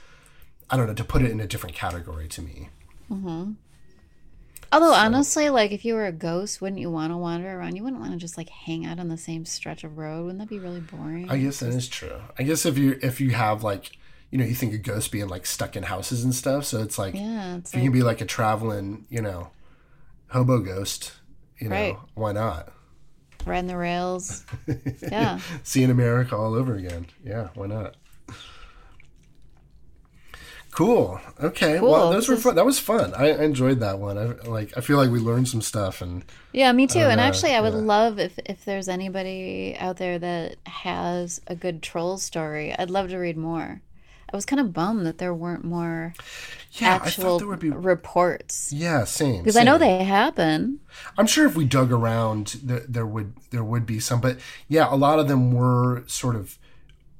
I 0.69 0.75
don't 0.75 0.87
know, 0.87 0.93
to 0.93 1.03
put 1.03 1.21
it 1.21 1.31
in 1.31 1.39
a 1.39 1.47
different 1.47 1.75
category 1.75 2.27
to 2.27 2.41
me. 2.41 2.69
Mm-hmm. 3.09 3.53
Although 4.73 4.93
honestly, 4.93 5.49
like 5.49 5.71
if 5.71 5.85
you 5.85 5.93
were 5.93 6.07
a 6.07 6.11
ghost, 6.11 6.59
wouldn't 6.59 6.81
you 6.81 6.91
want 6.91 7.13
to 7.13 7.17
wander 7.17 7.57
around? 7.57 7.77
You 7.77 7.83
wouldn't 7.83 8.01
want 8.01 8.11
to 8.11 8.17
just 8.17 8.37
like 8.37 8.49
hang 8.49 8.85
out 8.85 8.99
on 8.99 9.07
the 9.07 9.17
same 9.17 9.45
stretch 9.45 9.85
of 9.85 9.97
road. 9.97 10.23
Wouldn't 10.25 10.39
that 10.39 10.49
be 10.49 10.59
really 10.59 10.81
boring? 10.81 11.29
I 11.29 11.37
guess 11.37 11.61
that 11.61 11.69
is 11.69 11.87
true. 11.87 12.19
I 12.37 12.43
guess 12.43 12.65
if 12.65 12.77
you 12.77 12.99
if 13.01 13.21
you 13.21 13.31
have 13.31 13.63
like 13.63 13.91
you 14.33 14.39
know 14.39 14.45
you 14.45 14.55
think 14.55 14.73
of 14.73 14.81
ghosts 14.81 15.07
being 15.09 15.27
like 15.29 15.45
stuck 15.45 15.75
in 15.75 15.83
houses 15.83 16.23
and 16.23 16.33
stuff, 16.33 16.65
so 16.65 16.81
it's 16.81 16.97
like 16.97 17.13
yeah, 17.13 17.57
it's 17.57 17.71
you 17.73 17.79
like, 17.79 17.85
can 17.85 17.93
be 17.93 18.01
like 18.01 18.19
a 18.21 18.25
traveling 18.25 19.05
you 19.09 19.21
know 19.21 19.51
hobo 20.29 20.57
ghost, 20.59 21.13
you 21.59 21.69
know 21.69 21.75
Right. 21.75 21.97
why 22.15 22.31
not? 22.33 22.73
riding 23.45 23.67
the 23.67 23.77
rails. 23.77 24.45
Yeah. 25.01 25.39
Seeing 25.63 25.91
America 25.91 26.35
all 26.35 26.55
over 26.55 26.75
again, 26.75 27.05
yeah, 27.23 27.49
why 27.55 27.67
not? 27.67 27.95
Cool. 30.71 31.19
Okay. 31.39 31.77
Cool. 31.77 31.91
Well, 31.91 32.09
those 32.11 32.23
This 32.23 32.29
were 32.29 32.35
is- 32.35 32.43
fun. 32.43 32.55
That 32.55 32.65
was 32.65 32.79
fun. 32.79 33.13
I 33.13 33.25
I 33.33 33.43
enjoyed 33.43 33.79
that 33.81 33.99
one. 33.99 34.17
I 34.17 34.25
like. 34.47 34.75
I 34.75 34.81
feel 34.81 34.97
like 34.97 35.11
we 35.11 35.19
learned 35.19 35.47
some 35.47 35.61
stuff, 35.61 36.01
and 36.01 36.25
Yeah, 36.51 36.71
me 36.71 36.87
too. 36.87 36.97
and 36.99 37.19
Uh, 37.19 37.23
actually, 37.23 37.53
I 37.53 37.61
would 37.61 37.73
yeah. 37.73 37.79
love 37.81 38.17
if 38.17 38.39
if 38.45 38.65
there's 38.65 38.89
anybody 38.89 39.75
out 39.79 39.97
there 39.97 40.17
that 40.17 40.55
has 40.65 41.39
a 41.45 41.55
good 41.55 41.83
troll 41.83 42.17
story. 42.17 42.73
I'd 42.73 42.89
love 42.89 43.09
to 43.09 43.17
read 43.17 43.37
more. 43.37 43.81
I 44.33 44.35
was 44.35 44.45
kind 44.45 44.59
of 44.59 44.73
bummed 44.73 45.05
that 45.05 45.19
there 45.19 45.33
weren't 45.33 45.63
more 45.63 46.13
yeah, 46.73 46.93
I 46.93 46.95
actual 46.95 47.23
thought 47.23 47.37
there 47.39 47.47
would 47.47 47.59
be. 47.59 47.69
reports 47.69 48.73
Yeah, 48.73 49.03
same. 49.05 49.43
because 49.43 49.55
I 49.57 49.63
know 49.63 49.77
they 49.77 50.03
happen. 50.03 50.79
I'm 51.17 51.27
sure 51.27 51.45
if 51.45 51.55
we 51.55 51.65
dug 51.65 51.91
around, 51.91 52.59
there, 52.63 52.83
there 52.89 53.05
would 53.05 53.33
there 53.51 53.63
would 53.63 53.85
be 53.85 53.99
some, 53.99 54.19
but 54.19 54.37
yeah, 54.67 54.87
a 54.91 54.95
lot 54.95 55.19
of 55.19 55.27
them 55.27 55.51
were 55.51 56.03
sort 56.07 56.35
of 56.35 56.57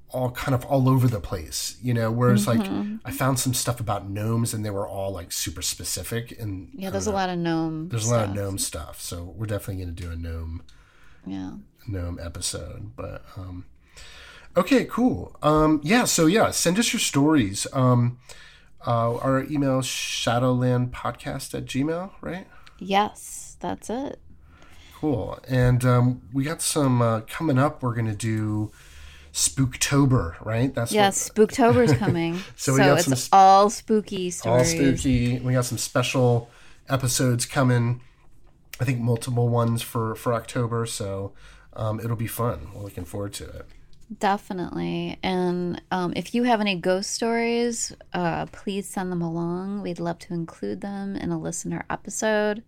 all 0.09 0.29
kind 0.31 0.53
of 0.53 0.63
all 0.65 0.89
over 0.89 1.07
the 1.07 1.19
place, 1.19 1.77
you 1.81 1.93
know. 1.93 2.11
Whereas 2.11 2.45
Mm-hmm. 2.45 2.91
like 2.93 2.99
I 3.05 3.11
found 3.11 3.39
some 3.39 3.53
stuff 3.53 3.79
about 3.79 4.09
gnomes, 4.09 4.53
and 4.53 4.63
they 4.65 4.69
were 4.71 4.87
all 4.87 5.11
like 5.11 5.31
super 5.31 5.61
specific, 5.61 6.39
and 6.39 6.69
Yeah, 6.73 6.89
there's 6.89 7.07
a 7.07 7.11
lot 7.11 7.29
of 7.29 7.37
gnome. 7.37 7.89
there's 7.89 8.07
a 8.07 8.11
lot 8.15 8.29
of 8.29 8.35
gnome 8.35 8.57
stuff. 8.57 9.01
So 9.01 9.23
we're 9.37 9.45
definitely 9.47 9.83
going 9.83 9.95
to 9.95 10.03
do 10.03 10.11
a 10.11 10.15
gnome 10.15 10.63
Yeah. 11.25 11.51
gnome 11.87 12.19
episode. 12.21 12.95
But 12.95 13.23
um, 13.37 13.65
okay, 14.55 14.85
cool. 14.85 15.35
Um, 15.41 15.81
yeah, 15.83 16.05
so 16.05 16.25
yeah, 16.25 16.51
send 16.51 16.79
us 16.79 16.93
your 16.93 16.99
stories. 16.99 17.67
Um, 17.73 18.19
uh, 18.85 19.15
our 19.17 19.43
email 19.45 19.79
is 19.79 19.85
shadowlandpodcast 19.85 21.53
at 21.53 21.65
gmail, 21.65 22.11
right? 22.21 22.47
Yes, 22.79 23.57
that's 23.59 23.89
it. 23.89 24.19
Cool. 24.95 25.39
And 25.47 25.83
um, 25.85 26.21
we 26.33 26.43
got 26.43 26.61
some 26.61 27.01
uh, 27.01 27.21
coming 27.21 27.57
up. 27.57 27.81
We're 27.81 27.93
going 27.93 28.07
to 28.07 28.15
do 28.15 28.71
Spooktober, 29.33 30.35
right? 30.45 30.73
That's 30.73 30.91
Yeah, 30.91 31.09
Spooktober's 31.09 31.93
coming. 31.97 32.39
So 32.55 32.77
so 32.77 32.77
got 32.77 32.97
it's 32.99 33.05
some 33.05 33.15
sp- 33.17 33.33
all 33.33 33.69
spooky 33.69 34.31
what, 34.31 34.45
all 34.45 34.63
spooky. 34.63 35.39
We 35.39 35.53
got 35.53 35.65
some 35.65 35.77
special 35.77 36.49
episodes 36.87 37.45
coming. 37.45 38.01
I 38.79 38.85
think 38.85 38.99
multiple 38.99 39.49
ones 39.49 39.81
for 39.81 40.15
for 40.15 40.33
October. 40.33 40.85
So 40.85 41.33
um, 41.73 41.99
it'll 41.99 42.15
be 42.15 42.27
fun. 42.27 42.67
We're 42.73 42.83
looking 42.83 43.05
forward 43.05 43.33
to 43.33 43.45
it. 43.45 43.65
Definitely. 44.19 45.17
And 45.23 45.81
um, 45.91 46.13
if 46.15 46.35
you 46.35 46.43
have 46.43 46.61
any 46.61 46.75
ghost 46.75 47.11
stories, 47.11 47.95
uh, 48.13 48.45
please 48.47 48.87
send 48.87 49.11
them 49.11 49.21
along. 49.21 49.81
We'd 49.81 49.99
love 49.99 50.19
to 50.19 50.33
include 50.33 50.81
them 50.81 51.15
in 51.15 51.31
a 51.31 51.39
listener 51.39 51.85
episode. 51.89 52.63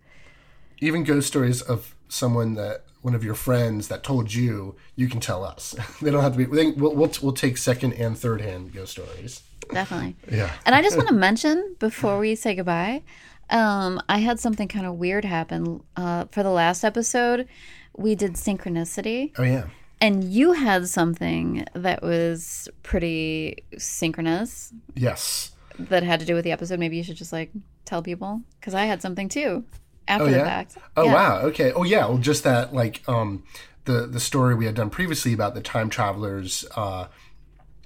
Even 0.80 1.04
ghost 1.04 1.28
stories 1.28 1.62
of 1.62 1.96
someone 2.10 2.56
that 2.56 2.86
one 3.02 3.14
of 3.14 3.24
your 3.24 3.36
friends 3.36 3.88
that 3.90 4.04
told 4.04 4.34
you, 4.34 4.76
you 4.96 5.08
can 5.08 5.20
tell 5.20 5.44
us. 5.44 5.76
they 6.02 6.10
don't 6.10 6.24
have 6.24 6.34
to 6.34 6.38
be. 6.40 6.46
They, 6.46 6.72
we'll, 6.72 6.96
we'll 6.96 7.12
we'll 7.22 7.34
take 7.34 7.58
second 7.58 7.94
and 7.94 8.18
third 8.18 8.42
hand 8.42 8.74
ghost 8.74 8.94
stories. 8.94 9.44
Definitely. 9.72 10.16
Yeah. 10.32 10.52
And 10.66 10.76
I 10.76 10.82
just 10.82 10.98
want 10.98 11.10
to 11.10 11.14
mention 11.30 11.76
before 11.80 12.20
we 12.20 12.36
say 12.36 12.56
goodbye, 12.56 13.04
um, 13.50 14.02
I 14.10 14.20
had 14.20 14.40
something 14.40 14.68
kind 14.68 14.86
of 14.86 14.96
weird 14.96 15.26
happen 15.26 15.84
uh, 15.96 16.26
for 16.32 16.44
the 16.44 16.50
last 16.50 16.84
episode. 16.84 17.48
We 17.96 18.16
did 18.16 18.34
synchronicity, 18.34 19.32
Oh 19.38 19.44
yeah. 19.44 19.68
And 20.06 20.24
you 20.24 20.54
had 20.54 20.88
something 20.88 21.66
that 21.74 22.02
was 22.04 22.70
pretty 22.84 23.64
synchronous 23.78 24.72
Yes. 24.96 25.52
that 25.80 26.04
had 26.04 26.20
to 26.20 26.26
do 26.26 26.36
with 26.36 26.44
the 26.44 26.52
episode. 26.52 26.80
Maybe 26.80 26.98
you 26.98 27.04
should 27.04 27.18
just 27.18 27.34
like 27.34 27.52
tell 27.86 28.02
people 28.02 28.42
because 28.60 28.74
I 28.74 28.86
had 28.86 29.02
something 29.02 29.28
too 29.30 29.64
after 30.08 30.26
Oh 30.28 30.32
the 30.32 30.38
yeah. 30.38 30.44
fact. 30.46 30.78
Oh 30.96 31.06
Yeah. 31.06 31.14
wow. 31.14 31.40
Okay. 31.50 31.72
Oh 31.72 31.84
yeah. 31.84 32.06
Well, 32.08 32.18
just 32.20 32.44
that 32.44 32.74
like 32.74 33.02
um 33.08 33.44
the 33.86 34.06
the 34.08 34.20
story 34.20 34.54
we 34.56 34.66
had 34.66 34.76
done 34.76 34.90
previously 34.90 35.34
about 35.34 35.54
the 35.56 35.62
time 35.62 35.90
travelers 35.90 36.66
uh, 36.76 37.08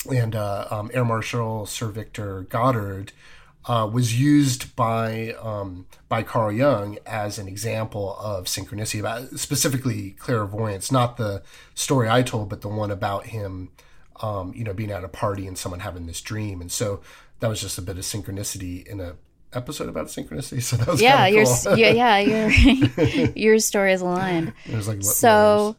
and 0.09 0.33
uh, 0.35 0.65
um, 0.71 0.89
Air 0.93 1.03
Marshal 1.05 1.65
Sir 1.65 1.87
Victor 1.89 2.41
Goddard 2.49 3.11
uh, 3.69 3.85
was 3.85 4.19
used 4.19 4.75
by 4.75 5.33
um, 5.41 5.85
by 6.09 6.23
Carl 6.23 6.51
Jung 6.51 6.97
as 7.05 7.37
an 7.37 7.47
example 7.47 8.17
of 8.19 8.45
synchronicity 8.45 8.99
about 8.99 9.39
specifically 9.39 10.11
clairvoyance. 10.19 10.91
Not 10.91 11.17
the 11.17 11.43
story 11.75 12.09
I 12.09 12.23
told, 12.23 12.49
but 12.49 12.61
the 12.61 12.67
one 12.67 12.91
about 12.91 13.27
him. 13.27 13.69
Um, 14.21 14.51
you 14.53 14.65
know, 14.65 14.73
being 14.73 14.91
at 14.91 15.05
a 15.05 15.07
party 15.07 15.47
and 15.47 15.57
someone 15.57 15.79
having 15.79 16.05
this 16.05 16.19
dream, 16.19 16.59
and 16.59 16.69
so 16.69 16.99
that 17.39 17.47
was 17.47 17.61
just 17.61 17.77
a 17.77 17.81
bit 17.81 17.97
of 17.97 18.03
synchronicity 18.03 18.85
in 18.85 18.99
a 18.99 19.15
episode 19.53 19.87
about 19.87 20.07
synchronicity. 20.07 20.61
So 20.69 20.75
that 20.75 20.87
was 20.87 21.01
Yeah, 21.01 21.25
your 21.27 21.45
cool. 21.45 21.77
yeah, 21.77 21.91
yeah, 22.17 22.17
your 22.19 22.49
your 23.35 23.59
story 23.59 23.93
is 23.93 24.01
aligned. 24.01 24.51
It 24.65 24.75
was 24.75 24.87
like 24.89 25.03
So, 25.03 25.77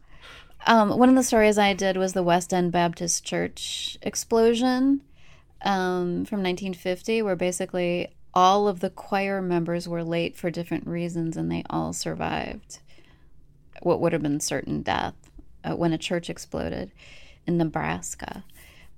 um, 0.66 0.96
one 0.96 1.10
of 1.10 1.16
the 1.16 1.22
stories 1.22 1.58
I 1.58 1.74
did 1.74 1.96
was 1.98 2.14
the 2.14 2.22
West 2.22 2.54
End 2.54 2.72
Baptist 2.72 3.24
Church 3.24 3.98
explosion 4.00 5.02
um, 5.62 6.24
from 6.24 6.42
1950, 6.42 7.22
where 7.22 7.36
basically 7.36 8.14
all 8.32 8.68
of 8.68 8.80
the 8.80 8.90
choir 8.90 9.42
members 9.42 9.88
were 9.88 10.04
late 10.04 10.36
for 10.36 10.50
different 10.50 10.86
reasons 10.86 11.36
and 11.36 11.50
they 11.50 11.64
all 11.68 11.92
survived 11.92 12.78
what 13.82 14.00
would 14.00 14.12
have 14.12 14.22
been 14.22 14.40
certain 14.40 14.82
death 14.82 15.14
uh, 15.64 15.74
when 15.74 15.92
a 15.92 15.98
church 15.98 16.30
exploded 16.30 16.92
in 17.46 17.56
Nebraska. 17.56 18.44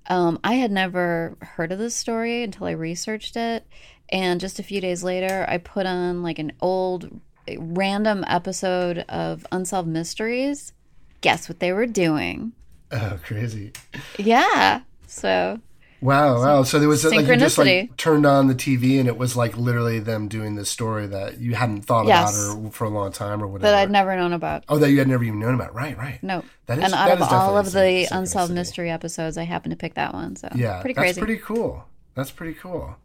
Um, 0.09 0.39
I 0.43 0.55
had 0.55 0.73
never 0.73 1.37
heard 1.41 1.73
of 1.73 1.79
this 1.79 1.95
story 1.95 2.43
until 2.43 2.67
I 2.67 2.73
researched 2.73 3.37
it. 3.37 3.67
And 4.09 4.41
just 4.41 4.59
a 4.59 4.65
few 4.65 4.81
days 4.81 5.05
later, 5.05 5.47
I 5.49 5.59
put 5.59 5.87
on 5.87 6.23
like 6.23 6.39
an 6.39 6.53
old 6.61 7.21
random 7.57 8.25
episode 8.27 8.99
of 9.09 9.47
Unsolved 9.53 9.89
Mysteries. 9.89 10.73
Guess 11.21 11.49
what 11.49 11.61
they 11.61 11.73
were 11.73 11.87
doing? 11.87 12.53
oh 12.91 13.19
crazy! 13.25 13.73
Yeah. 14.19 14.83
So, 15.07 15.61
Wow, 16.03 16.41
wow. 16.43 16.63
So 16.65 16.81
there 16.81 16.89
was 16.89 17.05
like 17.05 17.27
you 17.27 17.37
just 17.37 17.57
like 17.59 17.97
turned 17.97 18.27
on 18.27 18.49
the 18.49 18.55
TV 18.57 18.99
and 18.99 19.07
it 19.07 19.17
was 19.17 19.37
like 19.37 19.57
literally 19.57 20.01
them 20.01 20.27
doing 20.27 20.57
this 20.57 20.69
story 20.69 21.07
that 21.07 21.39
you 21.39 21.55
hadn't 21.55 21.83
thought 21.83 22.07
Yes. 22.07 22.37
about 22.53 22.59
or 22.67 22.71
for 22.73 22.85
a 22.85 22.89
long 22.91 23.13
time 23.13 23.41
or 23.41 23.47
whatever. 23.47 23.71
that 23.71 23.79
I'd 23.79 23.91
never 23.91 24.17
known 24.17 24.33
about. 24.33 24.65
oh, 24.69 24.79
that 24.79 24.91
you 24.91 24.99
had 24.99 25.07
never 25.07 25.23
even 25.23 25.39
known 25.39 25.55
about. 25.55 25.73
Right, 25.75 25.97
right. 25.97 26.21
No. 26.21 26.43
That 26.67 26.79
is- 26.79 26.85
and 26.87 26.95
out 26.95 27.13
of 27.13 27.23
all 27.23 27.57
of 27.57 27.71
the 27.71 28.09
Unsolved. 28.11 28.53
Mystery 28.53 28.91
episodes, 28.91 29.39
I 29.39 29.45
happened 29.45 29.71
to 29.71 29.77
pick 29.77 29.95
that 29.95 30.13
one. 30.13 30.35
So, 30.35 30.49
Yeah, 30.57 30.81
pretty 30.81 30.95
crazy. 30.95 31.13
that's 31.13 31.19
pretty 31.25 31.41
cool. 31.41 31.85
That's 32.17 32.33
pretty 32.33 32.55
cool. 32.55 32.97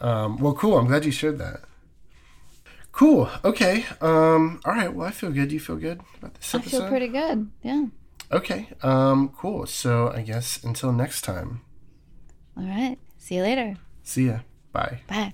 Um, 0.00 0.36
well, 0.38 0.52
cool. 0.52 0.76
I'm 0.78 0.86
glad 0.88 1.04
you 1.06 1.10
shared 1.10 1.38
that. 1.38 1.62
Cool. 2.92 3.30
Okay. 3.44 3.86
Um, 4.02 4.60
all 4.66 4.72
right. 4.74 4.92
Well, 4.92 5.06
I 5.08 5.10
feel 5.10 5.30
good. 5.30 5.52
You 5.52 5.60
feel 5.60 5.76
good 5.76 6.00
about 6.18 6.34
this 6.34 6.54
episode? 6.54 6.76
I 6.76 6.80
feel 6.80 6.88
pretty 6.88 7.08
good. 7.08 7.50
Yeah. 7.62 7.86
Okay. 8.30 8.68
Um, 8.82 9.30
cool. 9.36 9.66
So 9.66 10.10
I 10.10 10.20
guess 10.22 10.62
until 10.62 10.92
next 10.92 11.22
time. 11.22 11.62
All 12.58 12.64
right. 12.66 12.98
See 13.18 13.36
you 13.36 13.42
later. 13.42 13.76
See 14.02 14.26
ya. 14.26 14.40
Bye. 14.72 15.00
Bye. 15.08 15.32